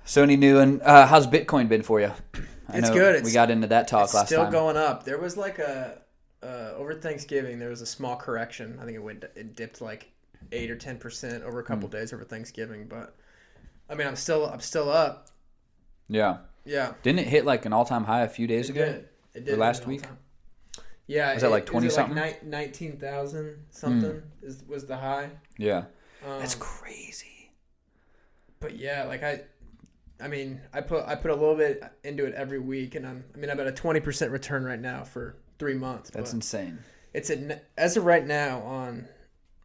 Sony 0.05 0.37
new 0.37 0.59
and 0.59 0.81
uh, 0.81 1.07
how's 1.07 1.27
Bitcoin 1.27 1.69
been 1.69 1.81
for 1.83 1.99
you? 2.01 2.11
I 2.67 2.77
It's 2.77 2.89
know 2.89 2.93
good. 2.93 3.13
we 3.13 3.19
It's- 3.19 3.33
got 3.33 3.49
into 3.51 3.67
that 3.67 3.87
talk 3.87 4.05
It's 4.05 4.13
last 4.13 4.27
still 4.27 4.43
time. 4.43 4.51
Still 4.51 4.61
going 4.61 4.77
up. 4.77 5.03
There 5.05 5.17
was 5.17 5.37
like 5.37 5.59
a 5.59 5.99
uh, 6.41 6.73
over 6.75 6.93
Thanksgiving. 6.93 7.57
There 7.59 7.69
was 7.69 7.81
a 7.81 7.85
small 7.85 8.15
correction. 8.17 8.77
I 8.81 8.85
think 8.85 8.95
it 8.97 8.99
went 9.03 9.23
it 9.35 9.55
dipped 9.55 9.79
like 9.81 10.09
eight 10.51 10.69
or 10.69 10.75
ten 10.75 10.97
percent 10.97 11.43
over 11.43 11.59
a 11.59 11.63
couple 11.63 11.87
days 11.87 12.11
over 12.13 12.23
Thanksgiving. 12.25 12.87
But 12.87 13.15
I 13.89 13.95
mean, 13.95 14.07
I'm 14.07 14.15
still 14.17 14.45
I'm 14.45 14.59
still 14.59 14.89
up. 14.89 15.29
Yeah, 16.09 16.37
Yeah. 16.65 16.93
didn't 17.01 17.19
it 17.19 17.27
hit 17.27 17.45
like 17.45 17.65
an 17.65 17.71
all 17.71 17.85
time 17.85 18.03
high 18.03 18.23
a 18.23 18.29
few 18.29 18.45
days 18.45 18.69
It 18.69 18.73
ago? 18.75 18.85
did. 18.85 19.09
It 19.35 19.45
did 19.45 19.57
last 19.57 19.79
all 19.83 19.85
the 19.85 19.89
week? 19.93 20.01
time. 20.03 20.17
Yeah. 21.07 21.33
Was 21.33 21.41
that 21.43 21.51
like 21.51 21.63
it- 21.63 21.67
20 21.67 21.85
was 21.87 21.93
it 21.93 21.95
something? 21.95 22.17
Like 22.17 22.43
nineteen 22.43 22.97
thousand 22.97 23.57
something 23.69 24.21
is 24.41 24.63
was 24.67 24.85
the 24.85 24.97
high. 24.97 25.29
Yeah, 25.57 25.85
Um, 26.25 26.39
that's 26.39 26.55
crazy. 26.55 27.51
but 28.59 28.75
yeah, 28.77 29.03
like 29.05 29.23
I, 29.23 29.41
I 30.21 30.27
mean, 30.29 30.61
I 30.73 30.81
put 30.81 31.05
I 31.05 31.15
put 31.15 31.31
a 31.31 31.35
little 31.35 31.55
bit 31.55 31.83
into 32.03 32.25
it 32.25 32.33
every 32.35 32.59
week, 32.59 32.95
and 32.95 33.05
I'm 33.05 33.23
I 33.35 33.37
mean 33.37 33.49
I'm 33.49 33.59
at 33.59 33.67
a 33.67 33.71
twenty 33.71 33.99
percent 33.99 34.31
return 34.31 34.63
right 34.63 34.79
now 34.79 35.03
for 35.03 35.35
three 35.59 35.73
months. 35.75 36.09
That's 36.09 36.33
insane. 36.33 36.79
it's 37.13 37.29
at 37.29 37.65
as 37.77 37.97
of 37.97 38.05
right 38.05 38.25
now 38.25 38.59
on 38.61 39.07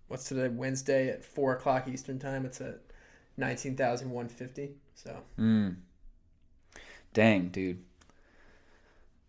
what's 0.08 0.24
today 0.24 0.48
Wednesday 0.48 1.08
at 1.10 1.24
four 1.24 1.54
o'clock 1.54 1.86
Eastern 1.88 2.18
time. 2.18 2.44
It's 2.46 2.60
at 2.60 2.80
nineteen 3.36 3.76
thousand 3.76 4.10
one 4.10 4.28
fifty. 4.28 4.72
So, 4.94 5.16
Mm. 5.38 5.76
Dang, 7.14 7.48
dude. 7.50 7.84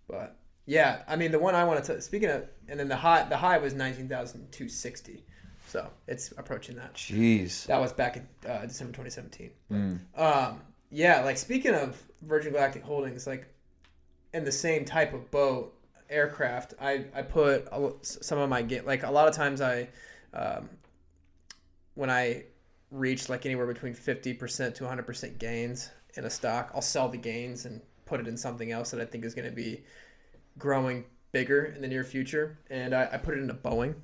but 0.08 0.36
yeah, 0.70 1.02
I 1.08 1.16
mean 1.16 1.32
the 1.32 1.40
one 1.40 1.56
I 1.56 1.64
want 1.64 1.84
to 1.84 2.00
speaking 2.00 2.30
of, 2.30 2.48
and 2.68 2.80
then 2.80 2.88
the 2.88 2.96
high 2.96 3.28
the 3.28 3.36
high 3.36 3.58
was 3.58 3.74
nineteen 3.74 4.08
thousand 4.08 4.52
two 4.52 4.70
sixty. 4.70 5.26
So 5.68 5.90
it's 6.08 6.32
approaching 6.38 6.76
that. 6.76 6.94
Jeez. 6.94 7.66
That 7.66 7.80
was 7.80 7.92
back 7.92 8.18
in 8.18 8.28
uh, 8.48 8.66
December 8.66 8.94
2017. 8.94 9.52
Mm. 9.72 10.00
Um, 10.16 10.62
yeah, 10.92 11.24
like 11.24 11.38
speaking 11.38 11.74
of 11.74 12.02
Virgin 12.22 12.54
Galactic 12.54 12.84
Holdings, 12.84 13.26
like 13.26 13.48
in 14.34 14.44
the 14.44 14.52
same 14.52 14.86
type 14.86 15.14
of 15.14 15.30
boat, 15.32 15.76
aircraft, 16.10 16.76
I, 16.80 17.06
I 17.16 17.24
put 17.24 17.68
some 18.02 18.38
of 18.38 18.50
my 18.50 18.62
get 18.62 18.86
like 18.86 19.04
a 19.04 19.12
lot 19.12 19.28
of 19.28 19.36
times 19.36 19.62
I, 19.62 19.90
um, 20.34 20.70
when 21.94 22.10
I 22.10 22.46
reach 22.92 23.30
like 23.30 23.46
anywhere 23.46 23.68
between 23.68 23.94
50% 23.94 24.76
to 24.76 24.84
100% 24.84 25.38
gains 25.38 25.90
in 26.16 26.26
a 26.26 26.30
stock, 26.30 26.72
I'll 26.74 26.82
sell 26.82 27.10
the 27.10 27.18
gains 27.18 27.66
and 27.66 27.82
put 28.06 28.20
it 28.20 28.28
in 28.28 28.38
something 28.38 28.72
else 28.72 28.90
that 28.92 29.02
I 29.02 29.06
think 29.06 29.24
is 29.24 29.36
going 29.36 29.48
to 29.48 29.56
be 29.56 29.84
growing 30.60 31.06
bigger 31.32 31.66
in 31.66 31.82
the 31.82 31.88
near 31.88 32.04
future. 32.04 32.60
And 32.70 32.94
I, 32.94 33.10
I 33.14 33.18
put 33.18 33.36
it 33.36 33.42
into 33.42 33.54
Boeing. 33.54 33.96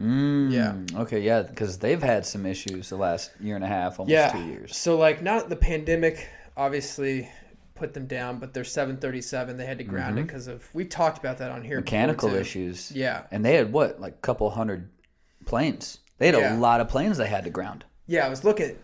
Mm. 0.00 0.52
Yeah. 0.52 1.00
Okay. 1.00 1.20
Yeah, 1.20 1.42
because 1.42 1.78
they've 1.78 2.02
had 2.02 2.26
some 2.26 2.44
issues 2.44 2.90
the 2.90 2.96
last 2.96 3.30
year 3.40 3.56
and 3.56 3.64
a 3.64 3.68
half, 3.68 3.98
almost 3.98 4.12
yeah. 4.12 4.30
two 4.30 4.44
years. 4.44 4.76
So 4.76 4.98
like 4.98 5.22
not 5.22 5.48
the 5.48 5.56
pandemic 5.56 6.28
obviously 6.56 7.30
put 7.74 7.94
them 7.94 8.06
down, 8.06 8.38
but 8.38 8.52
their 8.54 8.64
737 8.64 9.56
they 9.56 9.66
had 9.66 9.78
to 9.78 9.84
ground 9.84 10.18
it 10.18 10.26
because 10.26 10.48
of 10.48 10.68
we 10.74 10.84
talked 10.84 11.18
about 11.18 11.38
that 11.38 11.50
on 11.50 11.62
here. 11.62 11.76
Mm-hmm. 11.76 11.84
Mechanical 11.84 12.34
issues. 12.34 12.92
Yeah, 12.92 13.22
And 13.30 13.44
they 13.44 13.54
had 13.54 13.72
what, 13.72 14.00
like 14.00 14.14
a 14.14 14.18
couple 14.18 14.48
hundred 14.50 14.90
planes. 15.46 15.98
They 16.18 16.26
had 16.26 16.34
Yeah. 16.34 16.56
a 16.56 16.58
lot 16.58 16.80
of 16.80 16.88
planes 16.88 17.16
they 17.18 17.26
had 17.26 17.44
to 17.44 17.50
ground. 17.50 17.84
yeah. 18.06 18.26
I 18.26 18.28
was 18.28 18.44
looking. 18.44 18.76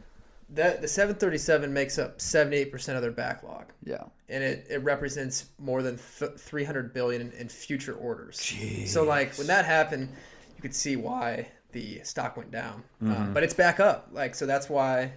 That 0.55 0.83
the 0.83 0.89
737 0.89 1.73
makes 1.73 1.99
up 1.99 2.19
78% 2.19 2.95
of 2.95 3.01
their 3.03 3.11
backlog, 3.11 3.73
Yeah. 3.85 4.03
and 4.29 4.45
it, 4.45 4.67
it 4.69 4.83
represents 4.85 5.47
more 5.59 5.83
than 5.83 5.99
th- 6.19 6.33
300 6.39 6.93
billion 6.93 7.23
in, 7.23 7.33
in 7.33 7.49
future 7.49 7.95
orders. 7.95 8.53
So 8.87 9.03
like 9.03 9.35
when 9.39 9.47
that 9.47 9.65
happened, 9.65 10.11
you 10.55 10.61
could 10.63 10.75
see 10.75 10.97
why 10.97 11.49
the 11.73 12.01
stock 12.05 12.37
went 12.37 12.51
down, 12.51 12.83
Mm-hmm. 13.03 13.13
um, 13.13 13.33
but 13.35 13.43
it's 13.43 13.55
back 13.55 13.81
up. 13.81 14.09
Like 14.13 14.35
so 14.35 14.45
that's 14.47 14.69
why. 14.69 15.13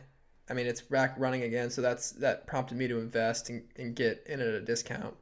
I 0.50 0.54
mean, 0.54 0.67
it's 0.67 0.80
back 0.82 1.15
running 1.17 1.41
again, 1.41 1.69
so 1.71 1.82
that's 1.82 2.12
that 2.12 2.45
prompted 2.45 2.78
me 2.78 2.88
to 2.88 3.00
invest 3.00 3.50
and, 3.50 3.63
and 3.78 3.95
get 3.95 4.24
in 4.28 4.39
at 4.39 4.48
a 4.48 4.62
discount. 4.62 5.15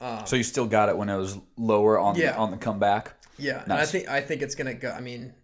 Um, 0.00 0.24
So 0.26 0.36
you 0.36 0.44
still 0.44 0.66
got 0.66 0.88
it 0.88 0.96
when 0.96 1.08
it 1.08 1.16
was 1.16 1.38
lower 1.56 1.98
on 1.98 2.14
Yeah. 2.14 2.32
the, 2.32 2.38
on 2.38 2.50
the 2.52 2.56
comeback. 2.56 3.12
Yeah, 3.36 3.62
and 3.64 3.72
I 3.72 3.84
think 3.84 4.08
I 4.08 4.20
think 4.20 4.42
it's 4.42 4.54
gonna 4.54 4.72
go. 4.74 4.90
I 4.90 5.00
mean, 5.00 5.34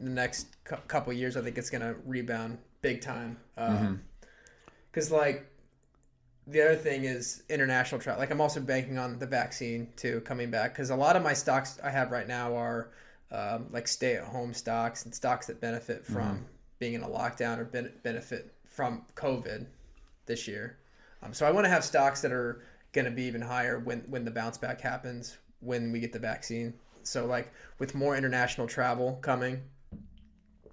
in 0.00 0.06
the 0.06 0.10
next 0.12 0.46
cou- 0.64 0.78
couple 0.88 1.12
years, 1.12 1.36
I 1.36 1.42
think 1.42 1.56
it's 1.58 1.68
gonna 1.70 1.94
rebound 2.06 2.56
big 2.80 3.00
time. 3.02 3.36
Because 3.56 5.10
like 5.10 5.50
the 6.46 6.60
other 6.60 6.76
thing 6.76 7.04
is 7.04 7.42
international 7.48 8.00
travel. 8.00 8.20
Like 8.20 8.30
I'm 8.30 8.40
also 8.40 8.60
banking 8.60 8.98
on 8.98 9.18
the 9.18 9.26
vaccine 9.26 9.88
too 9.96 10.20
coming 10.20 10.50
back. 10.50 10.74
Because 10.74 10.90
a 10.90 10.96
lot 10.96 11.16
of 11.16 11.22
my 11.22 11.32
stocks 11.32 11.78
I 11.82 11.90
have 11.90 12.10
right 12.10 12.28
now 12.28 12.54
are 12.56 12.90
um, 13.30 13.66
like 13.70 13.88
stay-at-home 13.88 14.54
stocks 14.54 15.04
and 15.04 15.14
stocks 15.14 15.46
that 15.46 15.60
benefit 15.60 16.04
from 16.04 16.44
being 16.78 16.94
in 16.94 17.02
a 17.02 17.08
lockdown 17.08 17.58
or 17.58 17.64
ben- 17.64 17.92
benefit 18.02 18.52
from 18.66 19.02
COVID 19.16 19.66
this 20.26 20.46
year. 20.46 20.76
Um, 21.22 21.32
so 21.32 21.46
I 21.46 21.50
want 21.50 21.64
to 21.64 21.70
have 21.70 21.84
stocks 21.84 22.20
that 22.22 22.32
are 22.32 22.62
going 22.92 23.06
to 23.06 23.10
be 23.10 23.24
even 23.24 23.40
higher 23.40 23.78
when 23.78 24.00
when 24.08 24.24
the 24.24 24.30
bounce 24.30 24.58
back 24.58 24.80
happens 24.80 25.38
when 25.60 25.90
we 25.90 26.00
get 26.00 26.12
the 26.12 26.18
vaccine. 26.18 26.74
So 27.02 27.26
like 27.26 27.52
with 27.78 27.94
more 27.94 28.16
international 28.16 28.66
travel 28.66 29.18
coming 29.22 29.62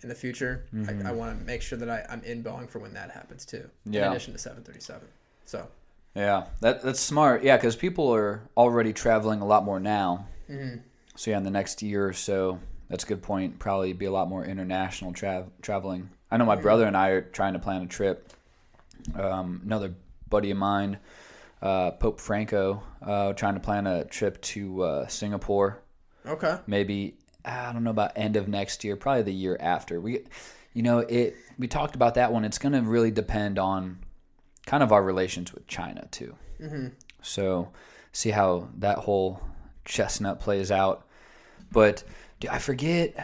in 0.04 0.10
the 0.10 0.16
future, 0.16 0.66
I, 0.88 1.10
I 1.10 1.12
want 1.12 1.38
to 1.40 1.46
make 1.46 1.62
sure 1.62 1.78
that 1.78 1.90
I, 1.90 2.06
I'm 2.10 2.24
in 2.24 2.44
Boeing 2.44 2.70
for 2.70 2.80
when 2.80 2.94
that 2.94 3.12
happens 3.12 3.46
too. 3.46 3.70
Yeah. 3.86 4.06
In 4.08 4.12
addition 4.12 4.34
to 4.34 4.40
737. 4.40 5.08
So 5.46 5.68
Yeah, 6.16 6.46
that 6.62 6.82
that's 6.84 7.00
smart. 7.00 7.44
Yeah, 7.44 7.58
because 7.58 7.76
people 7.76 8.14
are 8.14 8.42
already 8.58 8.94
traveling 8.94 9.42
a 9.42 9.46
lot 9.46 9.64
more 9.64 9.80
now. 9.80 10.28
Mm-hmm. 10.50 10.80
So 11.16 11.32
yeah, 11.32 11.38
in 11.38 11.44
the 11.44 11.52
next 11.52 11.82
year 11.82 12.08
or 12.08 12.14
so, 12.14 12.60
that's 12.90 13.04
a 13.04 13.08
good 13.08 13.22
point. 13.22 13.60
Probably 13.60 13.94
be 13.94 14.06
a 14.06 14.12
lot 14.12 14.28
more 14.30 14.44
international 14.46 15.14
tra- 15.14 15.48
traveling. 15.62 16.10
I 16.32 16.38
know 16.38 16.46
my 16.46 16.56
Mm-hmm. 16.56 16.64
brother 16.64 16.86
and 16.86 16.96
I 16.98 17.10
are 17.10 17.22
trying 17.22 17.54
to 17.54 17.60
plan 17.60 17.82
a 17.84 17.88
trip. 17.88 18.32
Um, 19.16 19.62
another 19.66 19.94
buddy 20.30 20.52
of 20.52 20.58
mine, 20.58 20.98
uh, 21.62 21.92
Pope 21.92 22.20
Franco, 22.20 22.82
uh, 23.02 23.34
trying 23.34 23.56
to 23.56 23.60
plan 23.60 23.88
a 23.88 24.06
trip 24.06 24.40
to 24.42 24.84
uh, 24.84 25.08
Singapore. 25.08 25.82
okay. 26.26 26.58
Maybe 26.68 27.16
I 27.46 27.74
don't 27.74 27.84
know 27.84 27.92
about 27.92 28.14
end 28.16 28.36
of 28.36 28.48
next 28.48 28.84
year, 28.84 28.96
probably 28.96 29.24
the 29.24 29.34
year 29.34 29.58
after. 29.60 30.00
We, 30.00 30.26
you 30.74 30.84
know, 30.84 31.00
it. 31.00 31.36
We 31.58 31.68
talked 31.68 31.96
about 31.96 32.16
that 32.16 32.32
one. 32.32 32.46
It's 32.46 32.58
going 32.58 32.74
to 32.74 32.82
really 32.82 33.12
depend 33.12 33.60
on 33.60 34.00
kind 34.66 34.84
of 34.84 34.92
our 34.92 35.04
relations 35.04 35.54
with 35.54 35.68
China 35.68 36.08
too. 36.12 36.36
Mm-hmm. 36.62 36.88
So 37.22 37.72
see 38.12 38.32
how 38.32 38.70
that 38.78 39.00
whole 39.00 39.42
chestnut 39.86 40.40
plays 40.40 40.72
out. 40.72 41.08
But 41.72 42.04
dude, 42.40 42.52
I 42.52 42.60
forget 42.60 43.16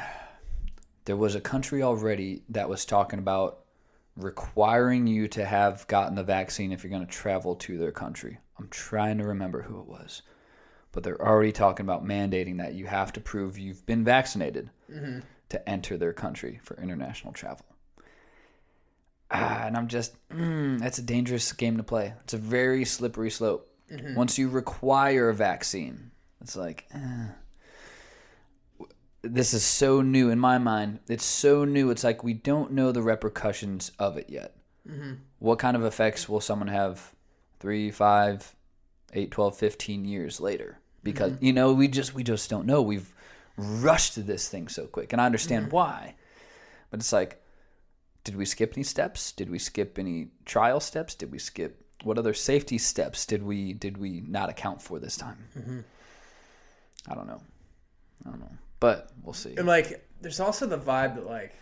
there 1.06 1.18
was 1.18 1.36
a 1.36 1.42
country 1.42 1.84
already 1.84 2.44
that 2.50 2.70
was 2.70 2.86
talking 2.86 3.20
about 3.20 3.60
requiring 4.16 5.08
you 5.08 5.28
to 5.30 5.46
have 5.46 5.88
gotten 5.88 6.16
the 6.16 6.24
vaccine 6.24 6.72
if 6.72 6.84
you're 6.84 6.92
going 6.92 7.06
to 7.06 7.12
travel 7.12 7.56
to 7.56 7.78
their 7.78 7.92
country. 7.92 8.38
I'm 8.60 8.68
trying 8.70 9.20
to 9.20 9.26
remember 9.26 9.62
who 9.62 9.80
it 9.80 9.88
was, 9.88 10.24
but 10.98 11.04
they're 11.04 11.22
already 11.22 11.52
talking 11.52 11.86
about 11.86 12.04
mandating 12.04 12.58
that 12.58 12.74
you 12.74 12.88
have 12.88 13.14
to 13.14 13.22
prove 13.22 13.56
you've 13.56 13.86
been 13.86 14.04
vaccinated 14.04 14.72
to 15.50 15.70
enter 15.70 15.96
their 15.96 16.12
country 16.12 16.60
for 16.64 16.76
international 16.82 17.32
travel. 17.32 17.68
Ah, 19.30 19.68
and 19.68 19.78
I'm 19.78 19.90
just, 19.90 20.16
mm, 20.30 20.80
that's 20.80 20.98
a 20.98 21.04
dangerous 21.04 21.54
game 21.54 21.78
to 21.78 21.84
play. 21.84 22.16
It's 22.24 22.34
a 22.34 22.40
very 22.40 22.84
slippery 22.84 23.30
slope. 23.30 23.70
Once 24.16 24.40
you 24.40 24.50
require 24.50 25.30
a 25.30 25.36
vaccine, 25.36 26.10
it's 26.42 26.56
like, 26.56 26.86
eh. 26.92 27.28
this 29.22 29.54
is 29.54 29.64
so 29.64 30.02
new 30.02 30.32
in 30.32 30.40
my 30.40 30.58
mind. 30.58 30.98
It's 31.08 31.26
so 31.26 31.64
new. 31.64 31.92
It's 31.92 32.04
like 32.04 32.24
we 32.24 32.34
don't 32.34 32.72
know 32.72 32.92
the 32.92 33.04
repercussions 33.04 33.92
of 34.00 34.18
it 34.18 34.32
yet. 34.32 34.56
What 35.38 35.60
kind 35.60 35.78
of 35.78 35.84
effects 35.84 36.28
will 36.28 36.42
someone 36.42 36.70
have 36.70 37.14
three, 37.60 37.92
five, 37.92 38.56
eight, 39.14 39.30
12, 39.30 39.56
15 39.56 40.04
years 40.06 40.42
later? 40.42 40.80
Because, 41.04 41.34
mm-hmm. 41.34 41.46
you 41.46 41.54
know, 41.54 41.74
we 41.74 41.88
just, 41.88 42.14
we 42.14 42.24
just 42.24 42.50
don't 42.50 42.66
know. 42.66 42.82
We've 42.82 43.14
rushed 43.58 44.26
this 44.28 44.48
thing 44.50 44.68
so 44.68 44.86
quick. 44.86 45.14
And 45.14 45.22
I 45.22 45.26
understand 45.26 45.68
mm-hmm. 45.68 45.76
why. 45.76 46.16
But 46.90 47.00
it's 47.00 47.14
like, 47.14 47.42
did 48.24 48.36
we 48.36 48.46
skip 48.46 48.74
any 48.76 48.84
steps? 48.84 49.32
Did 49.32 49.50
we 49.50 49.60
skip 49.60 49.98
any 49.98 50.28
trial 50.46 50.80
steps? 50.80 51.16
Did 51.16 51.32
we 51.32 51.40
skip 51.40 51.84
what 52.04 52.18
other 52.18 52.34
safety 52.34 52.78
steps 52.78 53.26
did 53.26 53.42
we 53.42 53.74
did 53.74 53.98
we 53.98 54.22
not 54.28 54.50
account 54.50 54.82
for 54.82 55.00
this 55.00 55.18
time? 55.18 55.38
Mm-hmm. 55.58 55.80
I 57.10 57.16
don't 57.16 57.28
know. 57.28 57.42
I 58.26 58.30
don't 58.30 58.40
know, 58.40 58.52
but 58.80 59.12
we'll 59.24 59.34
see. 59.34 59.56
And 59.58 59.66
like, 59.66 60.06
there's 60.22 60.40
also 60.40 60.66
the 60.66 60.78
vibe 60.78 61.16
that 61.16 61.26
like, 61.26 61.54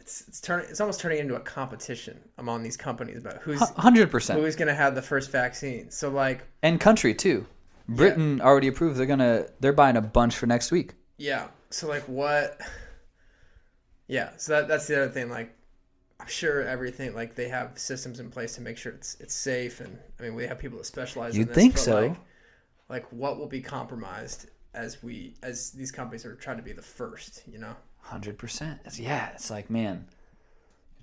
it's 0.00 0.26
it's 0.26 0.40
turning, 0.40 0.66
it's 0.68 0.80
almost 0.80 1.00
turning 1.00 1.18
into 1.18 1.36
a 1.36 1.40
competition 1.40 2.18
among 2.38 2.62
these 2.62 2.76
companies 2.76 3.18
about 3.18 3.38
who's 3.38 3.60
Hundred 3.60 4.10
percent, 4.10 4.40
who's 4.40 4.56
gonna 4.56 4.74
have 4.74 4.94
the 4.94 5.02
first 5.02 5.30
vaccine. 5.30 5.90
So 5.90 6.10
like, 6.10 6.46
and 6.62 6.80
country 6.80 7.14
too. 7.14 7.46
Britain 7.88 8.40
already 8.40 8.68
approved. 8.68 8.98
They're 8.98 9.06
gonna 9.06 9.46
they're 9.60 9.72
buying 9.72 9.96
a 9.96 10.02
bunch 10.02 10.36
for 10.36 10.46
next 10.46 10.70
week. 10.70 10.94
yeah. 11.16 11.48
So 11.70 11.86
like, 11.86 12.04
what? 12.04 12.58
Yeah. 14.06 14.30
So 14.38 14.52
that 14.52 14.68
that's 14.68 14.86
the 14.86 15.02
other 15.02 15.10
thing. 15.12 15.28
Like, 15.28 15.54
I'm 16.20 16.26
sure 16.28 16.62
everything 16.62 17.14
like 17.14 17.34
they 17.34 17.48
have 17.48 17.78
systems 17.78 18.20
in 18.20 18.30
place 18.30 18.54
to 18.54 18.62
make 18.62 18.78
sure 18.78 18.92
it's 18.92 19.16
it's 19.20 19.34
safe, 19.34 19.80
and 19.80 19.98
I 20.18 20.22
mean 20.22 20.34
we 20.34 20.46
have 20.46 20.58
people 20.58 20.78
that 20.78 20.84
specialize. 20.84 21.36
You'd 21.36 21.48
this, 21.48 21.54
think 21.54 21.78
so. 21.78 22.00
Like, 22.08 22.16
like 22.88 23.12
what 23.12 23.38
will 23.38 23.46
be 23.46 23.60
compromised 23.60 24.48
as 24.74 25.02
we 25.02 25.34
as 25.42 25.70
these 25.72 25.90
companies 25.90 26.24
are 26.24 26.34
trying 26.34 26.56
to 26.56 26.62
be 26.62 26.72
the 26.72 26.82
first? 26.82 27.42
You 27.46 27.58
know. 27.58 27.74
Hundred 28.00 28.38
percent. 28.38 28.80
Yeah, 28.94 29.28
it's 29.34 29.50
like 29.50 29.68
man, 29.68 30.06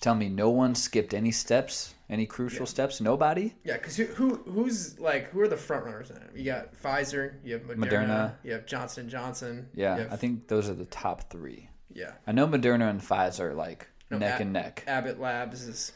telling 0.01 0.19
me 0.19 0.29
no 0.29 0.49
one 0.49 0.75
skipped 0.75 1.13
any 1.13 1.31
steps, 1.31 1.93
any 2.09 2.25
crucial 2.25 2.65
steps. 2.65 3.01
Nobody. 3.01 3.53
Yeah, 3.63 3.73
because 3.77 3.95
who, 3.97 4.05
who 4.05 4.35
who's 4.51 4.99
like 4.99 5.29
who 5.31 5.39
are 5.41 5.47
the 5.47 5.57
front 5.57 5.85
runners 5.85 6.09
in 6.11 6.17
it? 6.17 6.29
You 6.35 6.45
got 6.45 6.73
Pfizer, 6.75 7.33
you 7.43 7.53
have 7.53 7.63
Moderna, 7.63 7.77
Moderna. 7.77 8.33
you 8.43 8.51
have 8.53 8.65
Johnson 8.65 9.09
Johnson. 9.09 9.67
Yeah, 9.73 9.97
have, 9.97 10.13
I 10.13 10.15
think 10.15 10.47
those 10.47 10.69
are 10.69 10.73
the 10.75 10.85
top 10.85 11.29
three. 11.31 11.69
yeah. 11.93 12.11
I 12.27 12.31
know 12.31 12.47
Moderna 12.47 12.89
and 12.89 13.01
Pfizer 13.01 13.51
are 13.51 13.53
like 13.53 13.87
No, 14.11 14.17
neck 14.17 14.35
Ab- 14.35 14.41
and 14.41 14.53
neck. 14.53 14.83
Abbott 14.87 15.19
Labs 15.19 15.63
is 15.63 15.91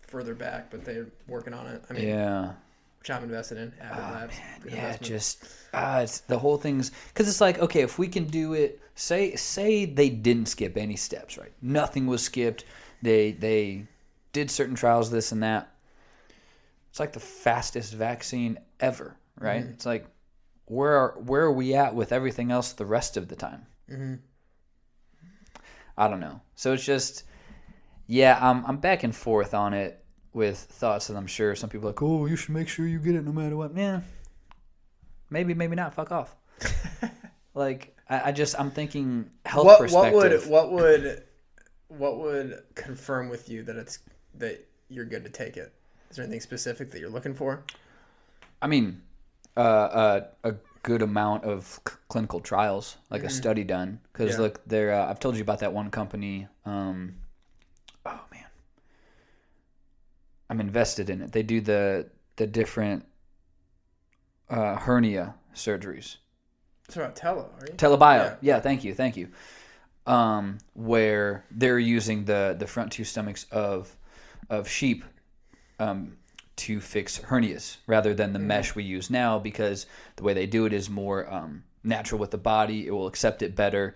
further 0.00 0.34
back, 0.34 0.70
but 0.70 0.84
they're 0.84 1.08
working 1.26 1.52
on 1.54 1.66
it. 1.66 1.82
I 1.90 1.92
mean, 1.92 2.08
Yeah. 2.08 2.52
which 3.00 3.10
I'm 3.10 3.24
invested 3.24 3.58
in. 3.58 3.72
Abbott 3.80 3.98
Labs. 4.14 4.36
good 4.62 4.72
yeah 4.72 4.78
investment. 4.78 5.02
just 5.02 5.44
ah, 5.74 6.00
it's 6.00 6.20
the 6.20 6.38
whole 6.38 6.56
thing's 6.56 6.92
because 7.08 7.28
it's 7.28 7.40
like 7.40 7.58
okay 7.58 7.80
if 7.82 7.98
we 7.98 8.08
can 8.08 8.24
do 8.26 8.54
it 8.54 8.80
say 8.94 9.34
say 9.34 9.84
they 9.84 10.08
didn't 10.08 10.46
skip 10.46 10.76
any 10.76 10.94
steps 10.96 11.36
right 11.36 11.50
nothing 11.60 12.06
was 12.06 12.22
skipped 12.22 12.64
they 13.04 13.32
they 13.32 13.86
did 14.32 14.50
certain 14.50 14.74
trials 14.74 15.10
this 15.10 15.32
and 15.32 15.42
that. 15.42 15.70
It's 16.90 17.00
like 17.00 17.12
the 17.12 17.20
fastest 17.20 17.92
vaccine 17.94 18.58
ever 18.80 19.16
right? 19.38 19.62
Mm-hmm. 19.62 19.72
it's 19.72 19.86
like 19.86 20.06
where 20.66 20.96
are 20.96 21.18
where 21.20 21.42
are 21.42 21.52
we 21.52 21.74
at 21.74 21.94
with 21.94 22.12
everything 22.12 22.50
else 22.50 22.72
the 22.72 22.86
rest 22.86 23.16
of 23.16 23.28
the 23.28 23.36
time? 23.36 23.66
Mm-hmm. 23.90 24.14
i 25.98 26.08
don't 26.08 26.20
know. 26.20 26.40
So 26.54 26.72
it's 26.72 26.84
just 26.84 27.24
yeah 28.06 28.38
i'm, 28.40 28.64
I'm 28.66 28.78
back 28.78 29.02
and 29.02 29.14
forth 29.14 29.54
on 29.54 29.74
it 29.74 30.04
with 30.34 30.58
thoughts 30.58 31.06
that 31.06 31.16
i'm 31.16 31.26
sure 31.26 31.54
some 31.54 31.70
people 31.70 31.88
are 31.88 31.92
like 31.92 32.02
oh 32.02 32.26
you 32.26 32.36
should 32.36 32.54
make 32.54 32.68
sure 32.68 32.86
you 32.86 32.98
get 32.98 33.14
it 33.14 33.24
no 33.24 33.32
matter 33.32 33.56
what. 33.56 33.76
Yeah 33.76 34.00
maybe 35.30 35.54
maybe 35.54 35.76
not. 35.76 35.94
Fuck 35.94 36.12
off. 36.12 36.34
Like 37.56 37.96
I, 38.10 38.30
I 38.30 38.32
just 38.32 38.58
i'm 38.58 38.72
thinking 38.72 39.30
health 39.46 39.64
what 39.64 39.90
what 39.92 40.12
would 40.12 40.46
what 40.48 40.72
would 40.72 41.22
what 41.88 42.18
would 42.18 42.62
confirm 42.74 43.28
with 43.28 43.48
you 43.48 43.62
that 43.64 43.76
it's 43.76 43.98
that 44.38 44.66
you're 44.88 45.04
good 45.04 45.24
to 45.24 45.30
take 45.30 45.56
it? 45.56 45.72
Is 46.10 46.16
there 46.16 46.24
anything 46.24 46.40
specific 46.40 46.90
that 46.90 47.00
you're 47.00 47.10
looking 47.10 47.34
for? 47.34 47.62
i 48.62 48.66
mean 48.66 49.02
uh, 49.56 49.60
uh, 49.60 50.20
a 50.44 50.54
good 50.82 51.02
amount 51.02 51.44
of 51.44 51.80
c- 51.86 51.94
clinical 52.08 52.40
trials 52.40 52.96
like 53.10 53.22
a 53.24 53.28
study 53.30 53.62
done 53.64 54.00
because 54.12 54.32
Mm-hmm. 54.32 54.40
Yeah. 54.40 54.44
look 54.44 54.66
there 54.66 54.92
uh, 54.94 55.06
i've 55.10 55.20
told 55.20 55.34
you 55.36 55.42
about 55.42 55.58
that 55.58 55.72
one 55.72 55.90
company 55.90 56.46
um, 56.64 57.14
oh 58.06 58.20
man 58.32 58.44
i'm 60.48 60.60
invested 60.60 61.10
in 61.10 61.20
it 61.20 61.32
they 61.32 61.42
do 61.42 61.60
the 61.60 62.06
the 62.36 62.46
different 62.46 63.04
uh, 64.50 64.76
hernia 64.76 65.34
surgeries 65.54 66.16
It's 66.86 66.96
about 66.96 67.16
Tello, 67.16 67.50
are 67.60 67.66
you? 67.66 67.74
TELA 67.76 67.96
Bio. 67.98 68.22
Yeah. 68.22 68.36
Yeah. 68.40 68.60
thank 68.60 68.84
you, 68.84 68.94
thank 68.94 69.16
you. 69.16 69.28
Um, 70.06 70.58
where 70.74 71.46
they're 71.50 71.78
using 71.78 72.26
the 72.26 72.54
the 72.58 72.66
front 72.66 72.92
two 72.92 73.04
stomachs 73.04 73.46
of 73.50 73.96
of 74.50 74.68
sheep 74.68 75.02
um, 75.78 76.18
to 76.56 76.80
fix 76.80 77.18
hernias 77.18 77.78
rather 77.86 78.14
than 78.14 78.32
the 78.32 78.38
mesh 78.38 78.74
we 78.74 78.84
use 78.84 79.08
now 79.10 79.38
because 79.38 79.86
the 80.16 80.22
way 80.22 80.34
they 80.34 80.46
do 80.46 80.66
it 80.66 80.72
is 80.72 80.90
more 80.90 81.32
um, 81.32 81.64
natural 81.82 82.20
with 82.20 82.30
the 82.30 82.38
body. 82.38 82.86
It 82.86 82.90
will 82.90 83.06
accept 83.06 83.42
it 83.42 83.56
better, 83.56 83.94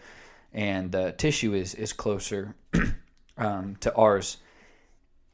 and 0.52 0.90
the 0.92 1.12
tissue 1.12 1.54
is 1.54 1.74
is 1.74 1.92
closer 1.92 2.54
um, 3.38 3.76
to 3.80 3.94
ours. 3.94 4.38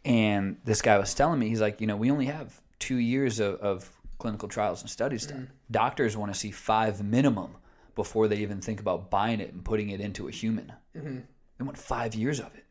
And 0.05 0.59
this 0.65 0.83
guy 0.83 0.99
was 0.99 1.15
telling 1.15 1.39
me, 1.39 1.49
he's 1.49 1.63
like, 1.63 1.81
you 1.81 1.87
know, 1.87 1.97
we 1.97 2.11
only 2.11 2.27
have 2.27 2.61
two 2.79 2.97
years 2.97 3.41
of, 3.41 3.55
of 3.61 3.91
clinical 4.19 4.49
trials 4.49 4.83
and 4.83 4.91
studies 4.91 5.27
done. 5.27 5.51
Doctors 5.71 6.15
want 6.15 6.33
to 6.33 6.39
see 6.39 6.51
five 6.51 7.03
minimum 7.03 7.57
before 7.95 8.29
they 8.29 8.37
even 8.37 8.61
think 8.61 8.81
about 8.81 9.11
buying 9.11 9.41
it 9.41 9.53
and 9.53 9.65
putting 9.65 9.91
it 9.91 10.01
into 10.01 10.29
a 10.29 10.31
human. 10.31 10.73
Mm-hmm. 10.97 11.19
They 11.59 11.65
want 11.65 11.79
five 11.79 12.15
years 12.15 12.41
of 12.41 12.55
it 12.55 12.65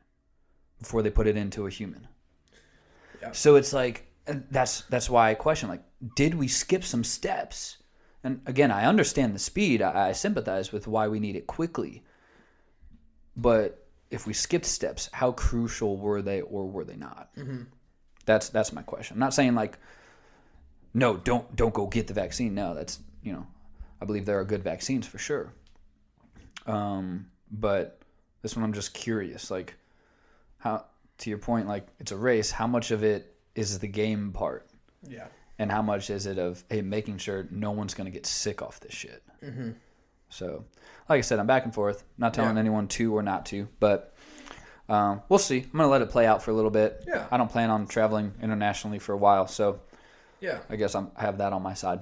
before 0.80 1.02
they 1.02 1.10
put 1.10 1.28
it 1.28 1.38
into 1.38 1.66
a 1.66 1.70
human. 1.70 2.08
Yeah. 3.22 3.32
So 3.32 3.56
it's 3.56 3.74
like 3.74 4.08
that's 4.26 4.82
that's 4.84 5.10
why 5.10 5.32
I 5.32 5.34
question 5.34 5.70
like, 5.70 5.84
did 6.16 6.36
we 6.36 6.48
skip 6.48 6.84
some 6.84 7.04
steps? 7.04 7.78
And 8.24 8.42
again, 8.46 8.72
I 8.72 8.86
understand 8.86 9.36
the 9.36 9.40
speed. 9.40 9.82
I, 9.82 10.10
I 10.10 10.12
sympathize 10.14 10.72
with 10.72 10.88
why 10.88 11.08
we 11.08 11.20
need 11.20 11.36
it 11.36 11.48
quickly. 11.48 12.04
But 13.36 13.86
if 14.12 14.28
we 14.28 14.34
skipped 14.34 14.66
steps, 14.66 15.10
how 15.12 15.32
crucial 15.32 15.98
were 15.98 16.22
they 16.22 16.42
or 16.42 16.68
were 16.68 16.86
they 16.86 16.96
not? 16.96 17.30
Mm-hmm. 17.36 17.64
That's 18.26 18.50
that's 18.50 18.72
my 18.72 18.82
question. 18.82 19.16
I'm 19.16 19.20
not 19.20 19.34
saying 19.34 19.56
like, 19.56 19.78
no, 20.94 21.18
don't 21.18 21.54
don't 21.56 21.74
go 21.74 21.88
get 21.88 22.08
the 22.08 22.14
vaccine. 22.14 22.54
No, 22.54 22.74
that's 22.74 23.00
you 23.24 23.34
know, 23.34 23.48
I 24.04 24.06
believe 24.06 24.26
there 24.26 24.38
are 24.38 24.44
good 24.44 24.64
vaccines 24.66 25.08
for 25.08 25.18
sure. 25.18 25.54
Um, 26.68 27.28
but 27.50 28.02
this 28.42 28.54
one 28.54 28.66
I'm 28.66 28.74
just 28.74 28.94
curious, 28.94 29.50
like, 29.50 29.76
how 30.58 30.86
to 31.20 31.30
your 31.30 31.40
point, 31.40 31.70
like 31.70 31.88
it's 32.02 32.12
a 32.12 32.18
race. 32.18 32.52
How 32.52 32.68
much 32.68 32.92
of 32.92 33.04
it 33.06 33.34
is 33.56 33.80
the 33.80 33.88
game 33.88 34.34
part, 34.34 34.68
Yeah. 35.08 35.28
and 35.58 35.72
how 35.72 35.82
much 35.82 36.10
is 36.10 36.26
it 36.26 36.38
of 36.38 36.64
hey 36.70 36.82
making 36.82 37.20
sure 37.20 37.48
no 37.50 37.72
one's 37.72 37.94
gonna 37.94 38.10
get 38.12 38.26
sick 38.26 38.62
off 38.62 38.82
this 38.82 38.94
shit? 38.94 39.24
Mm-hmm. 39.42 39.72
So, 40.30 40.66
like 41.08 41.20
I 41.20 41.22
said, 41.22 41.40
I'm 41.40 41.48
back 41.48 41.64
and 41.64 41.74
forth. 41.74 42.04
Not 42.18 42.34
telling 42.34 42.56
Yeah. 42.56 42.60
anyone 42.62 42.88
to 42.90 43.16
or 43.16 43.24
not 43.24 43.46
to, 43.48 43.70
but 43.80 44.14
um, 44.90 45.22
we'll 45.30 45.40
see. 45.40 45.60
I'm 45.62 45.72
gonna 45.78 45.88
let 45.88 46.02
it 46.02 46.10
play 46.10 46.26
out 46.26 46.44
for 46.44 46.52
a 46.52 46.54
little 46.54 46.72
bit. 46.72 47.06
Yeah. 47.08 47.26
I 47.32 47.38
don't 47.38 47.50
plan 47.50 47.70
on 47.70 47.88
traveling 47.88 48.34
internationally 48.42 49.00
for 49.00 49.14
a 49.14 49.18
while, 49.18 49.48
so 49.48 49.80
Yeah. 50.42 50.60
I 50.70 50.76
guess 50.76 50.94
I'm, 50.94 51.10
I 51.16 51.22
have 51.22 51.38
that 51.38 51.54
on 51.54 51.62
my 51.62 51.74
side. 51.74 52.02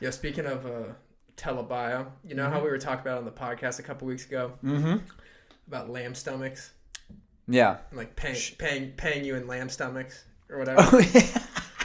Yeah. 0.00 0.10
Speaking 0.10 0.46
of 0.46 0.66
uh, 0.66 0.92
TELA 1.36 1.62
Bio, 1.62 2.06
you 2.24 2.34
know 2.34 2.48
how 2.50 2.60
we 2.62 2.68
were 2.70 2.78
talking 2.78 3.00
about 3.00 3.18
on 3.18 3.24
the 3.24 3.30
podcast 3.30 3.78
a 3.78 3.82
couple 3.82 4.06
weeks 4.08 4.26
ago 4.26 4.52
Mm-hmm. 4.64 4.96
about 5.68 5.90
lamb 5.90 6.14
stomachs, 6.14 6.70
Yeah. 7.48 7.78
and, 7.90 7.98
like 7.98 8.14
paying 8.16 8.36
paying 8.58 8.92
paying 8.92 9.24
you 9.24 9.34
in 9.36 9.46
lamb 9.46 9.68
stomachs 9.68 10.24
or 10.50 10.58
whatever. 10.58 10.80
Oh, 10.92 10.98
yeah. 11.14 11.42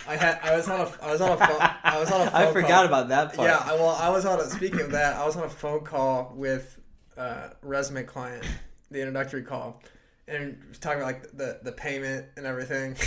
I 0.07 0.15
had 0.15 0.39
I 0.43 0.55
was 0.55 0.67
on 0.67 0.81
a 0.81 0.91
I 1.01 1.11
was 1.11 1.21
on 1.21 1.31
a 1.31 1.37
phone 1.37 1.69
I 1.83 1.99
was 1.99 2.11
on 2.11 2.27
a 2.27 2.31
phone 2.31 2.41
I 2.41 2.51
forgot 2.51 2.69
call. 2.69 2.85
about 2.85 3.07
that 3.09 3.33
part. 3.35 3.47
Yeah, 3.49 3.57
I, 3.63 3.75
well, 3.75 3.95
I 3.99 4.09
was 4.09 4.25
on 4.25 4.39
a 4.39 4.45
speaking 4.49 4.81
of 4.81 4.91
that, 4.91 5.15
I 5.15 5.25
was 5.25 5.35
on 5.37 5.43
a 5.43 5.49
phone 5.49 5.83
call 5.85 6.33
with 6.35 6.79
uh, 7.17 7.49
resume 7.61 8.03
client, 8.03 8.43
the 8.89 8.99
introductory 8.99 9.43
call, 9.43 9.81
and 10.27 10.57
was 10.69 10.79
talking 10.79 10.99
about 11.01 11.07
like 11.13 11.31
the 11.37 11.59
the 11.63 11.71
payment 11.71 12.25
and 12.37 12.45
everything. 12.45 12.95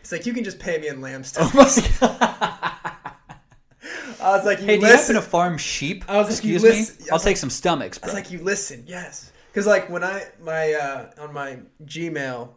It's 0.00 0.10
like 0.10 0.26
you 0.26 0.32
can 0.34 0.42
just 0.42 0.58
pay 0.58 0.78
me 0.78 0.88
in 0.88 1.00
lamb 1.00 1.22
stuff. 1.22 1.54
I 4.22 4.36
was 4.36 4.44
like, 4.46 4.60
you 4.60 4.66
Hey, 4.66 4.76
do 4.78 4.86
you 4.86 4.92
listen. 4.92 5.14
happen 5.14 5.24
to 5.24 5.30
farm 5.30 5.58
sheep? 5.58 6.04
I 6.08 6.16
was 6.18 6.26
like, 6.26 6.32
Excuse 6.54 6.62
me. 7.00 7.06
I'll 7.12 7.18
take 7.18 7.26
like- 7.26 7.36
some 7.38 7.50
stomachs, 7.50 7.98
I 8.02 8.06
was 8.06 8.14
like, 8.14 8.30
you 8.30 8.38
listen, 8.38 8.84
yes. 8.86 9.32
Because 9.48 9.66
like 9.66 9.90
when 9.90 10.02
I 10.04 10.24
my 10.42 10.72
uh, 10.72 11.10
on 11.22 11.32
my 11.34 11.58
Gmail 11.84 12.50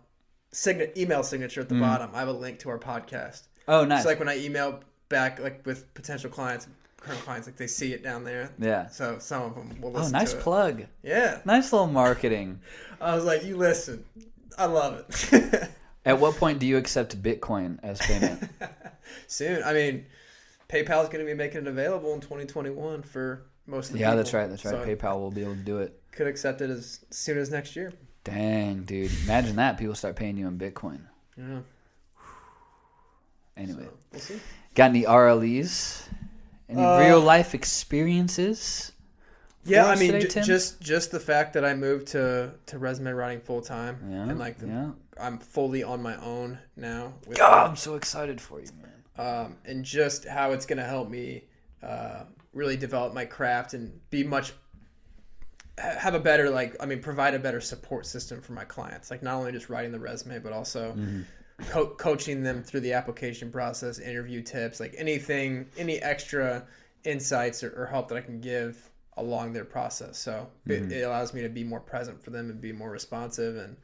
sign- 0.52 0.90
email 0.96 1.24
signature 1.24 1.62
at 1.62 1.70
the 1.70 1.76
bottom, 1.76 2.10
I 2.14 2.20
have 2.20 2.28
a 2.30 2.34
link 2.34 2.60
to 2.60 2.70
our 2.70 2.80
podcast. 2.80 3.44
Oh, 3.68 3.84
nice. 3.84 4.04
So 4.04 4.10
like 4.10 4.20
when 4.20 4.30
I 4.30 4.38
email 4.38 4.80
back 5.10 5.40
like 5.40 5.66
with 5.66 5.94
potential 5.94 6.30
clients, 6.30 6.68
current 6.98 7.20
clients, 7.22 7.48
like 7.48 7.58
they 7.58 7.68
see 7.68 7.92
it 7.94 8.02
down 8.04 8.24
there. 8.24 8.50
yeah. 8.60 8.88
So 8.88 9.18
some 9.20 9.42
of 9.44 9.56
them 9.56 9.76
will 9.82 9.98
Oh, 9.98 10.08
nice 10.08 10.32
to 10.32 10.38
it. 10.38 10.42
plug. 10.44 10.84
Yeah, 11.04 11.40
Nice 11.46 11.74
little 11.74 11.88
marketing. 11.88 12.60
I 13.02 13.14
was 13.16 13.26
like, 13.26 13.44
you 13.44 13.58
listen. 13.58 14.06
I 14.58 14.66
love 14.68 15.04
it. 15.34 15.70
At 16.06 16.20
what 16.20 16.36
point 16.38 16.60
do 16.60 16.66
you 16.68 16.78
accept 16.78 17.22
Bitcoin 17.22 17.78
as 17.84 18.00
payment? 18.00 18.48
Soon, 19.28 19.62
I 19.64 19.74
mean, 19.74 20.06
PayPal 20.70 21.04
is 21.04 21.10
going 21.10 21.24
to 21.24 21.26
be 21.26 21.34
making 21.34 21.62
it 21.62 21.68
available 21.68 22.14
in 22.14 22.22
2021 22.22 23.04
for 23.04 23.44
most 23.68 23.88
of 23.88 23.94
the 23.94 24.00
yeah, 24.00 24.08
people. 24.08 24.18
that's 24.18 24.34
right. 24.34 24.50
That's 24.50 24.66
right. 24.66 24.72
So 24.72 24.86
PayPal 24.86 25.20
will 25.20 25.32
be 25.32 25.42
able 25.42 25.54
to 25.56 25.60
do 25.62 25.80
it. 25.80 26.00
Could 26.12 26.28
accept 26.28 26.62
it 26.62 26.70
as 26.70 27.00
soon 27.12 27.38
as 27.38 27.52
next 27.52 27.76
year. 27.76 27.94
Dang, 28.24 28.84
dude. 28.84 29.12
Imagine 29.26 29.56
that. 29.58 29.78
People 29.78 29.96
start 29.96 30.16
paying 30.16 30.38
you 30.38 30.48
in 30.48 30.58
Bitcoin. 30.58 31.02
Yeah. 31.38 31.60
Anyway, 33.58 33.84
So, 33.84 33.90
we'll 34.12 34.22
see. 34.22 34.40
got 34.74 34.90
any 34.90 35.04
RLEs? 35.04 36.08
Any 36.68 36.82
Uh, 36.84 37.00
real 37.00 37.22
life 37.22 37.54
experiences? 37.54 38.92
Yeah, 39.64 39.86
I 39.88 39.96
mean, 39.96 40.12
today, 40.12 40.28
j- 40.28 40.42
just 40.42 40.80
just 40.82 41.12
the 41.12 41.20
fact 41.20 41.54
that 41.54 41.64
I 41.66 41.74
moved 41.74 42.08
to 42.10 42.52
to 42.68 42.78
resume 42.78 43.08
writing 43.16 43.40
full 43.40 43.62
time, 43.62 43.98
Yeah. 44.10 44.30
and 44.30 44.38
like 44.38 44.60
the, 44.60 44.68
yeah. 44.68 44.92
I'm 45.20 45.40
fully 45.40 45.84
on 45.84 46.04
my 46.04 46.16
own 46.18 46.60
now. 46.76 47.14
With 47.26 47.38
God, 47.38 47.70
I'm 47.70 47.76
so 47.76 47.96
excited 47.96 48.40
for 48.42 48.60
you, 48.60 48.68
man. 48.82 48.92
Um, 49.18 49.58
and 49.66 49.84
just 49.86 50.26
how 50.26 50.52
it's 50.52 50.66
going 50.66 50.78
to 50.78 50.86
help 50.86 51.10
me 51.10 51.44
uh, 51.84 52.24
really 52.54 52.78
develop 52.78 53.14
my 53.14 53.26
craft 53.26 53.74
and 53.74 54.00
be 54.10 54.24
much 54.24 54.54
have 55.78 56.14
a 56.16 56.20
better 56.20 56.50
like 56.50 56.76
I 56.80 56.86
mean 56.86 57.02
provide 57.02 57.34
a 57.34 57.40
better 57.40 57.60
support 57.60 58.06
system 58.06 58.42
for 58.42 58.54
my 58.54 58.64
clients. 58.64 59.12
Like 59.12 59.22
not 59.22 59.36
only 59.36 59.52
just 59.52 59.70
writing 59.70 59.92
the 59.92 60.00
resume, 60.00 60.40
but 60.40 60.54
also 60.54 60.98
Mm-hmm. 60.98 61.22
co- 61.70 61.96
coaching 61.96 62.44
them 62.44 62.64
through 62.64 62.82
the 62.82 62.94
application 62.94 63.52
process, 63.52 64.00
interview 64.00 64.42
tips, 64.42 64.80
like 64.80 64.94
anything, 64.98 65.68
any 65.78 66.02
extra 66.02 66.66
insights 67.04 67.64
or, 67.64 67.72
or 67.82 67.86
help 67.86 68.08
that 68.10 68.18
I 68.18 68.22
can 68.22 68.40
give 68.42 68.90
along 69.18 69.54
their 69.54 69.66
process. 69.66 70.18
So 70.18 70.48
Mm-hmm. 70.68 70.92
it, 70.92 70.98
it 71.00 71.02
allows 71.04 71.34
me 71.34 71.42
to 71.42 71.50
be 71.50 71.64
more 71.64 71.80
present 71.82 72.24
for 72.24 72.30
them 72.32 72.50
and 72.50 72.62
be 72.62 72.72
more 72.72 72.90
responsive. 72.90 73.58
And 73.58 73.78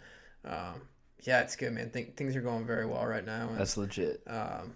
um, 0.46 0.82
yeah, 1.24 1.42
it's 1.42 1.56
good, 1.56 1.74
man. 1.74 1.90
Think, 1.90 2.16
things 2.18 2.36
are 2.36 2.42
going 2.42 2.66
very 2.66 2.86
well 2.86 3.06
right 3.06 3.26
now. 3.26 3.50
And, 3.50 3.58
That's 3.60 3.78
legit. 3.78 4.22
um, 4.28 4.74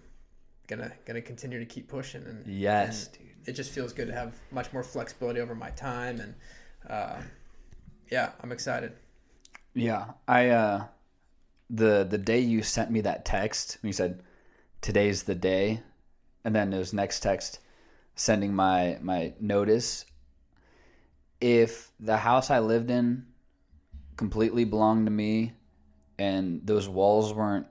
gonna 0.66 0.92
gonna 1.04 1.22
continue 1.22 1.58
to 1.58 1.66
keep 1.66 1.88
pushing 1.88 2.24
and 2.26 2.46
Yes, 2.46 3.08
and 3.08 3.18
dude. 3.18 3.48
it 3.48 3.52
just 3.52 3.70
feels 3.70 3.92
good 3.92 4.08
to 4.08 4.14
have 4.14 4.34
much 4.50 4.72
more 4.72 4.82
flexibility 4.82 5.40
over 5.40 5.54
my 5.54 5.70
time 5.70 6.20
and 6.20 6.34
uh, 6.88 7.20
yeah 8.10 8.30
i'm 8.42 8.52
excited 8.52 8.92
Yeah, 9.74 10.12
I 10.26 10.48
uh 10.50 10.84
the 11.70 12.04
the 12.08 12.18
day 12.18 12.40
you 12.40 12.62
sent 12.62 12.90
me 12.90 13.00
that 13.02 13.24
text, 13.24 13.78
you 13.82 13.92
said 13.92 14.22
today's 14.80 15.24
the 15.24 15.34
day, 15.34 15.80
and 16.44 16.54
then 16.54 16.70
there's 16.70 16.92
next 16.92 17.20
text 17.20 17.58
sending 18.14 18.54
my 18.54 18.98
my 19.02 19.34
notice. 19.40 20.04
If 21.40 21.90
the 22.00 22.16
house 22.16 22.50
I 22.50 22.60
lived 22.60 22.90
in 22.90 23.26
completely 24.16 24.64
belonged 24.64 25.06
to 25.06 25.10
me, 25.12 25.52
and 26.18 26.66
those 26.66 26.88
walls 26.88 27.34
weren't 27.34 27.66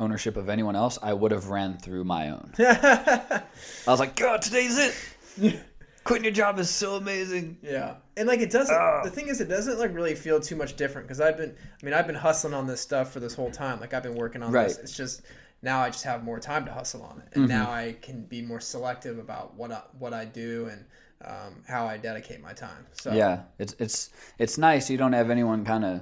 ownership 0.00 0.36
of 0.36 0.48
anyone 0.48 0.76
else, 0.76 0.98
I 1.02 1.12
would 1.12 1.32
have 1.32 1.48
ran 1.48 1.78
through 1.78 2.04
my 2.04 2.30
own. 2.30 2.52
I 2.58 3.42
was 3.86 4.00
like, 4.00 4.16
God, 4.16 4.42
today's 4.42 4.78
it. 4.78 5.60
Quitting 6.04 6.24
your 6.24 6.32
job 6.32 6.58
is 6.58 6.70
so 6.70 6.96
amazing. 6.96 7.58
yeah. 7.62 7.96
And 8.16 8.26
like 8.26 8.40
it 8.40 8.50
doesn't 8.50 8.74
the 9.04 9.10
thing 9.10 9.28
is 9.28 9.40
it 9.40 9.48
doesn't 9.48 9.78
like 9.78 9.94
really 9.94 10.14
feel 10.14 10.40
too 10.40 10.56
much 10.56 10.74
different 10.74 11.06
because 11.06 11.20
i've 11.20 11.36
been 11.36 11.54
i 11.80 11.84
mean 11.84 11.94
i've 11.94 12.06
been 12.06 12.16
hustling 12.16 12.52
on 12.54 12.66
this 12.66 12.80
stuff 12.80 13.12
for 13.12 13.20
this 13.20 13.34
whole 13.34 13.50
time. 13.50 13.78
Like 13.78 13.94
i've 13.94 14.02
been 14.02 14.16
working 14.16 14.42
on 14.42 14.52
this. 14.52 14.78
It's 14.78 14.96
just 14.96 15.22
now 15.62 15.80
i 15.80 15.90
just 15.90 16.04
have 16.04 16.24
more 16.24 16.40
time 16.40 16.64
to 16.64 16.72
hustle 16.72 17.02
on 17.02 17.20
it. 17.20 17.36
And 17.36 17.48
now 17.48 17.70
i 17.70 17.94
can 18.00 18.24
be 18.24 18.42
more 18.42 18.58
selective 18.60 19.18
about 19.18 19.54
what 19.54 19.70
i 19.70 19.82
what 19.98 20.12
i 20.14 20.24
do 20.24 20.68
and 20.72 20.84
um, 21.24 21.62
how 21.68 21.86
i 21.86 21.96
dedicate 21.98 22.40
my 22.40 22.52
time. 22.52 22.86
So 22.92 23.12
Yeah, 23.12 23.42
it's 23.58 23.74
it's 23.78 24.10
it's 24.38 24.56
nice. 24.58 24.88
You 24.88 24.96
don't 24.96 25.12
have 25.12 25.30
anyone 25.30 25.64
kind 25.64 25.84
of 25.84 26.00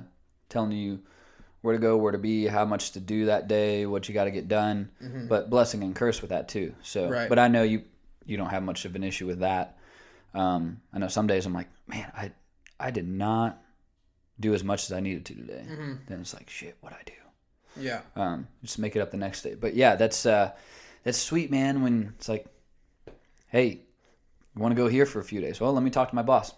telling 0.48 0.72
you 0.72 1.00
where 1.66 1.74
to 1.74 1.80
go, 1.80 1.96
where 1.98 2.12
to 2.12 2.18
be, 2.18 2.46
how 2.46 2.64
much 2.64 2.92
to 2.92 3.00
do 3.00 3.26
that 3.26 3.48
day, 3.48 3.84
what 3.84 4.08
you 4.08 4.14
got 4.14 4.24
to 4.24 4.30
get 4.30 4.48
done. 4.48 4.88
But 5.28 5.50
blessing 5.50 5.82
and 5.82 5.94
curse 5.94 6.22
with 6.22 6.30
that 6.30 6.48
too. 6.48 6.74
So, 6.82 7.02
Mm-hmm. 7.02 7.12
Right. 7.12 7.28
but 7.28 7.38
I 7.38 7.48
know 7.48 7.62
you 7.62 7.82
you 8.24 8.36
don't 8.36 8.48
have 8.50 8.62
much 8.62 8.84
of 8.86 8.94
an 8.96 9.04
issue 9.04 9.26
with 9.26 9.40
that. 9.40 9.76
Um, 10.34 10.80
I 10.92 10.98
know 10.98 11.08
some 11.08 11.26
days 11.26 11.44
I'm 11.46 11.52
like, 11.52 11.68
man, 11.86 12.10
I 12.16 12.32
I 12.80 12.90
did 12.90 13.06
not 13.08 13.62
do 14.38 14.54
as 14.54 14.62
much 14.64 14.84
as 14.84 14.92
I 14.92 15.00
needed 15.00 15.24
to 15.26 15.34
today. 15.34 15.64
Mm-hmm. 15.68 15.92
Then 16.08 16.20
it's 16.20 16.34
like, 16.34 16.48
shit, 16.50 16.76
what 16.80 16.92
I 16.92 17.02
do? 17.04 17.12
yeah 17.78 18.00
Um, 18.14 18.48
just 18.62 18.78
make 18.78 18.96
it 18.96 19.00
up 19.00 19.10
the 19.10 19.16
next 19.18 19.42
day. 19.42 19.54
But 19.54 19.74
yeah, 19.74 19.96
that's 19.96 20.24
uh, 20.26 20.52
that's 21.04 21.18
sweet, 21.18 21.50
man. 21.50 21.82
When 21.82 22.14
it's 22.16 22.28
like, 22.28 22.46
hey, 23.48 23.66
you 24.54 24.62
want 24.62 24.72
to 24.74 24.80
go 24.82 24.88
here 24.88 25.06
for 25.06 25.20
a 25.20 25.24
few 25.24 25.40
days? 25.40 25.60
Well, 25.60 25.72
let 25.72 25.82
me 25.82 25.90
talk 25.90 26.08
to 26.10 26.14
my 26.14 26.22
boss. 26.22 26.52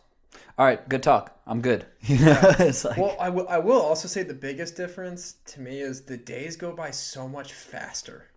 All 0.58 0.66
right, 0.66 0.86
good 0.88 1.02
talk. 1.02 1.40
I'm 1.46 1.60
good. 1.62 1.86
You 2.02 2.18
know, 2.18 2.46
it's 2.58 2.84
like, 2.84 2.98
Well, 2.98 3.16
I 3.18 3.30
will. 3.30 3.48
I 3.48 3.56
will 3.56 3.80
also 3.80 4.08
say 4.08 4.22
the 4.24 4.34
biggest 4.34 4.76
difference 4.76 5.36
to 5.46 5.60
me 5.62 5.80
is 5.80 6.02
the 6.02 6.18
days 6.18 6.54
go 6.54 6.70
by 6.76 6.90
so 6.90 7.26
much 7.26 7.54
faster. 7.54 8.28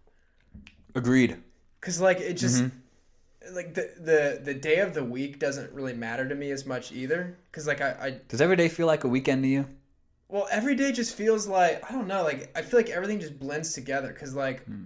agreed. 0.96 1.38
Cause 1.82 2.00
like 2.00 2.20
it 2.20 2.34
just 2.36 2.64
Mm-hmm. 2.64 2.78
like 3.54 3.74
the 3.76 3.94
the 4.00 4.42
the 4.44 4.54
day 4.54 4.80
of 4.80 4.94
the 4.94 5.04
week 5.04 5.40
doesn't 5.40 5.72
really 5.74 5.94
matter 5.94 6.28
to 6.30 6.36
me 6.36 6.52
as 6.52 6.66
much 6.66 6.92
either. 6.92 7.38
Cause 7.54 7.68
like 7.68 7.82
I, 7.82 7.92
I 7.92 8.22
Does 8.30 8.42
every 8.42 8.56
day 8.56 8.68
feel 8.68 8.88
like 8.88 9.04
a 9.04 9.08
weekend 9.08 9.44
to 9.44 9.48
you? 9.50 9.68
well 10.30 10.48
every 10.52 10.76
day 10.76 10.92
just 10.92 11.16
feels 11.16 11.48
like 11.48 11.84
I 11.90 11.94
don't 11.94 12.08
know 12.08 12.24
like 12.24 12.52
I 12.58 12.62
feel 12.62 12.80
like 12.80 12.90
everything 12.90 13.20
just 13.20 13.40
blends 13.40 13.74
together. 13.74 14.12
Cause 14.14 14.34
like 14.34 14.68
Hmm. 14.68 14.86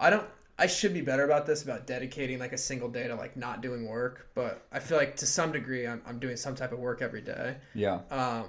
I 0.00 0.10
don't. 0.10 0.28
I 0.58 0.66
should 0.66 0.94
be 0.94 1.00
better 1.00 1.24
about 1.24 1.46
this 1.46 1.62
about 1.62 1.86
dedicating 1.86 2.38
like 2.38 2.52
a 2.52 2.58
single 2.58 2.88
day 2.88 3.08
to 3.08 3.14
like 3.14 3.36
not 3.36 3.60
doing 3.60 3.88
work. 3.88 4.28
But 4.34 4.66
I 4.72 4.78
feel 4.78 4.96
like 4.96 5.16
to 5.16 5.26
some 5.26 5.52
degree 5.52 5.86
I'm 5.86 6.02
I'm 6.06 6.18
doing 6.18 6.36
some 6.36 6.54
type 6.54 6.72
of 6.72 6.78
work 6.78 7.02
every 7.02 7.22
day. 7.22 7.56
Yeah. 7.74 8.00
Um, 8.10 8.46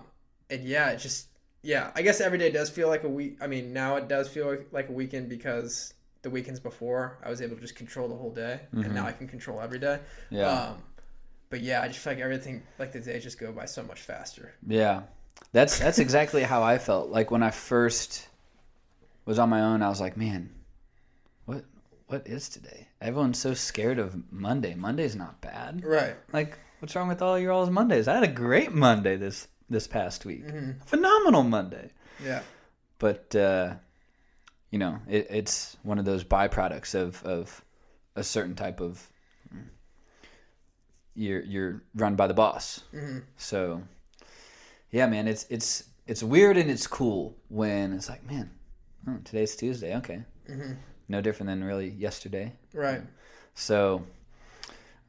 and 0.50 0.64
yeah, 0.64 0.92
it 0.92 0.98
just 0.98 1.28
yeah, 1.66 1.90
I 1.96 2.04
guess 2.04 2.22
every 2.22 2.38
day 2.38 2.52
does 2.52 2.70
feel 2.70 2.88
like 2.88 3.04
a 3.04 3.10
week. 3.10 3.38
I 3.42 3.48
mean, 3.48 3.74
now 3.74 3.96
it 3.96 4.08
does 4.08 4.30
feel 4.30 4.56
like, 4.72 4.90
a 4.90 4.92
weekend 4.92 5.30
because 5.30 5.96
the 6.22 6.30
weekends 6.30 6.60
before 6.60 7.18
I 7.24 7.30
was 7.30 7.42
able 7.42 7.56
to 7.56 7.62
just 7.62 7.76
control 7.76 8.08
the 8.08 8.16
whole 8.16 8.32
day, 8.32 8.60
and 8.72 8.94
now 8.94 9.06
I 9.08 9.12
can 9.12 9.28
control 9.28 9.60
every 9.60 9.80
day. 9.80 10.00
Mm-hmm. 10.26 10.36
Yeah. 10.36 10.48
Um, 10.48 10.84
but 11.50 11.62
yeah, 11.62 11.82
I 11.82 11.88
just 11.88 12.00
feel 12.00 12.14
like 12.14 12.22
everything 12.22 12.62
like 12.78 12.92
the 12.92 13.00
days 13.00 13.24
just 13.24 13.40
go 13.40 13.52
by 13.52 13.66
so 13.66 13.82
much 13.82 14.02
faster. 14.02 14.54
Yeah, 14.68 15.02
that's 15.54 15.80
that's 15.80 15.98
exactly 15.98 16.44
how 16.44 16.62
I 16.62 16.78
felt. 16.78 17.10
Like 17.10 17.32
when 17.32 17.42
I 17.42 17.50
first 17.50 18.28
was 19.26 19.40
on 19.40 19.50
my 19.50 19.62
own, 19.62 19.82
I 19.82 19.90
was 19.90 20.00
like, 20.00 20.18
man, 20.18 20.52
what 22.08 22.28
is 22.28 22.50
today? 22.50 22.88
Everyone's 23.02 23.40
so 23.40 23.54
scared 23.54 24.00
of 24.00 24.16
Monday. 24.32 24.76
Monday's 24.76 25.16
not 25.16 25.42
bad. 25.42 25.84
Right. 25.84 26.16
Like, 26.32 26.58
what's 26.80 26.96
wrong 26.96 27.08
with 27.08 27.22
all 27.22 27.40
your 27.40 27.52
all's 27.52 27.70
Mondays? 27.70 28.08
I 28.08 28.16
had 28.16 28.24
a 28.24 28.28
great 28.28 28.74
Monday 28.74 29.16
this 29.16 29.48
this 29.70 29.88
past 29.88 30.26
week. 30.26 30.46
Mm-hmm. 30.46 30.80
Phenomenal 30.86 31.44
Monday. 31.44 31.90
Yeah. 32.24 32.42
But 33.00 33.36
uh, 33.36 33.76
you 34.72 34.80
know, 34.80 35.00
it, 35.08 35.28
it's 35.30 35.78
one 35.84 36.00
of 36.00 36.06
those 36.06 36.24
byproducts 36.24 36.96
of 36.96 37.24
of 37.24 37.64
a 38.16 38.24
certain 38.24 38.56
type 38.56 38.80
of 38.82 39.10
you're 41.16 41.42
you're 41.42 41.82
run 41.96 42.16
by 42.16 42.28
the 42.28 42.34
boss. 42.34 42.82
Mm-hmm. 42.94 43.20
So 43.38 43.82
yeah, 44.92 45.08
man, 45.08 45.28
it's 45.28 45.46
it's 45.50 45.86
it's 46.08 46.22
weird 46.22 46.58
and 46.58 46.70
it's 46.70 46.88
cool 46.88 47.36
when 47.48 47.94
it's 47.94 48.10
like, 48.10 48.30
man, 48.30 48.52
hmm, 49.06 49.18
today's 49.24 49.56
Tuesday. 49.56 49.96
Okay, 49.98 50.24
Mm-hmm. 50.50 50.74
No 51.08 51.22
different 51.22 51.50
than 51.50 51.64
really 51.64 51.90
yesterday. 51.90 52.54
Right. 52.74 53.02
So, 53.54 54.04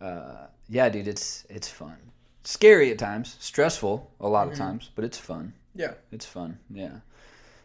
uh, 0.01 0.47
yeah, 0.69 0.89
dude, 0.89 1.09
it's 1.09 1.45
it's 1.49 1.69
fun. 1.69 1.97
Scary 2.45 2.91
at 2.91 2.99
times, 2.99 3.37
stressful 3.41 4.11
a 4.21 4.29
lot 4.29 4.47
of 4.47 4.55
mm-hmm. 4.55 4.63
times, 4.63 4.91
but 4.95 5.05
it's 5.05 5.19
fun. 5.19 5.53
Yeah. 5.75 5.95
It's 6.13 6.27
fun. 6.27 6.59
Yeah, 6.71 7.01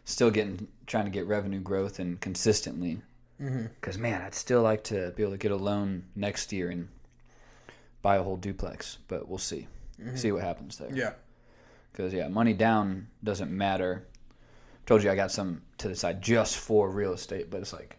still 0.04 0.30
getting 0.30 0.68
trying 0.86 1.04
to 1.04 1.10
get 1.10 1.26
revenue 1.26 1.60
growth 1.60 1.98
and 1.98 2.20
consistently. 2.20 3.00
Mm-hmm. 3.40 3.66
Because 3.80 3.98
man, 3.98 4.22
I'd 4.22 4.34
still 4.34 4.62
like 4.62 4.84
to 4.84 5.12
be 5.16 5.22
able 5.22 5.32
to 5.32 5.38
get 5.38 5.52
a 5.52 5.56
loan 5.56 6.04
next 6.14 6.52
year 6.52 6.70
and 6.70 6.88
buy 8.02 8.16
a 8.16 8.22
whole 8.22 8.36
duplex, 8.36 8.98
but 9.08 9.28
we'll 9.28 9.38
see. 9.38 9.66
Mm-hmm. 10.00 10.16
See 10.16 10.32
what 10.32 10.42
happens 10.42 10.78
there. 10.78 10.90
Yeah. 10.92 11.12
Because 11.92 12.12
yeah, 12.12 12.28
money 12.28 12.52
down 12.54 13.06
doesn't 13.22 13.50
matter. 13.50 14.06
Told 14.86 15.02
you 15.02 15.10
I 15.10 15.14
got 15.14 15.30
some 15.30 15.62
to 15.78 15.88
the 15.88 15.94
side 15.94 16.22
just 16.22 16.56
for 16.56 16.90
real 16.90 17.12
estate, 17.12 17.50
but 17.50 17.60
it's 17.60 17.72
like 17.72 17.98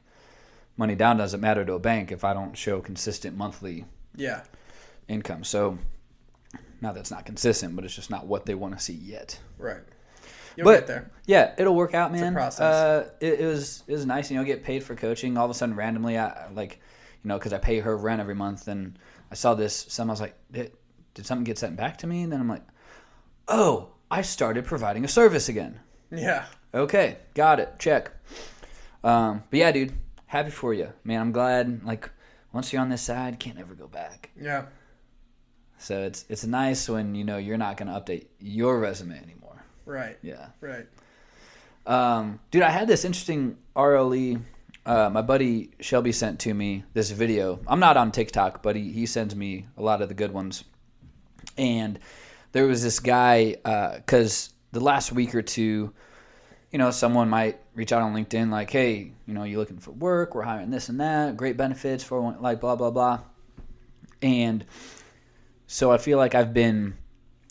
money 0.78 0.96
down 0.96 1.18
doesn't 1.18 1.42
matter 1.42 1.64
to 1.66 1.74
a 1.74 1.80
bank 1.80 2.12
if 2.12 2.24
I 2.24 2.34
don't 2.34 2.58
show 2.58 2.82
consistent 2.82 3.38
monthly 3.38 3.86
Yeah. 4.16 4.42
income. 5.08 5.44
So 5.44 5.78
now 6.82 6.92
that's 6.94 7.12
not 7.12 7.26
consistent, 7.26 7.76
but 7.76 7.86
it's 7.86 7.96
just 7.96 8.10
not 8.10 8.26
what 8.28 8.46
they 8.46 8.56
want 8.56 8.78
to 8.78 8.84
see 8.84 8.94
yet. 8.94 9.40
Right. 9.58 9.82
You'll 10.56 10.66
But- 10.66 10.80
get 10.80 10.88
there. 10.88 11.12
Yeah, 11.26 11.54
it'll 11.58 11.76
work 11.76 11.94
out, 11.94 12.12
man. 12.12 12.34
process. 12.34 12.62
Uh, 12.62 13.10
it, 13.20 13.40
it 13.40 13.46
was 13.46 13.84
it 13.88 13.94
was 13.94 14.06
nice, 14.06 14.30
you 14.30 14.38
know, 14.38 14.44
get 14.44 14.64
paid 14.64 14.84
for 14.84 14.96
coaching. 14.96 15.38
All 15.38 15.46
of 15.46 15.52
a 15.52 15.54
sudden, 15.54 15.76
randomly, 15.76 16.18
I 16.18 16.48
like, 16.54 16.80
you 17.24 17.28
know, 17.30 17.38
because 17.40 17.54
I 17.54 17.58
pay 17.58 17.80
her 17.80 17.96
rent 17.98 18.20
every 18.22 18.36
month, 18.36 18.68
and 18.68 19.00
I 19.32 19.36
saw 19.36 19.56
this. 19.56 19.86
Some 19.90 20.10
I 20.10 20.14
was 20.14 20.22
like, 20.22 20.36
did, 20.52 20.72
did 21.16 21.26
something 21.26 21.44
get 21.44 21.58
sent 21.58 21.76
back 21.76 21.98
to 22.00 22.08
me? 22.08 22.22
And 22.24 22.32
then 22.32 22.40
I'm 22.40 22.50
like, 22.50 22.62
oh, 23.48 23.90
I 24.12 24.22
started 24.22 24.66
providing 24.66 25.04
a 25.06 25.08
service 25.08 25.50
again. 25.50 25.80
Yeah. 26.12 26.46
Okay, 26.74 27.18
got 27.34 27.60
it. 27.60 27.74
Check. 27.80 28.12
Um, 29.04 29.44
but 29.50 29.58
yeah, 29.60 29.72
dude, 29.72 29.94
happy 30.34 30.50
for 30.50 30.74
you, 30.74 30.92
man. 31.04 31.22
I'm 31.22 31.32
glad. 31.32 31.84
Like 31.84 32.10
once 32.52 32.74
you're 32.74 32.82
on 32.82 32.90
this 32.90 33.04
side, 33.04 33.40
can't 33.40 33.60
ever 33.60 33.76
go 33.76 33.88
back. 33.88 34.32
Yeah. 34.40 34.66
So 35.78 36.02
it's 36.02 36.26
it's 36.28 36.44
nice 36.44 36.90
when 36.90 37.14
you 37.14 37.24
know 37.24 37.38
you're 37.38 37.58
not 37.58 37.78
going 37.78 37.88
to 37.88 37.94
update 37.94 38.26
your 38.40 38.80
resume 38.80 39.16
anymore. 39.16 39.64
Right. 39.86 40.18
Yeah. 40.24 40.48
Right. 40.60 40.88
Um, 41.86 42.40
dude, 42.50 42.64
I 42.64 42.72
had 42.72 42.88
this 42.88 43.06
interesting 43.06 43.58
RLE. 43.76 44.42
Uh, 44.86 45.10
my 45.12 45.22
buddy 45.22 45.72
Shelby 45.80 46.12
sent 46.12 46.40
to 46.42 46.54
me 46.54 46.84
this 46.94 47.12
video. 47.12 47.60
I'm 47.68 47.80
not 47.80 47.96
on 47.96 48.12
TikTok, 48.12 48.64
but 48.64 48.76
he, 48.76 48.92
he 48.92 49.06
sends 49.06 49.36
me 49.36 49.68
a 49.78 49.84
lot 49.84 50.02
of 50.02 50.10
the 50.10 50.16
good 50.16 50.34
ones. 50.34 50.64
And 51.58 52.00
there 52.54 52.66
was 52.66 52.82
this 52.82 53.00
guy, 53.00 53.56
because 53.98 54.52
the 54.72 54.80
last 54.80 55.12
week 55.12 55.36
or 55.36 55.42
two, 55.42 55.94
you 56.72 56.80
know, 56.80 56.92
someone 56.92 57.30
might 57.30 57.60
reach 57.76 57.92
out 57.92 58.02
on 58.02 58.14
LinkedIn, 58.14 58.50
like, 58.50 58.70
hey, 58.70 59.12
you 59.26 59.34
know, 59.34 59.44
you 59.44 59.58
looking 59.58 59.78
for 59.78 59.92
work? 59.92 60.36
We're 60.36 60.44
hiring 60.44 60.70
this 60.70 60.90
and 60.90 61.00
that, 61.00 61.38
great 61.38 61.58
benefits 61.58 62.04
for 62.04 62.36
like 62.40 62.60
blah, 62.60 62.76
blah, 62.76 62.92
blah. 62.92 63.22
And 64.22 64.66
so 65.68 65.92
I 65.92 65.98
feel 65.98 66.18
like 66.18 66.36
I've 66.36 66.54
been, 66.54 66.96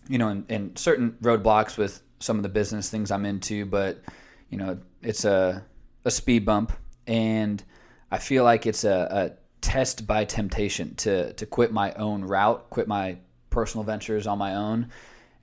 you 0.08 0.18
know, 0.18 0.28
in, 0.28 0.44
in 0.48 0.76
certain 0.76 1.16
roadblocks 1.22 1.76
with 1.76 2.02
some 2.18 2.36
of 2.36 2.42
the 2.42 2.48
business 2.48 2.88
things 2.88 3.10
I'm 3.10 3.26
into, 3.26 3.66
but 3.66 4.00
you 4.48 4.58
know, 4.58 4.78
it's 5.02 5.24
a 5.24 5.64
a 6.04 6.10
speed 6.10 6.44
bump, 6.44 6.72
and 7.06 7.62
I 8.10 8.18
feel 8.18 8.44
like 8.44 8.66
it's 8.66 8.84
a, 8.84 9.08
a 9.10 9.60
test 9.60 10.06
by 10.06 10.24
temptation 10.24 10.94
to 10.96 11.32
to 11.34 11.46
quit 11.46 11.72
my 11.72 11.92
own 11.94 12.24
route, 12.24 12.68
quit 12.70 12.86
my 12.86 13.18
personal 13.50 13.84
ventures 13.84 14.26
on 14.26 14.38
my 14.38 14.54
own, 14.54 14.90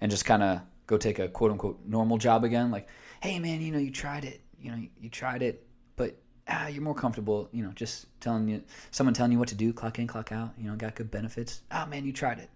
and 0.02 0.12
just 0.12 0.26
kind 0.26 0.44
of 0.44 0.62
go 0.88 0.98
take 0.98 1.20
a 1.20 1.28
quote 1.28 1.52
unquote 1.52 1.80
normal 1.86 2.18
job 2.18 2.44
again. 2.44 2.72
Like, 2.72 2.88
hey 3.22 3.40
man, 3.40 3.62
you 3.62 3.72
know, 3.72 3.80
you 3.80 3.92
tried 3.92 4.26
it, 4.26 4.42
you 4.62 4.72
know, 4.72 4.78
you, 4.99 5.10
tried 5.10 5.41
it, 5.41 5.66
but 5.95 6.16
ah, 6.47 6.68
you're 6.68 6.84
more 6.84 6.95
comfortable, 6.95 7.49
you 7.51 7.64
know, 7.64 7.72
just 7.72 8.07
telling 8.20 8.47
you 8.47 8.62
someone 8.91 9.14
telling 9.14 9.32
you 9.32 9.39
what 9.39 9.49
to 9.49 9.55
do, 9.55 9.74
clock 9.74 9.99
in, 9.99 10.07
clock 10.07 10.32
out, 10.32 10.53
you 10.57 10.70
know, 10.70 10.76
got 10.76 10.95
good 10.95 11.12
benefits. 11.12 11.62
Oh 11.72 11.86
man, 11.86 12.05
you 12.05 12.14
tried 12.14 12.39
it, 12.39 12.49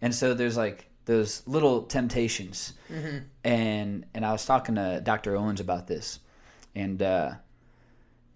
and 0.00 0.14
so 0.14 0.34
there's 0.34 0.56
like 0.56 0.88
those 1.04 1.46
little 1.46 1.82
temptations. 1.82 2.74
And 3.44 4.06
and 4.14 4.26
I 4.26 4.32
was 4.32 4.44
talking 4.44 4.74
to 4.74 5.00
Dr. 5.02 5.36
Owens 5.36 5.60
about 5.60 5.86
this, 5.86 6.20
and 6.74 7.02
uh, 7.02 7.32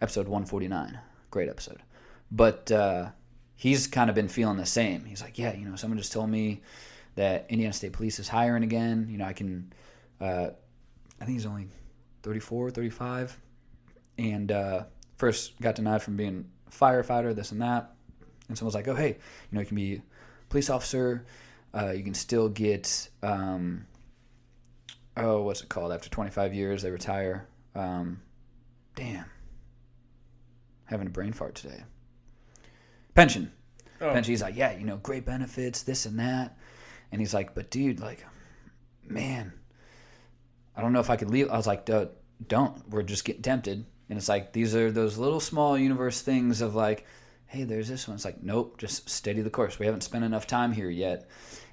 episode 0.01 0.27
149, 0.27 0.99
great 1.31 1.49
episode. 1.49 1.83
But 2.31 2.71
uh, 2.71 3.11
he's 3.57 3.87
kind 3.87 4.09
of 4.09 4.17
been 4.17 4.29
feeling 4.29 4.57
the 4.57 4.67
same. 4.67 5.05
He's 5.05 5.21
like, 5.21 5.39
yeah, 5.39 5.55
you 5.55 5.69
know, 5.69 5.77
someone 5.77 5.99
just 5.99 6.13
told 6.13 6.31
me 6.31 6.63
that 7.17 7.47
Indiana 7.49 7.73
State 7.73 7.93
Police 7.93 8.19
is 8.19 8.29
hiring 8.29 8.63
again. 8.63 9.09
You 9.11 9.19
know, 9.19 9.25
I 9.25 9.33
can, 9.33 9.73
uh, 10.21 10.51
I 11.21 11.25
think 11.25 11.37
he's 11.37 11.47
only 11.47 11.67
34, 12.23 12.71
35, 12.71 13.39
and 14.19 14.53
uh, 14.53 14.85
first 15.17 15.59
got 15.61 15.75
denied 15.75 16.03
from 16.03 16.17
being 16.17 16.47
a 16.67 16.71
firefighter, 16.71 17.35
this 17.35 17.53
and 17.53 17.63
that. 17.63 17.93
And 18.49 18.59
someone's 18.59 18.75
like, 18.75 18.89
oh, 18.89 18.95
hey, 18.95 19.09
you 19.09 19.17
know, 19.53 19.61
you 19.61 19.67
can 19.67 19.77
be 19.77 19.95
a 19.97 20.03
police 20.49 20.71
officer. 20.71 21.25
Uh, 21.73 21.91
you 21.91 22.03
can 22.03 22.15
still 22.15 22.49
get, 22.49 23.09
um, 23.23 23.87
oh, 25.17 25.43
what's 25.43 25.63
it 25.63 25.69
called? 25.69 25.93
After 25.93 26.11
25 26.11 26.53
years, 26.53 26.83
they 26.83 26.91
retire. 26.91 27.47
Um, 27.75 28.21
damn. 28.97 29.25
Having 30.87 31.07
a 31.07 31.11
brain 31.11 31.33
fart 31.33 31.55
today. 31.55 31.85
Pension. 33.15 33.53
Oh. 34.01 34.13
Pension. 34.13 34.33
He's 34.33 34.43
like, 34.43 34.57
yeah, 34.57 34.77
you 34.77 34.85
know, 34.85 34.97
great 34.97 35.25
benefits, 35.25 35.83
this 35.83 36.07
and 36.07 36.19
that. 36.19 36.57
And 37.13 37.21
he's 37.21 37.35
like, 37.35 37.55
but 37.55 37.71
dude, 37.71 38.01
like, 38.01 38.27
man, 39.07 39.53
I 40.77 40.81
don't 40.81 40.93
know 40.93 41.01
if 41.01 41.11
I 41.11 41.17
could 41.17 41.31
leave. 41.31 41.51
I 41.51 41.57
was 41.57 41.67
like, 41.67 41.85
"Duh, 41.85 42.07
don't. 42.47 42.89
We're 42.89 43.03
just 43.03 43.25
getting 43.25 43.43
tempted. 43.43 43.85
And 44.09 44.19
it's 44.19 44.29
like, 44.29 44.53
these 44.53 44.75
are 44.75 44.91
those 44.91 45.19
little 45.19 45.41
small 45.41 45.79
universe 45.79 46.21
things 46.21 46.61
of 46.61 46.75
like, 46.75 47.07
hey, 47.47 47.65
there's 47.65 47.89
this 47.89 48.09
one. 48.09 48.15
It's 48.15 48.25
like, 48.25 48.43
nope, 48.43 48.79
just 48.79 49.09
steady 49.09 49.43
the 49.43 49.51
course. 49.51 49.79
We 49.79 49.87
haven't 49.87 50.03
spent 50.03 50.25
enough 50.25 50.47
time 50.47 50.73
here 50.73 50.91
yet. 50.91 51.29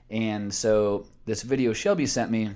And 0.10 0.54
so 0.54 1.08
this 1.26 1.44
video 1.44 1.74
Shelby 1.74 2.06
sent 2.06 2.32
me, 2.32 2.52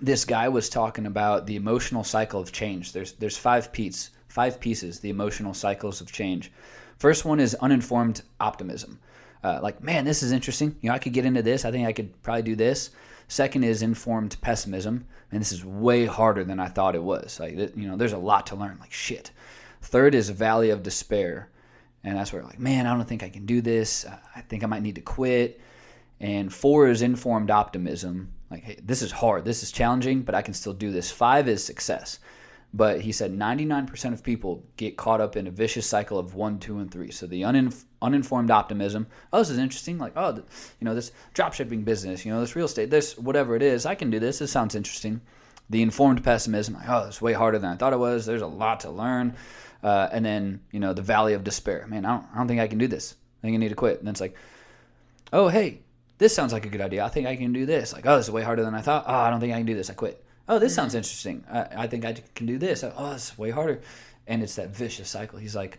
this 0.00 0.24
guy 0.24 0.48
was 0.48 0.68
talking 0.68 1.06
about 1.06 1.46
the 1.46 1.56
emotional 1.56 2.04
cycle 2.04 2.40
of 2.40 2.52
change. 2.52 2.92
There's 2.92 3.12
there's 3.12 3.38
five 3.38 3.72
pieces, 3.72 4.10
five 4.28 4.60
pieces, 4.60 5.00
the 5.00 5.08
emotional 5.08 5.54
cycles 5.54 6.00
of 6.00 6.12
change. 6.12 6.52
First 6.98 7.24
one 7.24 7.40
is 7.40 7.54
uninformed 7.56 8.22
optimism. 8.40 8.98
Uh, 9.46 9.60
like, 9.62 9.80
man, 9.80 10.04
this 10.04 10.24
is 10.24 10.32
interesting. 10.32 10.74
You 10.80 10.88
know, 10.88 10.94
I 10.94 10.98
could 10.98 11.12
get 11.12 11.24
into 11.24 11.40
this. 11.42 11.64
I 11.64 11.70
think 11.70 11.86
I 11.86 11.92
could 11.92 12.20
probably 12.22 12.42
do 12.42 12.56
this. 12.56 12.90
Second 13.28 13.62
is 13.62 13.82
informed 13.82 14.36
pessimism, 14.40 15.06
and 15.30 15.40
this 15.40 15.52
is 15.52 15.64
way 15.64 16.04
harder 16.04 16.42
than 16.42 16.58
I 16.58 16.66
thought 16.66 16.96
it 16.96 17.02
was. 17.02 17.38
Like, 17.38 17.54
you 17.76 17.88
know, 17.88 17.96
there's 17.96 18.12
a 18.12 18.18
lot 18.18 18.48
to 18.48 18.56
learn. 18.56 18.78
Like, 18.80 18.92
shit. 18.92 19.30
Third 19.82 20.14
is 20.16 20.30
valley 20.30 20.70
of 20.70 20.82
despair, 20.82 21.48
and 22.02 22.16
that's 22.16 22.32
where 22.32 22.42
like, 22.42 22.58
man, 22.58 22.86
I 22.86 22.94
don't 22.96 23.04
think 23.08 23.22
I 23.22 23.28
can 23.28 23.46
do 23.46 23.60
this. 23.60 24.04
I- 24.04 24.18
I 24.36 24.40
think 24.42 24.64
I 24.64 24.66
might 24.66 24.82
need 24.82 24.96
to 24.96 25.00
quit. 25.00 25.60
And 26.18 26.52
four 26.52 26.88
is 26.88 27.02
informed 27.02 27.50
optimism. 27.50 28.32
Like, 28.50 28.64
hey, 28.64 28.78
this 28.82 29.00
is 29.02 29.12
hard. 29.12 29.44
This 29.44 29.62
is 29.62 29.70
challenging, 29.70 30.22
but 30.22 30.34
I 30.34 30.42
can 30.42 30.54
still 30.54 30.72
do 30.72 30.90
this. 30.90 31.10
Five 31.10 31.48
is 31.48 31.64
success. 31.64 32.18
But 32.76 33.00
he 33.00 33.10
said 33.10 33.32
99% 33.32 34.12
of 34.12 34.22
people 34.22 34.62
get 34.76 34.98
caught 34.98 35.22
up 35.22 35.34
in 35.34 35.46
a 35.46 35.50
vicious 35.50 35.86
cycle 35.86 36.18
of 36.18 36.34
one, 36.34 36.58
two, 36.58 36.78
and 36.78 36.90
three. 36.90 37.10
So 37.10 37.26
the 37.26 37.40
uninf- 37.40 37.84
uninformed 38.02 38.50
optimism. 38.50 39.06
Oh, 39.32 39.38
this 39.38 39.48
is 39.48 39.56
interesting. 39.56 39.96
Like, 39.96 40.12
oh, 40.14 40.32
th- 40.32 40.44
you 40.78 40.84
know, 40.84 40.94
this 40.94 41.10
drop 41.32 41.54
shipping 41.54 41.84
business, 41.84 42.26
you 42.26 42.32
know, 42.34 42.40
this 42.40 42.54
real 42.54 42.66
estate, 42.66 42.90
this 42.90 43.16
whatever 43.16 43.56
it 43.56 43.62
is, 43.62 43.86
I 43.86 43.94
can 43.94 44.10
do 44.10 44.20
this. 44.20 44.40
This 44.40 44.52
sounds 44.52 44.74
interesting. 44.74 45.22
The 45.70 45.80
informed 45.80 46.22
pessimism. 46.22 46.74
Like, 46.74 46.86
oh, 46.86 47.06
it's 47.08 47.22
way 47.22 47.32
harder 47.32 47.58
than 47.58 47.72
I 47.72 47.76
thought 47.76 47.94
it 47.94 47.98
was. 47.98 48.26
There's 48.26 48.42
a 48.42 48.46
lot 48.46 48.80
to 48.80 48.90
learn. 48.90 49.36
Uh, 49.82 50.10
and 50.12 50.22
then, 50.22 50.60
you 50.70 50.80
know, 50.80 50.92
the 50.92 51.00
valley 51.00 51.32
of 51.32 51.44
despair. 51.44 51.86
Man, 51.86 52.04
I 52.04 52.16
don't, 52.16 52.26
I 52.34 52.36
don't 52.36 52.48
think 52.48 52.60
I 52.60 52.68
can 52.68 52.78
do 52.78 52.88
this. 52.88 53.14
I 53.40 53.46
think 53.46 53.54
I 53.54 53.56
need 53.56 53.70
to 53.70 53.74
quit. 53.74 53.98
And 53.98 54.06
then 54.06 54.12
it's 54.12 54.20
like, 54.20 54.36
oh, 55.32 55.48
hey, 55.48 55.80
this 56.18 56.34
sounds 56.34 56.52
like 56.52 56.66
a 56.66 56.68
good 56.68 56.82
idea. 56.82 57.06
I 57.06 57.08
think 57.08 57.26
I 57.26 57.36
can 57.36 57.54
do 57.54 57.64
this. 57.64 57.94
Like, 57.94 58.04
oh, 58.04 58.18
this 58.18 58.26
is 58.26 58.32
way 58.32 58.42
harder 58.42 58.64
than 58.64 58.74
I 58.74 58.82
thought. 58.82 59.04
Oh, 59.06 59.14
I 59.14 59.30
don't 59.30 59.40
think 59.40 59.54
I 59.54 59.56
can 59.56 59.66
do 59.66 59.74
this. 59.74 59.88
I 59.88 59.94
quit. 59.94 60.22
Oh, 60.48 60.58
this 60.58 60.72
mm-hmm. 60.72 60.76
sounds 60.76 60.94
interesting. 60.94 61.44
I, 61.50 61.66
I 61.76 61.86
think 61.86 62.04
I 62.04 62.14
can 62.34 62.46
do 62.46 62.58
this. 62.58 62.84
Oh, 62.84 63.12
it's 63.12 63.36
way 63.36 63.50
harder. 63.50 63.80
And 64.26 64.42
it's 64.42 64.56
that 64.56 64.70
vicious 64.70 65.08
cycle. 65.08 65.38
He's 65.38 65.56
like, 65.56 65.78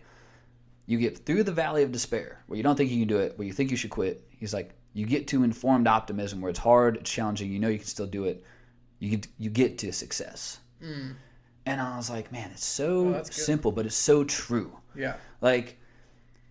you 0.86 0.98
get 0.98 1.18
through 1.26 1.42
the 1.42 1.52
valley 1.52 1.82
of 1.82 1.92
despair 1.92 2.42
where 2.46 2.56
you 2.56 2.62
don't 2.62 2.76
think 2.76 2.90
you 2.90 2.98
can 2.98 3.08
do 3.08 3.18
it, 3.18 3.38
where 3.38 3.46
you 3.46 3.52
think 3.52 3.70
you 3.70 3.76
should 3.76 3.90
quit. 3.90 4.26
He's 4.30 4.54
like, 4.54 4.70
you 4.94 5.04
get 5.04 5.28
to 5.28 5.44
informed 5.44 5.86
optimism 5.86 6.40
where 6.40 6.50
it's 6.50 6.58
hard, 6.58 6.96
it's 6.96 7.10
challenging, 7.10 7.52
you 7.52 7.58
know 7.58 7.68
you 7.68 7.78
can 7.78 7.86
still 7.86 8.06
do 8.06 8.24
it. 8.24 8.42
You 8.98 9.10
get, 9.10 9.28
you 9.38 9.50
get 9.50 9.78
to 9.78 9.92
success. 9.92 10.60
Mm. 10.82 11.14
And 11.66 11.80
I 11.80 11.96
was 11.98 12.08
like, 12.08 12.32
man, 12.32 12.50
it's 12.52 12.64
so 12.64 13.14
Oh, 13.14 13.22
simple, 13.24 13.70
but 13.70 13.84
it's 13.84 13.94
so 13.94 14.24
true. 14.24 14.72
Yeah. 14.96 15.16
Like, 15.42 15.76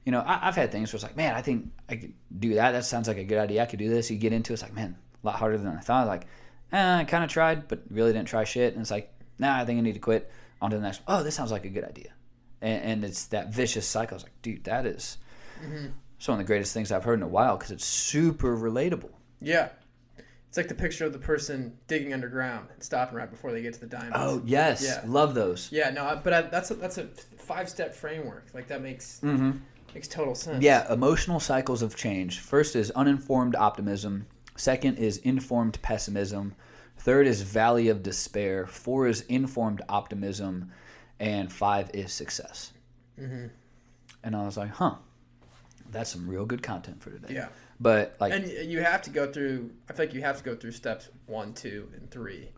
you 0.06 0.12
know, 0.12 0.20
I, 0.20 0.48
I've 0.48 0.56
had 0.56 0.72
things 0.72 0.94
where 0.94 0.98
it's 0.98 1.04
like, 1.04 1.18
man, 1.18 1.34
I 1.34 1.42
think 1.42 1.72
I 1.90 1.96
could 1.96 2.14
do 2.40 2.54
that. 2.54 2.74
That 2.74 2.86
sounds 2.86 3.08
like 3.08 3.18
a 3.18 3.24
good 3.24 3.40
idea. 3.40 3.64
I 3.64 3.66
could 3.66 3.80
do 3.80 3.90
this. 3.90 4.12
You 4.12 4.18
get 4.18 4.34
into 4.34 4.54
it, 4.54 4.56
it's 4.56 4.62
like, 4.62 4.76
man, 4.76 4.96
a 5.24 5.28
lot 5.28 5.36
harder 5.36 5.58
than 5.58 5.76
I 5.76 5.80
thought. 5.80 6.06
Like, 6.06 6.28
eh, 6.72 6.98
I 7.00 7.04
kind 7.06 7.24
of 7.24 7.30
tried, 7.30 7.68
but 7.68 7.82
really 7.90 8.14
didn't 8.14 8.28
try 8.28 8.44
shit. 8.44 8.74
And 8.74 8.82
it's 8.82 8.92
like, 8.92 9.12
nah, 9.40 9.58
I 9.60 9.66
think 9.66 9.78
I 9.78 9.82
need 9.82 9.94
to 9.94 10.00
quit. 10.00 10.32
On 10.60 10.72
to 10.72 10.76
the 10.78 10.82
next. 10.82 11.02
Oh, 11.08 11.22
this 11.22 11.36
sounds 11.36 11.52
like 11.52 11.66
a 11.66 11.70
good 11.70 11.84
idea. 11.84 12.12
And, 12.62 12.84
and 12.84 13.04
it's 13.06 13.26
that 13.28 13.54
vicious 13.54 13.86
cycle. 13.88 14.16
It's 14.16 14.24
like, 14.24 14.42
dude, 14.42 14.64
that 14.64 14.86
is- 14.88 15.18
it's 16.18 16.28
one 16.28 16.40
of 16.40 16.46
the 16.46 16.48
greatest 16.48 16.74
things 16.74 16.92
I've 16.92 17.04
heard 17.04 17.20
in 17.20 17.24
a 17.24 17.28
while 17.28 17.58
because 17.58 17.70
it's 17.72 17.86
super 17.86 18.58
relatable. 18.58 19.12
Yeah. 19.40 19.70
It's 20.48 20.58
like 20.58 20.68
the 20.68 20.74
picture 20.76 21.06
of 21.06 21.14
the 21.14 21.20
person 21.20 21.78
digging 21.88 22.14
underground 22.14 22.70
and 22.74 22.82
stopping 22.82 23.18
right 23.18 23.30
before 23.30 23.52
they 23.52 23.62
get 23.62 23.74
to 23.76 23.80
the 23.82 23.86
diamonds. 23.86 24.16
Oh 24.18 24.42
yes, 24.46 24.82
Yeah. 24.84 25.04
love 25.06 25.36
those. 25.36 25.70
Yeah, 25.72 25.92
no, 25.92 26.06
I- 26.06 26.16
but 26.16 26.34
I, 26.34 26.42
that's 26.44 26.72
a, 26.72 26.76
that's 26.76 26.98
a 26.98 27.06
five 27.38 27.70
step 27.70 27.94
framework. 27.94 28.48
Like 28.56 28.68
that 28.70 28.82
makes 28.82 29.22
makes 29.94 30.08
total 30.08 30.34
sense. 30.34 30.56
Mm-hmm. 30.56 30.64
Yeah, 30.64 30.92
emotional 30.92 31.40
cycles 31.40 31.82
of 31.84 31.96
change. 31.96 32.40
First 32.40 32.76
is 32.76 32.90
uninformed 32.92 33.56
optimism. 33.56 34.26
Second 34.58 34.98
is 34.98 35.18
informed 35.20 35.82
pessimism. 35.82 36.54
Third 36.98 37.28
is 37.28 37.42
valley 37.42 37.88
of 37.88 38.04
despair. 38.04 38.68
Four 38.68 39.08
is 39.08 39.22
informed 39.22 39.82
optimism. 39.88 40.72
And 41.20 41.52
five 41.52 41.90
is 41.94 42.12
success. 42.12 42.74
Mm-hmm. 43.20 43.48
And 44.24 44.36
I 44.36 44.46
was 44.46 44.58
like, 44.58 44.70
huh, 44.72 44.96
that's 45.92 46.12
some 46.12 46.30
real 46.30 46.46
good 46.46 46.62
content 46.62 47.02
for 47.02 47.12
today. 47.12 47.34
Yeah. 47.34 47.48
But 47.80 48.18
like, 48.20 48.34
And 48.34 48.48
you 48.48 48.82
have 48.82 49.02
to 49.04 49.10
go 49.10 49.32
through. 49.32 49.72
I 49.90 49.94
feel 49.94 50.06
like 50.08 50.14
you 50.16 50.22
have 50.22 50.38
to 50.40 50.44
go 50.44 50.56
through 50.56 50.72
steps 50.72 51.10
one, 51.28 51.54
two, 51.54 51.90
and 51.96 52.10
three. 52.10 52.50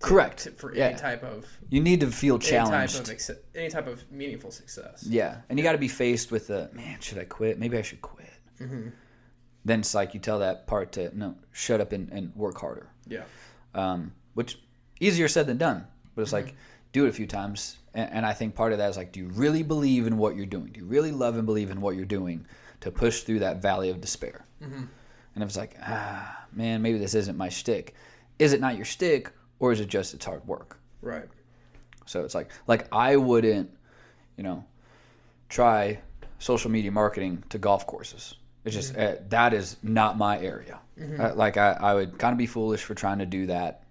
to- 0.00 0.06
correct. 0.06 0.44
to- 0.44 0.50
for 0.52 0.74
yeah. 0.74 0.88
any 0.88 0.98
type 0.98 1.22
of 1.22 1.46
you 1.70 1.80
need 1.80 2.00
to 2.00 2.06
feel 2.06 2.34
any 2.36 2.40
type 2.44 2.50
challenged. 2.50 3.10
of 3.30 3.36
any 3.54 3.68
type 3.68 3.86
of 3.86 4.10
meaningful 4.10 4.50
success. 4.50 5.04
Yeah, 5.06 5.38
and 5.48 5.58
you 5.58 5.62
got 5.62 5.72
to 5.72 5.78
be 5.78 5.88
faced 5.88 6.30
with 6.30 6.46
the 6.48 6.70
man. 6.72 7.00
Should 7.00 7.18
I 7.18 7.24
quit? 7.24 7.58
Maybe 7.58 7.76
I 7.78 7.82
should 7.82 8.02
quit. 8.02 8.30
Mm-hmm. 8.60 8.88
Then 9.64 9.80
it's 9.80 9.94
like 9.94 10.14
you 10.14 10.20
tell 10.20 10.38
that 10.38 10.66
part 10.66 10.92
to 10.92 11.16
no, 11.16 11.34
shut 11.52 11.80
up 11.80 11.92
and, 11.92 12.08
and 12.10 12.34
work 12.34 12.58
harder. 12.58 12.88
Yeah. 13.06 13.24
um, 13.74 14.12
which 14.34 14.58
easier 15.00 15.28
said 15.28 15.46
than 15.46 15.58
done. 15.58 15.86
But 16.14 16.22
it's 16.22 16.32
like 16.32 16.54
do 16.92 17.06
it 17.06 17.08
a 17.08 17.12
few 17.12 17.26
times, 17.26 17.78
and, 17.94 18.10
and 18.12 18.26
I 18.26 18.32
think 18.32 18.54
part 18.54 18.72
of 18.72 18.78
that 18.78 18.90
is 18.90 18.96
like, 18.96 19.12
do 19.12 19.20
you 19.20 19.28
really 19.28 19.62
believe 19.62 20.06
in 20.06 20.16
what 20.16 20.36
you're 20.36 20.46
doing? 20.46 20.66
Do 20.72 20.80
you 20.80 20.86
really 20.86 21.12
love 21.12 21.36
and 21.36 21.46
believe 21.46 21.70
in 21.70 21.80
what 21.80 21.96
you're 21.96 22.04
doing 22.04 22.46
to 22.80 22.90
push 22.90 23.22
through 23.22 23.40
that 23.40 23.60
valley 23.62 23.90
of 23.90 24.00
despair? 24.00 24.46
And 25.34 25.44
if 25.44 25.48
it's 25.48 25.56
like, 25.56 25.76
ah, 25.82 26.44
man, 26.52 26.82
maybe 26.82 26.98
this 26.98 27.14
isn't 27.14 27.36
my 27.36 27.48
shtick, 27.48 27.94
is 28.38 28.52
it 28.52 28.60
not 28.60 28.76
your 28.76 28.84
stick 28.84 29.30
or 29.58 29.72
is 29.72 29.80
it 29.80 29.88
just 29.88 30.14
it's 30.14 30.24
hard 30.24 30.46
work? 30.46 30.78
Right. 31.02 31.28
So 32.06 32.24
it's 32.24 32.34
like 32.34 32.50
like 32.66 32.88
I 32.92 33.16
wouldn't, 33.16 33.70
you 34.36 34.42
know, 34.42 34.64
try 35.48 36.00
social 36.38 36.70
media 36.70 36.90
marketing 36.90 37.44
to 37.50 37.58
golf 37.58 37.86
courses. 37.86 38.34
It's 38.64 38.74
just 38.74 38.96
uh, 38.96 39.14
that 39.28 39.54
is 39.54 39.76
not 39.82 40.18
my 40.18 40.38
area. 40.38 40.78
Uh, 41.18 41.34
like 41.34 41.56
I, 41.56 41.72
I 41.80 41.94
would 41.94 42.18
kind 42.18 42.32
of 42.32 42.38
be 42.38 42.46
foolish 42.46 42.82
for 42.82 42.94
trying 42.94 43.20
to 43.20 43.26
do 43.26 43.46
that 43.46 43.84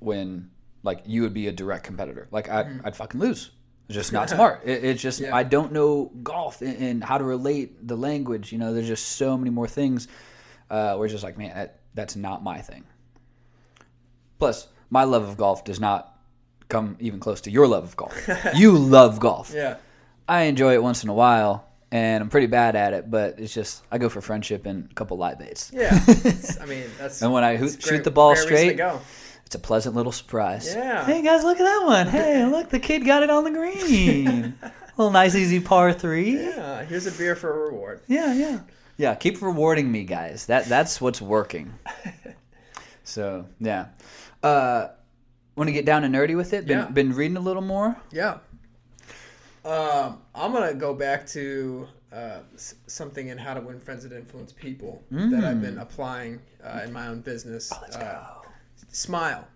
when 0.00 0.50
like 0.82 1.02
you 1.06 1.22
would 1.22 1.34
be 1.34 1.46
a 1.46 1.52
direct 1.52 1.84
competitor. 1.84 2.26
Like 2.32 2.48
I, 2.48 2.68
I'd 2.84 2.96
fucking 2.96 3.20
lose. 3.20 3.50
It's 3.88 3.94
just 3.94 4.12
not 4.12 4.28
smart. 4.36 4.62
It, 4.64 4.84
it's 4.84 5.00
just 5.00 5.20
Yeah. 5.20 5.34
I 5.34 5.44
don't 5.44 5.72
know 5.72 6.10
golf 6.22 6.60
and, 6.62 6.76
and 6.76 7.04
how 7.04 7.18
to 7.18 7.24
relate 7.24 7.86
the 7.86 7.96
language. 7.96 8.50
You 8.52 8.58
know, 8.58 8.74
there's 8.74 8.88
just 8.88 9.06
so 9.10 9.36
many 9.38 9.50
more 9.50 9.68
things. 9.68 10.08
Uh, 10.68 10.96
we're 10.98 11.08
just 11.08 11.22
like, 11.22 11.38
man, 11.38 11.54
that, 11.54 11.78
that's 11.94 12.16
not 12.16 12.42
my 12.42 12.60
thing. 12.60 12.84
Plus, 14.38 14.66
my 14.90 15.04
love 15.04 15.22
of 15.28 15.36
golf 15.36 15.64
does 15.64 15.80
not 15.80 16.18
come 16.68 16.96
even 17.00 17.20
close 17.20 17.40
to 17.42 17.50
your 17.50 17.66
love 17.66 17.84
of 17.84 17.96
golf. 17.96 18.28
you 18.54 18.76
love 18.76 19.20
golf. 19.20 19.52
Yeah. 19.54 19.76
I 20.28 20.42
enjoy 20.42 20.74
it 20.74 20.82
once 20.82 21.02
in 21.04 21.08
a 21.08 21.14
while, 21.14 21.67
and 21.90 22.22
I'm 22.22 22.28
pretty 22.28 22.46
bad 22.48 22.76
at 22.76 22.92
it, 22.92 23.10
but 23.10 23.38
it's 23.38 23.52
just 23.54 23.82
I 23.90 23.98
go 23.98 24.08
for 24.08 24.20
friendship 24.20 24.66
and 24.66 24.90
a 24.90 24.94
couple 24.94 25.16
light 25.16 25.38
baits. 25.38 25.70
Yeah. 25.74 25.90
I 26.60 26.66
mean, 26.66 26.84
that's. 26.98 27.22
And 27.22 27.32
when 27.32 27.44
I 27.44 27.52
it's 27.52 27.60
hoot, 27.62 27.82
great- 27.82 27.82
shoot 27.96 28.04
the 28.04 28.10
ball 28.10 28.34
great 28.34 28.42
reason 28.50 28.56
to 28.56 28.62
straight, 28.64 28.76
go. 28.76 29.00
it's 29.46 29.54
a 29.54 29.58
pleasant 29.58 29.94
little 29.94 30.12
surprise. 30.12 30.74
Yeah. 30.74 31.04
Hey 31.04 31.22
guys, 31.22 31.44
look 31.44 31.58
at 31.60 31.64
that 31.64 31.82
one. 31.86 32.06
Hey, 32.08 32.44
look, 32.44 32.68
the 32.70 32.78
kid 32.80 33.04
got 33.06 33.22
it 33.22 33.30
on 33.30 33.44
the 33.44 33.50
green. 33.50 34.54
little 34.98 35.12
nice 35.12 35.34
easy 35.34 35.60
par 35.60 35.92
three. 35.92 36.36
Yeah. 36.38 36.84
Here's 36.84 37.06
a 37.06 37.12
beer 37.12 37.34
for 37.36 37.50
a 37.52 37.66
reward. 37.70 38.00
Yeah, 38.08 38.34
yeah. 38.34 38.60
Yeah, 38.96 39.14
keep 39.14 39.40
rewarding 39.40 39.90
me, 39.92 40.02
guys. 40.04 40.46
That 40.46 40.66
that's 40.66 41.00
what's 41.00 41.22
working. 41.22 41.72
so 43.04 43.46
yeah. 43.60 43.86
Uh 44.42 44.88
want 45.56 45.68
to 45.68 45.72
get 45.72 45.84
down 45.84 46.04
and 46.04 46.14
nerdy 46.14 46.36
with 46.36 46.52
it? 46.52 46.66
Been 46.66 46.78
Yeah. 46.78 46.84
been 46.90 47.12
reading 47.14 47.36
a 47.36 47.40
little 47.40 47.62
more? 47.62 47.96
Yeah. 48.12 48.38
Um, 49.68 50.22
I'm 50.34 50.52
gonna 50.52 50.72
go 50.74 50.94
back 50.94 51.26
to 51.28 51.86
uh, 52.10 52.38
s- 52.54 52.74
something 52.86 53.28
in 53.28 53.36
How 53.36 53.52
to 53.52 53.60
Win 53.60 53.78
Friends 53.78 54.04
and 54.04 54.14
Influence 54.14 54.50
People 54.52 55.02
that 55.10 55.44
I've 55.44 55.60
been 55.60 55.78
applying 55.78 56.40
uh, 56.64 56.80
in 56.84 56.92
my 56.92 57.08
own 57.08 57.20
business. 57.20 57.70
Mm. 57.70 57.82
Let's 57.82 57.96
uh. 57.96 58.26
Smile, 58.90 59.46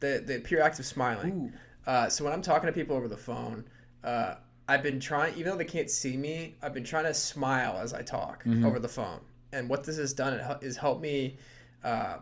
the 0.00 0.22
the 0.26 0.40
pure 0.40 0.60
act 0.62 0.80
of 0.80 0.86
smiling. 0.86 1.52
Uh, 1.86 2.08
so 2.08 2.24
when 2.24 2.32
I'm 2.32 2.42
talking 2.42 2.66
to 2.66 2.72
people 2.72 2.96
over 2.96 3.06
the 3.06 3.16
phone, 3.16 3.64
uh, 4.02 4.34
I've 4.68 4.82
been 4.82 4.98
trying, 4.98 5.34
even 5.34 5.52
though 5.52 5.58
they 5.58 5.64
can't 5.64 5.90
see 5.90 6.16
me, 6.16 6.56
I've 6.62 6.74
been 6.74 6.84
trying 6.84 7.04
to 7.04 7.14
smile 7.14 7.78
as 7.78 7.94
I 7.94 8.02
talk 8.02 8.42
Mm-hmm. 8.44 8.64
over 8.66 8.78
the 8.80 8.88
phone. 8.88 9.20
And 9.52 9.68
what 9.68 9.84
this 9.84 9.96
has 9.98 10.12
done 10.12 10.34
is 10.62 10.76
help 10.76 11.00
me. 11.00 11.36
Uh, 11.84 12.16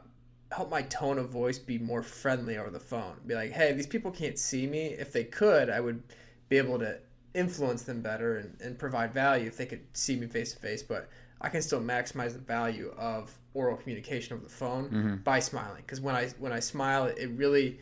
help 0.52 0.70
my 0.70 0.82
tone 0.82 1.18
of 1.18 1.28
voice 1.30 1.58
be 1.58 1.78
more 1.78 2.02
friendly 2.02 2.56
over 2.58 2.70
the 2.70 2.80
phone. 2.80 3.14
Be 3.26 3.34
like, 3.34 3.52
hey, 3.52 3.72
these 3.72 3.86
people 3.86 4.10
can't 4.10 4.38
see 4.38 4.66
me. 4.66 4.86
If 4.98 5.12
they 5.12 5.24
could, 5.24 5.68
I 5.70 5.78
would 5.80 6.02
be 6.48 6.56
able 6.58 6.78
to 6.78 6.98
influence 7.34 7.82
them 7.82 8.00
better 8.00 8.36
and, 8.38 8.60
and 8.60 8.78
provide 8.78 9.12
value 9.12 9.46
if 9.46 9.56
they 9.56 9.66
could 9.66 9.80
see 9.92 10.16
me 10.16 10.26
face 10.26 10.52
to 10.54 10.58
face. 10.58 10.82
But 10.82 11.08
I 11.40 11.48
can 11.48 11.62
still 11.62 11.80
maximize 11.80 12.32
the 12.32 12.38
value 12.40 12.92
of 12.98 13.36
oral 13.54 13.76
communication 13.76 14.34
over 14.34 14.44
the 14.44 14.50
phone 14.50 14.84
Mm-hmm. 14.90 15.16
by 15.24 15.40
smiling. 15.40 15.82
Because 15.86 16.00
when 16.00 16.14
I 16.14 16.28
when 16.38 16.52
I 16.52 16.60
smile, 16.60 17.06
it 17.06 17.30
really 17.34 17.78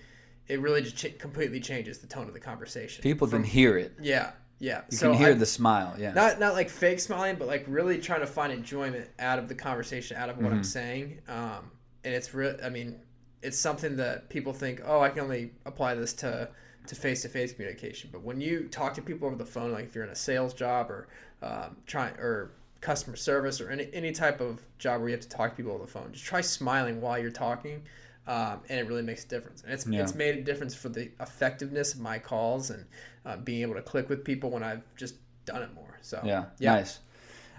it 0.49 0.61
really 0.61 0.82
just 0.82 0.97
ch- 0.97 1.18
completely 1.18 1.61
changes 1.61 1.99
the 1.99 2.07
tone 2.07 2.28
of 2.28 2.34
the 2.34 2.40
conversation. 2.40 3.03
People 3.03 3.26
can 3.28 3.42
hear 3.42 3.76
it. 3.78 3.92
yeah, 4.01 4.32
yeah. 4.59 4.82
You 4.90 4.97
so 4.97 5.11
can 5.11 5.18
hear 5.18 5.30
I- 5.30 5.34
the 5.34 5.47
smile. 5.47 5.94
Yeah. 5.99 6.12
not 6.12 6.38
not 6.38 6.55
like 6.55 6.68
fake 6.70 7.01
smiling, 7.01 7.36
but 7.36 7.49
like 7.49 7.64
really 7.66 7.99
trying 7.99 8.20
to 8.20 8.26
find 8.26 8.53
enjoyment 8.53 9.09
out 9.18 9.38
of 9.38 9.49
the 9.49 9.55
conversation, 9.55 10.16
out 10.16 10.28
of 10.28 10.36
what 10.38 10.47
I'm 10.53 10.59
Mm-hmm. 10.59 10.62
saying. 10.62 11.20
Um, 11.28 11.70
and 12.05 12.14
it's 12.14 12.32
real. 12.34 12.57
I 12.62 12.68
mean, 12.68 13.01
it's 13.42 13.59
something 13.59 13.97
that 13.97 14.28
people 14.28 14.53
think, 14.53 14.80
oh, 14.84 15.01
I 15.01 15.09
can 15.09 15.20
only 15.20 15.53
apply 15.66 15.94
this 15.94 16.12
to 16.14 16.49
to 16.89 16.95
face 16.95 17.22
to 17.22 17.28
face 17.28 17.53
communication. 17.53 18.11
But 18.12 18.22
when 18.22 18.41
you 18.41 18.68
talk 18.68 18.95
to 18.95 19.03
people 19.03 19.26
over 19.26 19.37
the 19.37 19.47
phone, 19.47 19.72
like 19.72 19.84
if 19.84 19.95
you're 19.95 20.05
in 20.05 20.11
a 20.11 20.16
sales 20.16 20.55
job 20.55 20.91
or 20.91 21.09
um, 21.43 21.76
trying 21.87 22.14
or 22.14 22.53
customer 22.80 23.16
service 23.16 23.61
or 23.61 23.70
any 23.70 23.89
any 23.93 24.12
type 24.12 24.41
of 24.41 24.61
job 24.78 25.01
where 25.01 25.09
you 25.09 25.14
have 25.14 25.22
to 25.22 25.28
talk 25.28 25.51
to 25.51 25.57
people 25.57 25.72
over 25.72 25.84
the 25.84 25.91
phone, 25.91 26.12
just 26.12 26.24
try 26.24 26.41
smiling 26.41 27.01
while 27.01 27.18
you're 27.18 27.30
talking. 27.30 27.82
Um, 28.28 28.61
and 28.68 28.80
it 28.80 28.89
really 28.89 29.03
makes 29.03 29.24
a 29.24 29.28
difference. 29.28 29.62
And 29.62 29.72
it's, 29.72 29.87
Yeah. 29.87 30.03
it's 30.03 30.14
made 30.16 30.37
a 30.37 30.43
difference 30.43 30.74
for 30.74 30.89
the 30.89 31.11
effectiveness 31.20 31.95
of 31.95 32.01
my 32.01 32.18
calls 32.18 32.70
and 32.70 32.84
uh, 33.24 33.37
being 33.37 33.62
able 33.62 33.74
to 33.74 33.82
click 33.82 34.09
with 34.09 34.24
people 34.24 34.51
when 34.51 34.64
I've 34.64 34.82
just 34.97 35.14
done 35.45 35.62
it 35.62 35.72
more. 35.74 35.97
So 36.03 36.20
Yeah, 36.24 36.47
yeah. 36.59 36.72
nice. 36.72 36.99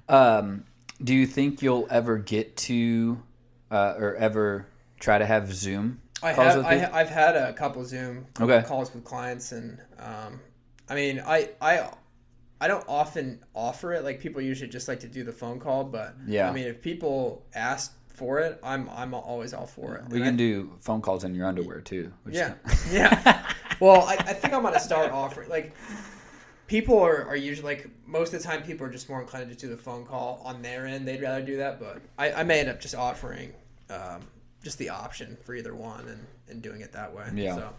Um, 0.09 0.65
do 1.01 1.13
you 1.15 1.25
think 1.25 1.61
you'll 1.61 1.87
ever 1.89 2.17
get 2.17 2.57
to, 2.57 3.21
uh, 3.71 3.93
or 3.97 4.15
ever 4.15 4.67
try 4.99 5.17
to 5.17 5.25
have 5.25 5.53
Zoom 5.53 6.01
I 6.23 6.31
have 6.33 6.65
I, 6.65 6.89
I've 6.91 7.09
had 7.09 7.35
a 7.35 7.53
couple 7.53 7.83
Zoom 7.85 8.25
Okay. 8.39 8.63
calls 8.67 8.93
with 8.93 9.03
clients, 9.03 9.51
and 9.51 9.79
um, 9.99 10.39
I 10.89 10.95
mean 10.95 11.21
I 11.25 11.49
I 11.61 11.89
I 12.59 12.67
don't 12.67 12.83
often 12.87 13.43
offer 13.53 13.93
it. 13.93 14.03
Like 14.03 14.19
people 14.19 14.41
usually 14.41 14.69
just 14.69 14.87
like 14.87 14.99
to 15.01 15.07
do 15.07 15.23
the 15.23 15.31
phone 15.31 15.59
call, 15.59 15.83
but 15.83 16.15
Yeah. 16.25 16.49
I 16.49 16.53
mean 16.53 16.65
if 16.67 16.81
people 16.81 17.45
ask 17.53 17.93
for 18.07 18.39
it, 18.39 18.59
I'm 18.63 18.89
I'm 18.89 19.13
always 19.13 19.53
all 19.53 19.67
for 19.67 19.95
it. 19.95 20.09
We 20.09 20.17
And 20.17 20.25
can 20.25 20.33
I- 20.33 20.37
do 20.37 20.71
phone 20.81 21.01
calls 21.01 21.23
in 21.23 21.35
your 21.35 21.45
underwear 21.47 21.81
too. 21.81 22.11
which- 22.23 22.35
Yeah, 22.35 22.53
yeah. 22.91 23.45
Well, 23.79 24.01
I, 24.07 24.13
I 24.13 24.33
think 24.33 24.55
I'm 24.55 24.63
gonna 24.63 24.79
start 24.79 25.11
offering 25.11 25.49
like 25.49 25.73
people 26.65 26.97
are, 26.99 27.25
are 27.27 27.35
usually 27.35 27.75
like 27.75 27.87
most 28.07 28.33
of 28.33 28.41
the 28.41 28.47
time 28.47 28.63
people 28.63 28.87
are 28.87 28.89
just 28.89 29.07
more 29.07 29.21
inclined 29.21 29.49
to 29.49 29.55
do 29.55 29.69
the 29.69 29.77
phone 29.77 30.03
call 30.05 30.41
on 30.43 30.61
their 30.63 30.87
end. 30.87 31.07
They'd 31.07 31.21
rather 31.21 31.45
do 31.45 31.57
that, 31.57 31.79
but 31.79 32.01
I, 32.17 32.31
I 32.31 32.43
may 32.43 32.59
end 32.59 32.69
up 32.69 32.81
just 32.81 32.95
offering 32.95 33.53
um, 33.91 34.21
just 34.67 34.77
the 34.77 34.89
option 34.89 35.37
for 35.45 35.55
either 35.55 35.73
one 35.73 36.05
and, 36.13 36.21
and 36.49 36.61
doing 36.61 36.81
it 36.81 36.91
that 36.91 37.09
way. 37.15 37.25
Yeah. 37.33 37.55
So, 37.55 37.69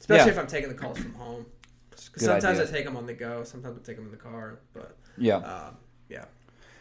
especially 0.00 0.26
Yeah. 0.26 0.32
if 0.32 0.38
I'm 0.38 0.46
taking 0.46 0.68
the 0.68 0.74
calls 0.84 0.98
from 0.98 1.14
home. 1.14 1.44
sometimes 1.96 2.44
idea. 2.44 2.62
I 2.62 2.66
take 2.76 2.84
them 2.84 2.96
on 2.96 3.06
the 3.06 3.14
go. 3.14 3.42
Sometimes 3.44 3.76
I 3.78 3.82
take 3.82 3.96
them 3.96 4.04
in 4.06 4.10
the 4.12 4.24
car. 4.30 4.58
But 4.72 4.96
yeah. 5.18 5.36
um, 5.38 5.76
yeah, 6.08 6.24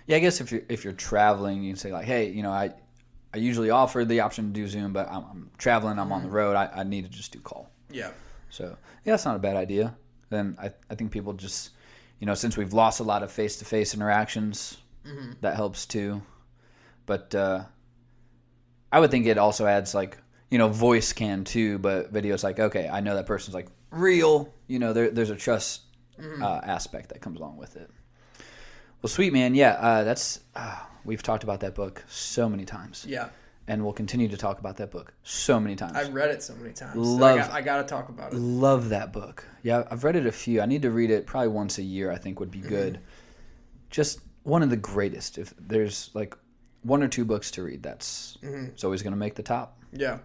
Yeah, 0.08 0.18
I 0.18 0.20
guess 0.20 0.40
if 0.42 0.52
you're 0.52 0.62
if 0.70 0.84
you're 0.84 0.94
traveling, 1.10 1.64
you 1.64 1.72
can 1.72 1.78
say 1.80 1.92
like, 1.92 2.06
hey, 2.06 2.30
you 2.30 2.44
know, 2.44 2.52
I 2.52 2.66
I 3.34 3.38
usually 3.38 3.72
offer 3.72 4.06
the 4.06 4.20
option 4.20 4.44
to 4.48 4.54
do 4.62 4.68
Zoom, 4.68 4.94
but 4.94 5.08
I'm, 5.10 5.24
I'm 5.32 5.50
traveling, 5.58 5.98
I'm 5.98 6.12
on 6.12 6.20
Mm-hmm. 6.20 6.30
the 6.30 6.36
road, 6.36 6.56
I, 6.56 6.66
I 6.82 6.84
need 6.84 7.04
to 7.06 7.10
just 7.10 7.32
do 7.34 7.40
call. 7.40 7.72
yeah, 7.90 8.12
So 8.52 8.64
yeah, 9.06 9.14
that's 9.14 9.26
not 9.26 9.36
a 9.36 9.40
bad 9.50 9.56
idea. 9.56 9.96
Then 10.30 10.56
I 10.62 10.68
I 10.92 10.96
think 10.96 11.12
people 11.12 11.34
just, 11.34 11.72
you 12.20 12.28
know, 12.28 12.36
since 12.36 12.56
we've 12.58 12.74
lost 12.74 13.00
a 13.00 13.04
lot 13.14 13.24
of 13.24 13.32
face 13.32 13.58
to 13.58 13.66
face 13.66 13.94
interactions, 13.96 14.78
Mm-hmm. 15.06 15.32
that 15.42 15.56
helps 15.56 15.86
too. 15.86 16.22
But 17.06 17.36
uh, 17.36 17.64
I 18.94 19.00
would 19.02 19.12
think 19.12 19.26
it 19.26 19.38
also 19.38 19.66
adds 19.66 19.94
like 19.94 20.18
you 20.50 20.58
know 20.58 20.70
voice 20.70 21.12
can 21.12 21.44
too, 21.44 21.80
but 21.80 22.14
videos 22.14 22.44
like 22.44 22.60
okay, 22.60 22.88
I 22.88 23.02
know 23.02 23.16
that 23.16 23.26
person's 23.26 23.56
like 23.56 23.68
real. 23.92 24.54
You 24.68 24.80
know, 24.80 24.94
there, 24.94 25.10
there's 25.12 25.30
a 25.32 25.36
trust 25.36 25.82
Mm-hmm. 26.22 26.44
uh, 26.44 26.62
aspect 26.64 27.10
that 27.10 27.22
comes 27.22 27.40
along 27.40 27.58
with 27.58 27.76
it. 27.76 27.90
Well, 29.02 29.10
sweet 29.10 29.34
man, 29.34 29.56
yeah, 29.56 29.72
uh, 29.72 30.04
that's 30.04 30.42
uh, 30.56 30.78
we've 31.04 31.24
talked 31.24 31.44
about 31.44 31.60
that 31.62 31.74
book 31.74 32.04
so 32.08 32.48
many 32.48 32.66
times, 32.66 33.04
yeah. 33.10 33.30
and 33.68 33.84
we'll 33.84 33.94
continue 33.94 34.28
to 34.28 34.38
talk 34.38 34.60
about 34.60 34.78
that 34.78 34.92
book 34.92 35.12
so 35.24 35.60
many 35.60 35.76
times. 35.76 35.94
I've 35.96 36.14
read 36.14 36.30
it 36.30 36.44
so 36.44 36.54
many 36.54 36.72
times. 36.72 36.96
Love- 36.98 37.40
I, 37.40 37.42
got, 37.42 37.52
I 37.52 37.62
got 37.62 37.78
to 37.78 37.84
talk 37.86 38.10
about 38.10 38.32
it. 38.32 38.38
Love 38.38 38.90
that 38.90 39.12
book. 39.12 39.44
Yeah, 39.64 39.86
I've 39.90 40.04
read 40.04 40.16
it 40.16 40.28
a 40.28 40.32
few. 40.32 40.62
I 40.62 40.68
need 40.68 40.84
to 40.84 40.92
read 40.92 41.10
it 41.10 41.26
probably 41.26 41.48
once 41.48 41.80
a 41.80 41.84
year. 41.84 42.12
I 42.12 42.18
think 42.20 42.40
would 42.40 42.52
be 42.52 42.60
Mm-hmm. 42.60 42.70
good. 42.70 43.00
Just 43.90 44.20
one 44.44 44.62
of 44.62 44.70
the 44.70 44.78
greatest. 44.78 45.40
If 45.40 45.52
there's 45.60 46.12
like 46.14 46.38
one 46.84 47.02
or 47.04 47.08
two 47.08 47.26
books 47.26 47.52
to 47.52 47.64
read, 47.64 47.82
that's 47.84 48.38
Mm-hmm. 48.44 48.66
it's 48.66 48.84
always 48.84 49.02
going 49.04 49.14
to 49.14 49.18
make 49.20 49.36
the 49.36 49.44
top. 49.44 49.78
Yeah, 49.92 50.20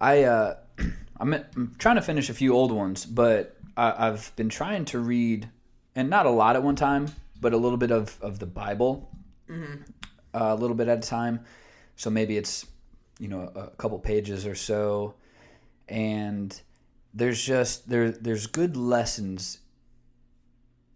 I 0.00 0.24
uh, 0.24 0.56
I'm, 1.20 1.32
I'm 1.34 1.74
trying 1.78 1.96
to 1.96 2.02
finish 2.02 2.28
a 2.30 2.34
few 2.34 2.54
old 2.54 2.72
ones, 2.72 3.06
but 3.06 3.56
I, 3.76 4.08
I've 4.08 4.34
been 4.36 4.48
trying 4.48 4.84
to 4.86 4.98
read, 4.98 5.48
and 5.94 6.10
not 6.10 6.26
a 6.26 6.30
lot 6.30 6.56
at 6.56 6.62
one 6.62 6.76
time, 6.76 7.06
but 7.40 7.52
a 7.52 7.56
little 7.56 7.78
bit 7.78 7.90
of 7.90 8.16
of 8.20 8.38
the 8.38 8.46
Bible, 8.46 9.10
Mm-hmm. 9.50 9.82
uh, 10.34 10.54
a 10.54 10.56
little 10.56 10.76
bit 10.76 10.88
at 10.88 10.98
a 10.98 11.08
time. 11.08 11.40
So 11.96 12.10
maybe 12.10 12.36
it's 12.36 12.66
you 13.18 13.28
know 13.28 13.50
a 13.54 13.68
couple 13.76 13.98
pages 13.98 14.46
or 14.46 14.54
so, 14.54 15.14
and 15.88 16.58
there's 17.14 17.42
just 17.42 17.88
there 17.88 18.10
there's 18.10 18.46
good 18.46 18.76
lessons 18.76 19.58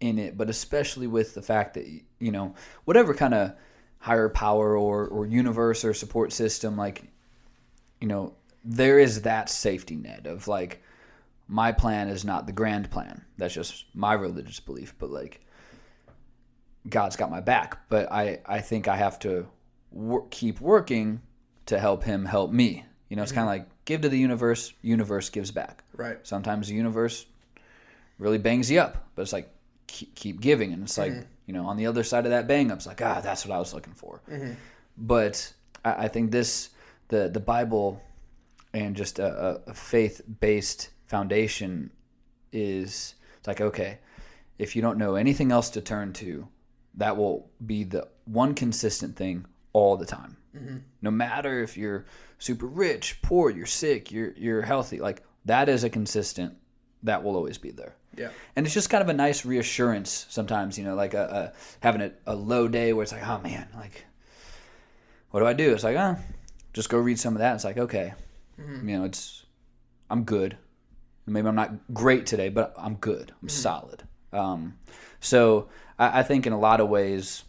in 0.00 0.18
it, 0.18 0.36
but 0.36 0.48
especially 0.50 1.06
with 1.06 1.34
the 1.34 1.42
fact 1.42 1.74
that 1.74 1.86
you 2.18 2.32
know 2.32 2.54
whatever 2.84 3.14
kind 3.14 3.34
of 3.34 3.52
higher 4.00 4.30
power 4.30 4.76
or 4.76 5.06
or 5.06 5.26
universe 5.26 5.84
or 5.84 5.94
support 5.94 6.32
system 6.32 6.76
like 6.76 7.04
you 8.00 8.08
know 8.08 8.34
there 8.64 8.98
is 8.98 9.22
that 9.22 9.48
safety 9.48 9.94
net 9.94 10.26
of 10.26 10.48
like 10.48 10.82
my 11.46 11.72
plan 11.72 12.08
is 12.08 12.24
not 12.24 12.46
the 12.46 12.52
grand 12.52 12.90
plan. 12.90 13.24
That's 13.36 13.54
just 13.54 13.84
my 13.94 14.14
religious 14.14 14.58
belief 14.58 14.94
but 14.98 15.10
like 15.10 15.44
god's 16.88 17.16
got 17.16 17.30
my 17.30 17.40
back. 17.40 17.88
But 17.88 18.10
i 18.10 18.40
i 18.46 18.60
think 18.60 18.88
i 18.88 18.96
have 18.96 19.18
to 19.20 19.46
wor- 19.90 20.26
keep 20.30 20.60
working 20.60 21.20
to 21.66 21.78
help 21.78 22.02
him 22.02 22.24
help 22.24 22.50
me. 22.50 22.84
You 23.10 23.16
know 23.16 23.22
it's 23.22 23.32
kind 23.32 23.48
of 23.48 23.52
mm-hmm. 23.54 23.68
like 23.68 23.84
give 23.84 24.00
to 24.00 24.08
the 24.08 24.18
universe 24.18 24.72
universe 24.82 25.28
gives 25.28 25.50
back. 25.50 25.84
Right. 25.94 26.18
sometimes 26.26 26.68
the 26.68 26.74
universe 26.74 27.26
really 28.18 28.38
bangs 28.38 28.70
you 28.70 28.80
up 28.80 29.08
but 29.14 29.22
it's 29.22 29.34
like 29.34 29.52
keep, 29.86 30.14
keep 30.14 30.40
giving 30.40 30.72
and 30.72 30.84
it's 30.84 30.96
like 30.96 31.12
mm-hmm. 31.12 31.24
You 31.50 31.56
know 31.56 31.66
on 31.66 31.76
the 31.76 31.86
other 31.86 32.04
side 32.04 32.24
of 32.26 32.30
that 32.30 32.46
bang 32.46 32.70
up 32.70 32.78
it's 32.78 32.86
like 32.86 33.02
ah 33.02 33.20
that's 33.20 33.44
what 33.44 33.54
i 33.54 33.58
was 33.58 33.74
looking 33.74 33.94
for 33.94 34.22
but 34.96 35.52
I, 35.84 36.04
I 36.04 36.08
think 36.08 36.30
this 36.30 36.70
the 37.08 37.28
the 37.28 37.40
bible 37.40 38.00
and 38.72 38.94
just 38.94 39.18
a, 39.18 39.60
a 39.66 39.74
faith 39.74 40.20
based 40.40 40.90
foundation 41.06 41.90
is 42.52 43.14
it's 43.38 43.48
like 43.48 43.60
okay, 43.60 43.98
if 44.58 44.76
you 44.76 44.82
don't 44.82 44.98
know 44.98 45.14
anything 45.14 45.50
else 45.50 45.70
to 45.70 45.80
turn 45.80 46.12
to, 46.14 46.46
that 46.94 47.16
will 47.16 47.50
be 47.64 47.84
the 47.84 48.06
one 48.26 48.54
consistent 48.54 49.16
thing 49.16 49.46
all 49.72 49.96
the 49.96 50.06
time. 50.06 50.36
Mm-hmm. 50.56 50.76
No 51.02 51.10
matter 51.10 51.62
if 51.62 51.76
you're 51.76 52.04
super 52.38 52.66
rich, 52.66 53.22
poor, 53.22 53.50
you're 53.50 53.66
sick, 53.66 54.12
you're 54.12 54.32
you're 54.36 54.62
healthy, 54.62 55.00
like 55.00 55.22
that 55.46 55.68
is 55.68 55.84
a 55.84 55.90
consistent 55.90 56.54
that 57.02 57.22
will 57.22 57.34
always 57.34 57.58
be 57.58 57.70
there. 57.70 57.96
Yeah. 58.16 58.30
And 58.56 58.66
it's 58.66 58.74
just 58.74 58.90
kind 58.90 59.02
of 59.02 59.08
a 59.08 59.14
nice 59.14 59.44
reassurance 59.44 60.26
sometimes, 60.28 60.78
you 60.78 60.84
know, 60.84 60.94
like 60.94 61.14
a, 61.14 61.52
a 61.52 61.58
having 61.80 62.00
a, 62.00 62.12
a, 62.26 62.34
low 62.34 62.68
day 62.68 62.92
where 62.92 63.02
it's 63.02 63.12
like, 63.12 63.26
oh 63.26 63.40
man, 63.40 63.68
like, 63.74 64.04
what 65.30 65.40
do 65.40 65.46
I 65.46 65.52
do? 65.52 65.72
It's 65.72 65.84
like, 65.84 65.96
oh, 65.96 66.16
just 66.72 66.88
go 66.88 66.98
read 66.98 67.18
some 67.18 67.34
of 67.34 67.38
that. 67.38 67.54
It's 67.54 67.64
like, 67.64 67.78
okay, 67.78 68.14
mm-hmm. 68.60 68.88
you 68.88 68.98
know, 68.98 69.04
it's, 69.04 69.44
I'm 70.10 70.24
good. 70.24 70.56
Maybe 71.26 71.46
I'm 71.46 71.54
not 71.54 71.94
great 71.94 72.26
today, 72.26 72.48
but 72.48 72.74
I'm 72.76 72.96
good. 72.96 73.30
I'm 73.30 73.48
mm-hmm. 73.48 73.48
solid. 73.48 74.02
Um, 74.32 74.76
so 75.20 75.68
I, 75.98 76.20
I, 76.20 76.22
think 76.22 76.46
in 76.46 76.52
a 76.52 76.58
lot 76.58 76.80
of 76.80 76.88
ways, 76.88 77.44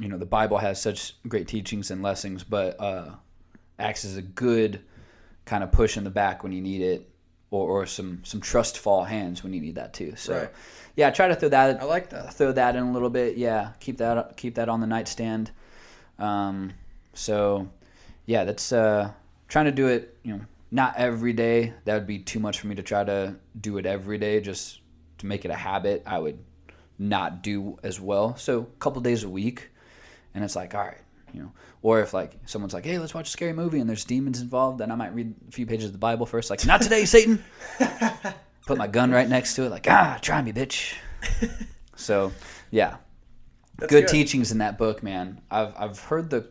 you 0.00 0.08
know, 0.08 0.18
the 0.18 0.26
Bible 0.26 0.58
has 0.58 0.80
such 0.80 1.14
great 1.28 1.46
teachings 1.46 1.90
and 1.90 2.02
lessons, 2.02 2.42
but 2.42 2.80
uh, 2.80 3.10
acts 3.78 4.04
as 4.04 4.16
a 4.16 4.22
good 4.22 4.82
kind 5.44 5.62
of 5.62 5.72
push 5.72 5.96
in 5.96 6.04
the 6.04 6.10
back 6.10 6.42
when 6.42 6.52
you 6.52 6.60
need 6.60 6.80
it 6.80 7.09
or, 7.50 7.82
or 7.82 7.86
some 7.86 8.22
some 8.24 8.40
trust 8.40 8.78
fall 8.78 9.04
hands 9.04 9.42
when 9.42 9.52
you 9.52 9.60
need 9.60 9.74
that 9.74 9.92
too. 9.92 10.14
So, 10.16 10.38
right. 10.38 10.50
yeah, 10.96 11.10
try 11.10 11.28
to 11.28 11.34
throw 11.34 11.48
that. 11.48 11.80
I 11.80 11.84
like 11.84 12.10
that. 12.10 12.34
Throw 12.34 12.52
that 12.52 12.76
in 12.76 12.84
a 12.84 12.92
little 12.92 13.10
bit. 13.10 13.36
Yeah, 13.36 13.72
keep 13.80 13.98
that 13.98 14.36
keep 14.36 14.54
that 14.56 14.68
on 14.68 14.80
the 14.80 14.86
nightstand. 14.86 15.50
Um, 16.18 16.72
so, 17.14 17.68
yeah, 18.26 18.44
that's 18.44 18.72
uh, 18.72 19.10
trying 19.48 19.66
to 19.66 19.72
do 19.72 19.88
it. 19.88 20.16
You 20.22 20.36
know, 20.36 20.40
not 20.70 20.96
every 20.96 21.32
day. 21.32 21.74
That 21.84 21.94
would 21.94 22.06
be 22.06 22.18
too 22.20 22.40
much 22.40 22.60
for 22.60 22.68
me 22.68 22.76
to 22.76 22.82
try 22.82 23.04
to 23.04 23.36
do 23.60 23.78
it 23.78 23.86
every 23.86 24.18
day. 24.18 24.40
Just 24.40 24.80
to 25.18 25.26
make 25.26 25.44
it 25.44 25.50
a 25.50 25.56
habit, 25.56 26.02
I 26.06 26.18
would 26.18 26.38
not 26.98 27.42
do 27.42 27.78
as 27.82 28.00
well. 28.00 28.36
So, 28.36 28.60
a 28.60 28.78
couple 28.78 29.02
days 29.02 29.24
a 29.24 29.28
week, 29.28 29.70
and 30.34 30.44
it's 30.44 30.54
like, 30.54 30.74
all 30.74 30.82
right, 30.82 30.98
you 31.34 31.42
know? 31.42 31.52
Or 31.82 32.00
if 32.00 32.12
like 32.12 32.32
someone's 32.46 32.74
like 32.74 32.84
hey 32.84 32.98
let's 32.98 33.14
watch 33.14 33.28
a 33.28 33.30
scary 33.30 33.52
movie 33.52 33.80
and 33.80 33.88
there's 33.88 34.04
demons 34.04 34.40
involved 34.40 34.78
then 34.78 34.90
i 34.90 34.94
might 34.94 35.14
read 35.14 35.34
a 35.48 35.52
few 35.52 35.66
pages 35.66 35.86
of 35.86 35.92
the 35.92 35.98
bible 35.98 36.26
first 36.26 36.50
like 36.50 36.64
not 36.66 36.82
today 36.82 37.04
satan. 37.04 37.42
Put 38.66 38.78
my 38.78 38.86
gun 38.86 39.10
right 39.10 39.28
next 39.28 39.54
to 39.54 39.64
it 39.64 39.70
like 39.70 39.86
ah 39.88 40.18
try 40.20 40.42
me 40.42 40.52
bitch. 40.52 40.94
So 42.00 42.32
yeah. 42.70 42.96
Good, 43.78 43.88
good, 43.88 44.08
teachings 44.08 44.52
in 44.52 44.58
that 44.58 44.78
book 44.78 45.02
man. 45.02 45.40
I've 45.50 45.74
i've 45.78 46.00
heard 46.00 46.30
the 46.30 46.46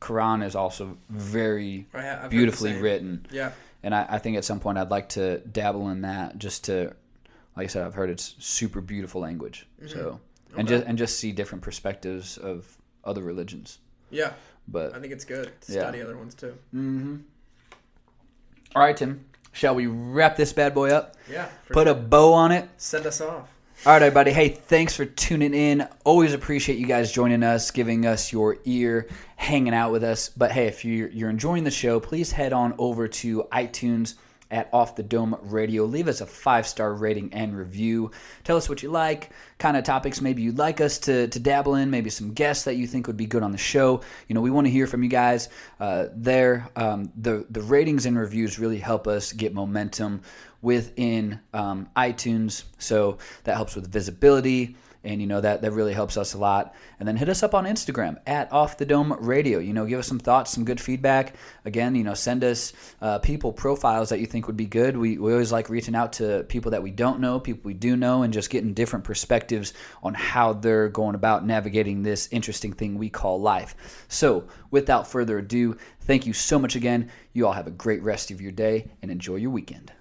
quran 0.00 0.44
is 0.44 0.56
also 0.56 0.96
very 1.10 1.86
beautifully 2.28 2.74
written. 2.74 3.26
Yeah. 3.30 3.52
And 3.84 3.94
I, 3.94 4.06
I 4.10 4.18
think 4.18 4.36
at 4.36 4.44
some 4.44 4.60
point 4.60 4.78
i'd 4.78 4.90
like 4.90 5.10
to 5.10 5.38
dabble 5.38 5.88
in 5.90 6.02
that 6.02 6.38
just 6.38 6.64
to 6.64 6.94
like 7.56 7.64
i 7.64 7.66
said 7.66 7.84
i've 7.84 7.94
heard 7.94 8.10
it's 8.10 8.34
super 8.38 8.80
beautiful 8.80 9.20
language. 9.20 9.66
Mm-hmm. 9.78 9.88
so 9.92 10.00
okay. 10.00 10.20
and 10.58 10.68
just 10.68 10.86
and 10.86 10.98
just 10.98 11.18
see 11.18 11.32
different 11.32 11.62
perspectives 11.62 12.36
of 12.36 12.76
other 13.04 13.22
religions 13.22 13.78
yeah. 14.12 14.32
But 14.68 14.94
I 14.94 15.00
think 15.00 15.12
it's 15.12 15.24
good 15.24 15.50
to 15.62 15.72
study 15.72 16.00
other 16.00 16.16
ones 16.16 16.34
too. 16.34 16.56
Mm-hmm. 16.74 17.16
All 18.76 18.82
right, 18.82 18.96
Tim. 18.96 19.24
Shall 19.52 19.74
we 19.74 19.86
wrap 19.86 20.36
this 20.36 20.52
bad 20.52 20.74
boy 20.74 20.90
up? 20.90 21.16
Yeah. 21.30 21.48
Put 21.68 21.86
sure. 21.86 21.92
a 21.92 21.94
bow 21.94 22.32
on 22.32 22.52
it. 22.52 22.68
Send 22.78 23.06
us 23.06 23.20
off. 23.20 23.48
All 23.84 23.92
right, 23.92 24.02
everybody. 24.02 24.30
Hey, 24.30 24.48
thanks 24.48 24.94
for 24.94 25.04
tuning 25.04 25.54
in. 25.54 25.88
Always 26.04 26.32
appreciate 26.32 26.78
you 26.78 26.86
guys 26.86 27.10
joining 27.10 27.42
us, 27.42 27.70
giving 27.70 28.06
us 28.06 28.32
your 28.32 28.58
ear, 28.64 29.08
hanging 29.36 29.74
out 29.74 29.90
with 29.90 30.04
us. 30.04 30.28
But 30.28 30.52
hey, 30.52 30.68
if 30.68 30.84
you're, 30.84 31.08
you're 31.08 31.28
enjoying 31.28 31.64
the 31.64 31.70
show, 31.70 31.98
please 31.98 32.30
head 32.30 32.52
on 32.52 32.74
over 32.78 33.08
to 33.08 33.42
iTunes 33.52 34.14
at 34.52 34.68
Off 34.72 34.94
the 34.94 35.02
Dome 35.02 35.36
Radio. 35.42 35.84
Leave 35.84 36.06
us 36.06 36.20
a 36.20 36.26
five 36.26 36.66
star 36.66 36.94
rating 36.94 37.32
and 37.32 37.56
review. 37.56 38.12
Tell 38.44 38.56
us 38.56 38.68
what 38.68 38.82
you 38.82 38.90
like, 38.90 39.30
kind 39.58 39.76
of 39.76 39.82
topics 39.82 40.20
maybe 40.20 40.42
you'd 40.42 40.58
like 40.58 40.80
us 40.80 40.98
to, 41.00 41.26
to 41.28 41.40
dabble 41.40 41.74
in, 41.74 41.90
maybe 41.90 42.10
some 42.10 42.32
guests 42.32 42.64
that 42.64 42.76
you 42.76 42.86
think 42.86 43.06
would 43.06 43.16
be 43.16 43.26
good 43.26 43.42
on 43.42 43.50
the 43.50 43.58
show. 43.58 44.02
You 44.28 44.34
know, 44.34 44.40
we 44.40 44.50
want 44.50 44.66
to 44.66 44.70
hear 44.70 44.86
from 44.86 45.02
you 45.02 45.08
guys 45.08 45.48
uh, 45.80 46.06
there. 46.14 46.68
Um, 46.76 47.10
the, 47.16 47.46
the 47.50 47.62
ratings 47.62 48.06
and 48.06 48.16
reviews 48.16 48.58
really 48.58 48.78
help 48.78 49.08
us 49.08 49.32
get 49.32 49.54
momentum 49.54 50.22
within 50.60 51.40
um, 51.52 51.88
iTunes. 51.96 52.64
So 52.78 53.18
that 53.44 53.56
helps 53.56 53.74
with 53.74 53.90
visibility 53.90 54.76
and 55.04 55.20
you 55.20 55.26
know 55.26 55.40
that 55.40 55.62
that 55.62 55.72
really 55.72 55.92
helps 55.92 56.16
us 56.16 56.34
a 56.34 56.38
lot. 56.38 56.74
And 56.98 57.08
then 57.08 57.16
hit 57.16 57.28
us 57.28 57.42
up 57.42 57.54
on 57.54 57.64
instagram 57.64 58.18
at 58.26 58.52
off 58.52 58.78
the 58.78 58.86
dome 58.86 59.12
radio. 59.20 59.58
You 59.58 59.72
know 59.72 59.86
give 59.86 59.98
us 59.98 60.06
some 60.06 60.18
thoughts 60.18 60.50
some 60.50 60.64
good 60.64 60.80
feedback. 60.80 61.34
Again 61.64 61.94
you 61.94 62.04
know 62.04 62.14
send 62.14 62.44
us 62.44 62.72
uh, 63.00 63.18
people 63.18 63.52
profiles 63.52 64.08
that 64.10 64.20
you 64.20 64.26
think 64.26 64.46
would 64.46 64.56
be 64.56 64.66
good. 64.66 64.96
We, 64.96 65.18
we 65.18 65.32
always 65.32 65.52
like 65.52 65.68
reaching 65.68 65.94
out 65.94 66.14
to 66.14 66.44
people 66.48 66.70
that 66.72 66.82
we 66.82 66.90
don't 66.90 67.20
know 67.20 67.40
people 67.40 67.62
we 67.64 67.74
do 67.74 67.96
know 67.96 68.22
and 68.22 68.32
just 68.32 68.50
getting 68.50 68.74
different 68.74 69.04
perspectives 69.04 69.72
on 70.02 70.14
how 70.14 70.52
they're 70.52 70.88
going 70.88 71.14
about 71.14 71.46
navigating 71.46 72.02
this 72.02 72.28
interesting 72.30 72.72
thing 72.72 72.98
we 72.98 73.08
call 73.08 73.40
life. 73.40 74.04
So 74.08 74.44
without 74.70 75.06
further 75.06 75.38
ado 75.38 75.76
thank 76.02 76.26
you 76.26 76.32
so 76.32 76.58
much 76.58 76.76
again. 76.76 77.10
You 77.32 77.46
all 77.46 77.52
have 77.52 77.66
a 77.66 77.70
great 77.70 78.02
rest 78.02 78.30
of 78.30 78.40
your 78.40 78.52
day 78.52 78.90
and 79.02 79.10
enjoy 79.10 79.36
your 79.36 79.50
weekend 79.50 79.92